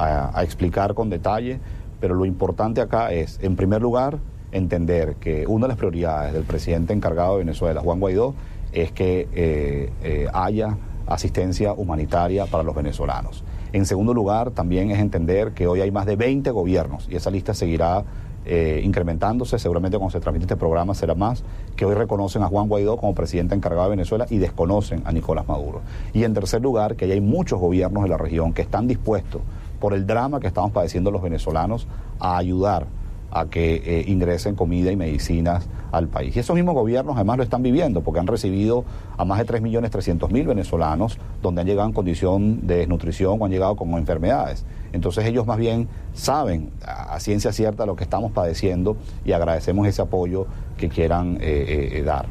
a, 0.00 0.42
explicar 0.42 0.94
con 0.94 1.10
detalle, 1.10 1.60
pero 2.00 2.14
lo 2.14 2.24
importante 2.24 2.80
acá 2.80 3.12
es, 3.12 3.38
en 3.42 3.56
primer 3.56 3.82
lugar, 3.82 4.18
entender 4.52 5.16
que 5.16 5.46
una 5.46 5.66
de 5.66 5.68
las 5.68 5.78
prioridades 5.78 6.32
del 6.32 6.44
presidente 6.44 6.92
encargado 6.92 7.34
de 7.34 7.38
Venezuela, 7.40 7.80
Juan 7.80 8.00
Guaidó, 8.00 8.34
es 8.72 8.92
que 8.92 9.28
eh, 9.32 9.90
eh, 10.02 10.26
haya 10.32 10.76
asistencia 11.06 11.72
humanitaria 11.72 12.46
para 12.46 12.62
los 12.62 12.74
venezolanos. 12.74 13.44
En 13.72 13.86
segundo 13.86 14.14
lugar, 14.14 14.50
también 14.50 14.90
es 14.90 14.98
entender 14.98 15.52
que 15.52 15.66
hoy 15.66 15.80
hay 15.80 15.90
más 15.90 16.06
de 16.06 16.16
20 16.16 16.50
gobiernos 16.50 17.08
y 17.10 17.16
esa 17.16 17.30
lista 17.30 17.54
seguirá 17.54 18.04
eh, 18.46 18.80
incrementándose, 18.82 19.58
seguramente 19.58 19.98
cuando 19.98 20.12
se 20.12 20.20
transmite 20.20 20.44
este 20.44 20.56
programa 20.56 20.94
será 20.94 21.14
más, 21.14 21.44
que 21.76 21.84
hoy 21.84 21.94
reconocen 21.94 22.42
a 22.42 22.46
Juan 22.46 22.68
Guaidó 22.68 22.96
como 22.96 23.14
presidente 23.14 23.54
encargado 23.54 23.84
de 23.84 23.90
Venezuela 23.90 24.26
y 24.30 24.38
desconocen 24.38 25.02
a 25.04 25.12
Nicolás 25.12 25.46
Maduro. 25.46 25.82
Y 26.14 26.24
en 26.24 26.32
tercer 26.32 26.62
lugar, 26.62 26.96
que 26.96 27.04
hay 27.04 27.20
muchos 27.20 27.60
gobiernos 27.60 28.02
de 28.02 28.08
la 28.08 28.16
región 28.16 28.52
que 28.52 28.62
están 28.62 28.88
dispuestos 28.88 29.42
por 29.80 29.94
el 29.94 30.06
drama 30.06 30.40
que 30.40 30.46
estamos 30.46 30.70
padeciendo 30.70 31.10
los 31.10 31.22
venezolanos 31.22 31.88
a 32.18 32.36
ayudar 32.36 32.86
a 33.32 33.46
que 33.46 33.76
eh, 33.84 34.04
ingresen 34.08 34.54
comida 34.54 34.90
y 34.90 34.96
medicinas 34.96 35.68
al 35.92 36.08
país. 36.08 36.36
Y 36.36 36.40
esos 36.40 36.54
mismos 36.54 36.74
gobiernos 36.74 37.16
además 37.16 37.38
lo 37.38 37.42
están 37.42 37.62
viviendo 37.62 38.02
porque 38.02 38.20
han 38.20 38.26
recibido 38.26 38.84
a 39.16 39.24
más 39.24 39.38
de 39.38 39.46
3.300.000 39.46 40.46
venezolanos 40.46 41.18
donde 41.42 41.60
han 41.60 41.66
llegado 41.66 41.88
en 41.88 41.94
condición 41.94 42.66
de 42.66 42.76
desnutrición 42.76 43.38
o 43.40 43.44
han 43.44 43.50
llegado 43.50 43.76
con 43.76 43.90
enfermedades. 43.94 44.64
Entonces 44.92 45.24
ellos 45.26 45.46
más 45.46 45.58
bien 45.58 45.88
saben 46.12 46.70
a, 46.84 47.18
ciencia 47.20 47.52
cierta 47.52 47.86
lo 47.86 47.96
que 47.96 48.04
estamos 48.04 48.32
padeciendo 48.32 48.96
y 49.24 49.32
agradecemos 49.32 49.86
ese 49.86 50.02
apoyo 50.02 50.46
que 50.76 50.88
quieran 50.88 51.38
eh, 51.40 51.90
eh, 51.92 52.02
dar. 52.02 52.26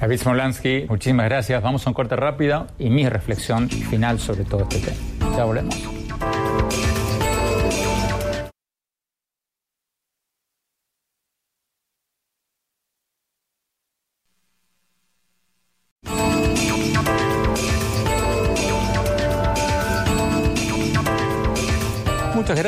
David 0.00 0.18
Smolansky, 0.18 0.86
muchísimas 0.88 1.26
gracias. 1.26 1.62
Vamos 1.62 1.86
a 1.86 1.90
un 1.90 1.94
corte 1.94 2.16
rápido 2.16 2.66
y 2.78 2.90
mi 2.90 3.08
reflexión 3.08 3.68
final 3.68 4.18
sobre 4.18 4.44
todo 4.44 4.62
este 4.62 4.78
tema. 4.80 5.36
Ya 5.36 5.44
volvemos. 5.44 6.05
Muchas 6.56 6.85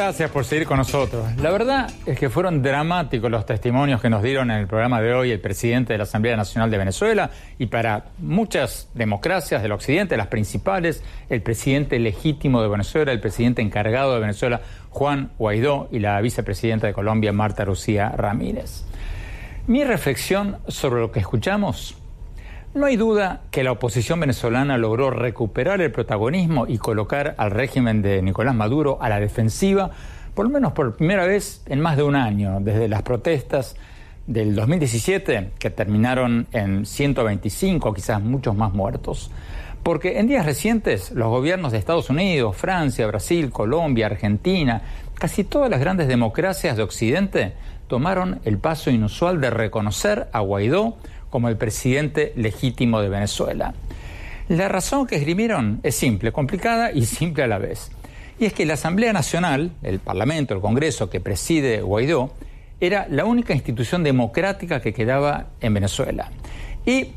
gracias 0.09 0.31
por 0.31 0.47
seguir 0.47 0.67
con 0.67 0.79
nosotros. 0.79 1.37
La 1.37 1.51
verdad 1.51 1.91
es 2.07 2.19
que 2.19 2.31
fueron 2.31 2.63
dramáticos 2.63 3.31
los 3.31 3.45
testimonios 3.45 4.01
que 4.01 4.09
nos 4.09 4.23
dieron 4.23 4.51
en 4.51 4.57
el 4.57 4.67
programa 4.67 5.03
de 5.03 5.13
hoy 5.13 5.31
el 5.31 5.39
presidente 5.39 5.93
de 5.93 5.99
la 5.99 6.05
Asamblea 6.05 6.35
Nacional 6.35 6.71
de 6.71 6.79
Venezuela 6.79 7.31
y 7.59 7.67
para 7.67 8.07
muchas 8.17 8.89
democracias 8.95 9.61
del 9.61 9.73
Occidente, 9.73 10.17
las 10.17 10.29
principales, 10.29 11.05
el 11.29 11.43
presidente 11.43 11.99
legítimo 11.99 12.63
de 12.63 12.69
Venezuela, 12.69 13.13
el 13.13 13.21
presidente 13.21 13.61
encargado 13.61 14.15
de 14.15 14.21
Venezuela, 14.21 14.63
Juan 14.89 15.31
Guaidó, 15.39 15.91
y 15.93 15.99
la 15.99 16.19
vicepresidenta 16.23 16.87
de 16.87 16.95
Colombia, 16.95 17.31
Marta 17.35 17.67
Lucía 17.67 18.09
Ramírez. 18.09 18.85
Mi 19.67 19.85
reflexión 19.85 20.57
sobre 20.69 21.03
lo 21.03 21.13
que 21.13 21.21
escuchamos 21.21 21.98
no 22.75 22.87
hay 22.87 22.97
duda 22.97 23.43
que 23.51 23.65
la 23.65 23.73
oposición 23.73 24.21
venezolana 24.21 24.77
logró 24.79 25.11
recuperar 25.11 25.81
el 25.81 25.91
protagonismo 25.91 26.67
y 26.67 26.79
colocar 26.79 27.35
al 27.39 27.51
régimen 27.51 28.03
de 28.03 28.23
Nicolás 28.23 28.55
Maduro 28.55 28.99
a 29.01 29.09
la 29.09 29.21
defensiva, 29.21 29.91
por 30.35 30.47
lo 30.47 30.53
menos 30.53 30.73
por 30.73 30.95
primera 30.97 31.27
vez 31.27 31.63
en 31.67 31.81
más 31.81 31.97
de 31.97 32.03
un 32.03 32.15
año, 32.15 32.59
desde 32.61 32.89
las 32.89 33.03
protestas 33.03 33.77
del 34.27 34.55
2017, 34.55 35.53
que 35.59 35.71
terminaron 35.71 36.47
en 36.53 36.85
125, 36.85 37.95
quizás 37.95 38.23
muchos 38.23 38.55
más 38.55 38.73
muertos. 38.73 39.31
Porque 39.83 40.19
en 40.19 40.27
días 40.27 40.45
recientes 40.45 41.13
los 41.13 41.29
gobiernos 41.29 41.73
de 41.73 41.79
Estados 41.79 42.11
Unidos, 42.11 42.57
Francia, 42.57 43.07
Brasil, 43.07 43.51
Colombia, 43.51 44.07
Argentina, 44.07 44.83
casi 45.15 45.45
todas 45.45 45.71
las 45.71 45.81
grandes 45.81 46.09
democracias 46.09 46.77
de 46.77 46.83
Occidente 46.83 47.55
tomaron 47.87 48.41
el 48.45 48.59
paso 48.59 48.91
inusual 48.91 49.41
de 49.41 49.49
reconocer 49.49 50.29
a 50.33 50.41
Guaidó 50.41 50.99
como 51.31 51.49
el 51.49 51.57
presidente 51.57 52.33
legítimo 52.37 53.01
de 53.01 53.09
Venezuela. 53.09 53.75
La 54.49 54.69
razón 54.69 55.07
que 55.07 55.17
esgrimieron 55.17 55.81
es 55.83 55.95
simple, 55.95 56.33
complicada 56.33 56.91
y 56.93 57.05
simple 57.05 57.43
a 57.43 57.47
la 57.47 57.59
vez. 57.59 57.91
Y 58.39 58.47
es 58.47 58.53
que 58.53 58.65
la 58.65 58.75
Asamblea 58.75 59.13
Nacional, 59.13 59.73
el 59.83 59.99
Parlamento, 59.99 60.55
el 60.55 60.61
Congreso 60.61 61.11
que 61.11 61.21
preside 61.21 61.83
Guaidó, 61.83 62.33
era 62.81 63.07
la 63.11 63.25
única 63.25 63.53
institución 63.53 64.03
democrática 64.05 64.81
que 64.81 64.95
quedaba 64.95 65.49
en 65.61 65.75
Venezuela. 65.75 66.31
Y 66.87 67.09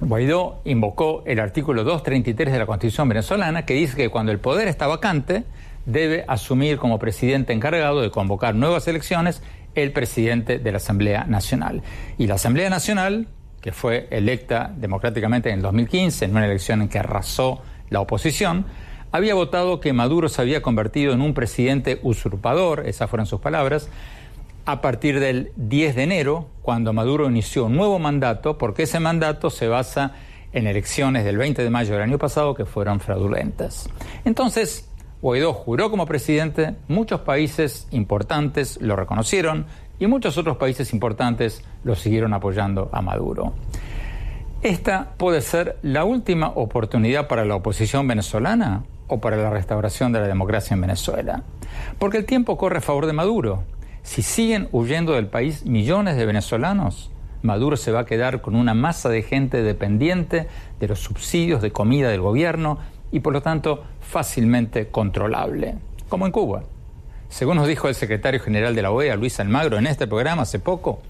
Guaidó 0.00 0.60
invocó 0.64 1.22
el 1.26 1.40
artículo 1.40 1.82
233 1.82 2.52
de 2.52 2.58
la 2.58 2.66
Constitución 2.66 3.08
venezolana 3.08 3.64
que 3.64 3.74
dice 3.74 3.96
que 3.96 4.10
cuando 4.10 4.32
el 4.32 4.38
poder 4.38 4.68
está 4.68 4.86
vacante 4.86 5.44
debe 5.86 6.24
asumir 6.28 6.78
como 6.78 6.98
presidente 6.98 7.52
encargado 7.52 8.00
de 8.00 8.10
convocar 8.10 8.54
nuevas 8.54 8.86
elecciones 8.88 9.42
el 9.74 9.92
presidente 9.92 10.58
de 10.58 10.70
la 10.72 10.78
Asamblea 10.78 11.24
Nacional. 11.24 11.82
Y 12.18 12.26
la 12.26 12.34
Asamblea 12.34 12.70
Nacional, 12.70 13.28
que 13.60 13.72
fue 13.72 14.08
electa 14.10 14.72
democráticamente 14.76 15.50
en 15.50 15.56
el 15.56 15.62
2015, 15.62 16.24
en 16.24 16.30
una 16.32 16.46
elección 16.46 16.82
en 16.82 16.88
que 16.88 16.98
arrasó 16.98 17.62
la 17.90 18.00
oposición, 18.00 18.66
había 19.12 19.34
votado 19.34 19.80
que 19.80 19.92
Maduro 19.92 20.28
se 20.28 20.42
había 20.42 20.60
convertido 20.60 21.12
en 21.12 21.20
un 21.20 21.34
presidente 21.34 22.00
usurpador, 22.02 22.86
esas 22.86 23.08
fueron 23.08 23.26
sus 23.26 23.40
palabras, 23.40 23.88
a 24.66 24.80
partir 24.80 25.20
del 25.20 25.52
10 25.56 25.94
de 25.94 26.02
enero, 26.02 26.48
cuando 26.62 26.92
Maduro 26.92 27.28
inició 27.28 27.66
un 27.66 27.76
nuevo 27.76 27.98
mandato, 27.98 28.58
porque 28.58 28.84
ese 28.84 28.98
mandato 28.98 29.50
se 29.50 29.68
basa 29.68 30.12
en 30.52 30.66
elecciones 30.66 31.24
del 31.24 31.36
20 31.36 31.62
de 31.62 31.70
mayo 31.70 31.92
del 31.92 32.02
año 32.02 32.18
pasado 32.18 32.54
que 32.54 32.64
fueron 32.64 33.00
fraudulentas. 33.00 33.88
Entonces, 34.24 34.88
Guaidó 35.24 35.54
juró 35.54 35.90
como 35.90 36.04
presidente, 36.04 36.74
muchos 36.86 37.22
países 37.22 37.88
importantes 37.92 38.78
lo 38.82 38.94
reconocieron 38.94 39.64
y 39.98 40.06
muchos 40.06 40.36
otros 40.36 40.58
países 40.58 40.92
importantes 40.92 41.64
lo 41.82 41.94
siguieron 41.94 42.34
apoyando 42.34 42.90
a 42.92 43.00
Maduro. 43.00 43.54
¿Esta 44.60 45.14
puede 45.16 45.40
ser 45.40 45.78
la 45.80 46.04
última 46.04 46.48
oportunidad 46.48 47.26
para 47.26 47.46
la 47.46 47.54
oposición 47.54 48.06
venezolana 48.06 48.84
o 49.08 49.22
para 49.22 49.38
la 49.38 49.48
restauración 49.48 50.12
de 50.12 50.20
la 50.20 50.26
democracia 50.26 50.74
en 50.74 50.82
Venezuela? 50.82 51.42
Porque 51.98 52.18
el 52.18 52.26
tiempo 52.26 52.58
corre 52.58 52.76
a 52.76 52.82
favor 52.82 53.06
de 53.06 53.14
Maduro. 53.14 53.62
Si 54.02 54.20
siguen 54.20 54.68
huyendo 54.72 55.14
del 55.14 55.28
país 55.28 55.64
millones 55.64 56.18
de 56.18 56.26
venezolanos, 56.26 57.10
Maduro 57.40 57.78
se 57.78 57.92
va 57.92 58.00
a 58.00 58.06
quedar 58.06 58.42
con 58.42 58.56
una 58.56 58.74
masa 58.74 59.08
de 59.08 59.22
gente 59.22 59.62
dependiente 59.62 60.48
de 60.80 60.88
los 60.88 61.00
subsidios 61.00 61.62
de 61.62 61.72
comida 61.72 62.10
del 62.10 62.20
gobierno 62.20 62.78
y 63.14 63.20
por 63.20 63.32
lo 63.32 63.40
tanto 63.40 63.84
fácilmente 64.00 64.88
controlable, 64.88 65.76
como 66.08 66.26
en 66.26 66.32
Cuba. 66.32 66.64
Según 67.28 67.56
nos 67.58 67.68
dijo 67.68 67.86
el 67.86 67.94
secretario 67.94 68.40
general 68.40 68.74
de 68.74 68.82
la 68.82 68.90
OEA, 68.90 69.14
Luis 69.14 69.38
Almagro, 69.38 69.78
en 69.78 69.86
este 69.86 70.08
programa 70.08 70.42
hace 70.42 70.58
poco, 70.58 71.00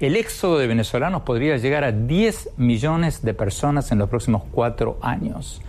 el 0.00 0.16
éxodo 0.16 0.58
de 0.58 0.66
venezolanos 0.66 1.22
podría 1.22 1.56
llegar 1.56 1.84
a 1.84 1.92
10 1.92 2.54
millones 2.56 3.22
de 3.22 3.34
personas 3.34 3.92
en 3.92 3.98
los 3.98 4.08
próximos 4.08 4.42
cuatro 4.50 4.98
años. 5.00 5.62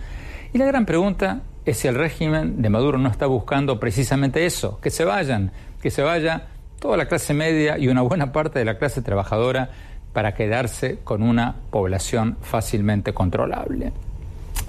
Y 0.52 0.58
la 0.58 0.66
gran 0.66 0.86
pregunta 0.86 1.42
es 1.64 1.76
si 1.78 1.86
el 1.86 1.94
régimen 1.94 2.60
de 2.60 2.68
Maduro 2.68 2.98
no 2.98 3.08
está 3.08 3.26
buscando 3.26 3.78
precisamente 3.78 4.44
eso, 4.44 4.80
que 4.80 4.90
se 4.90 5.04
vayan, 5.04 5.52
que 5.80 5.92
se 5.92 6.02
vaya 6.02 6.48
toda 6.80 6.96
la 6.96 7.06
clase 7.06 7.32
media 7.32 7.78
y 7.78 7.86
una 7.86 8.02
buena 8.02 8.32
parte 8.32 8.58
de 8.58 8.64
la 8.64 8.76
clase 8.76 9.02
trabajadora 9.02 9.70
para 10.12 10.34
quedarse 10.34 10.98
con 11.04 11.22
una 11.22 11.54
población 11.70 12.38
fácilmente 12.42 13.14
controlable. 13.14 13.92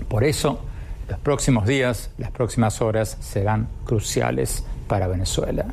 Por 0.08 0.24
eso, 0.24 0.62
los 1.08 1.20
próximos 1.20 1.66
días, 1.66 2.12
las 2.18 2.32
próximas 2.32 2.82
horas 2.82 3.18
serán 3.20 3.68
cruciales 3.86 4.64
para 4.88 5.08
Venezuela. 5.08 5.66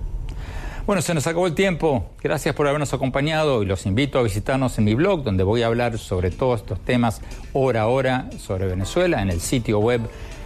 Bueno, 0.86 1.00
se 1.00 1.14
nos 1.14 1.26
acabó 1.26 1.46
el 1.46 1.54
tiempo. 1.54 2.10
Gracias 2.22 2.54
por 2.54 2.68
habernos 2.68 2.92
acompañado 2.92 3.62
y 3.62 3.66
los 3.66 3.86
invito 3.86 4.18
a 4.18 4.22
visitarnos 4.22 4.76
en 4.76 4.84
mi 4.84 4.94
blog, 4.94 5.22
donde 5.22 5.42
voy 5.42 5.62
a 5.62 5.66
hablar 5.66 5.96
sobre 5.98 6.30
todos 6.30 6.60
estos 6.60 6.78
temas 6.80 7.22
hora 7.54 7.82
a 7.82 7.86
hora 7.86 8.28
sobre 8.38 8.66
Venezuela, 8.66 9.22
en 9.22 9.30
el 9.30 9.40
sitio 9.40 9.78
web 9.78 10.02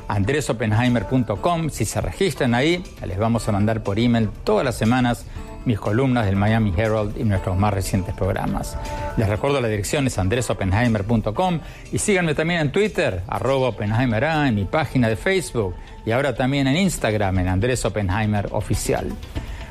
andresopenheimer.com. 0.07 1.71
Si 1.71 1.85
se 1.85 2.01
registran 2.01 2.55
ahí, 2.55 2.85
les 3.05 3.19
vamos 3.19 3.49
a 3.49 3.53
mandar 3.53 3.83
por 3.83 3.99
email 3.99 4.29
todas 4.45 4.65
las 4.65 4.77
semanas 4.77 5.27
mis 5.69 5.79
columnas 5.79 6.25
del 6.25 6.35
Miami 6.35 6.73
Herald 6.75 7.17
y 7.19 7.25
nuestros 7.25 7.57
más 7.59 7.75
recientes 7.75 8.15
programas. 8.15 8.79
Les 9.19 9.29
recuerdo 9.29 9.61
la 9.61 9.69
dirección 9.69 10.07
es 10.07 10.19
andresopenheimer.com 10.19 11.61
y 11.93 11.99
síganme 11.99 12.35
también 12.35 12.61
en 12.61 12.73
Twitter, 12.73 13.23
arroba 13.29 13.69
Oppenheimer 13.69 14.25
en 14.25 14.55
mi 14.55 14.65
página 14.65 15.11
de 15.11 15.17
Facebook 15.17 15.75
y 16.07 16.11
ahora 16.11 16.35
también 16.35 16.67
en 16.67 16.77
Instagram 16.79 17.39
en 17.41 17.49
Andrés 17.49 17.85
Oppenheimer 17.85 18.49
Oficial. 18.53 19.13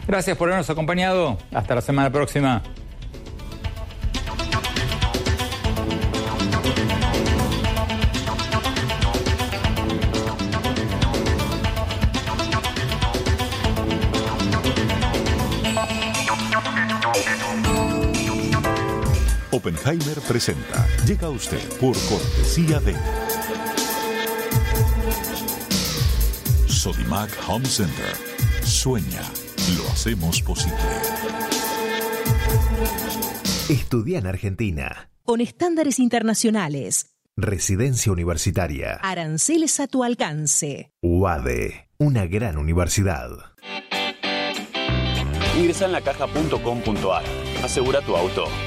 Gracias 0.08 0.38
por 0.38 0.50
habernos 0.50 0.70
acompañado. 0.70 1.40
Hasta 1.52 1.74
la 1.74 1.82
semana 1.82 2.12
próxima. 2.12 2.62
Oppenheimer 19.68 20.22
presenta. 20.22 20.88
Llega 21.06 21.28
a 21.28 21.30
usted 21.30 21.62
por 21.78 21.94
cortesía 22.08 22.80
de 22.80 22.96
Sodimac 26.68 27.30
Home 27.50 27.66
Center. 27.66 28.16
Sueña, 28.64 29.22
lo 29.76 29.86
hacemos 29.90 30.42
posible. 30.42 30.78
Estudia 33.68 34.20
en 34.20 34.28
Argentina. 34.28 35.10
Con 35.26 35.42
estándares 35.42 36.00
internacionales. 36.00 37.18
Residencia 37.36 38.14
universitaria. 38.14 38.94
Aranceles 39.02 39.82
a 39.82 39.88
tu 39.88 40.06
alcance. 40.06 40.94
UADE, 41.02 41.90
una 41.98 42.26
gran 42.26 42.58
universidad. 42.58 43.32
Ingresa 45.58 45.88
en 45.88 45.92
lacaja.com.ar, 45.92 47.24
asegura 47.64 48.00
tu 48.02 48.16
auto 48.16 48.46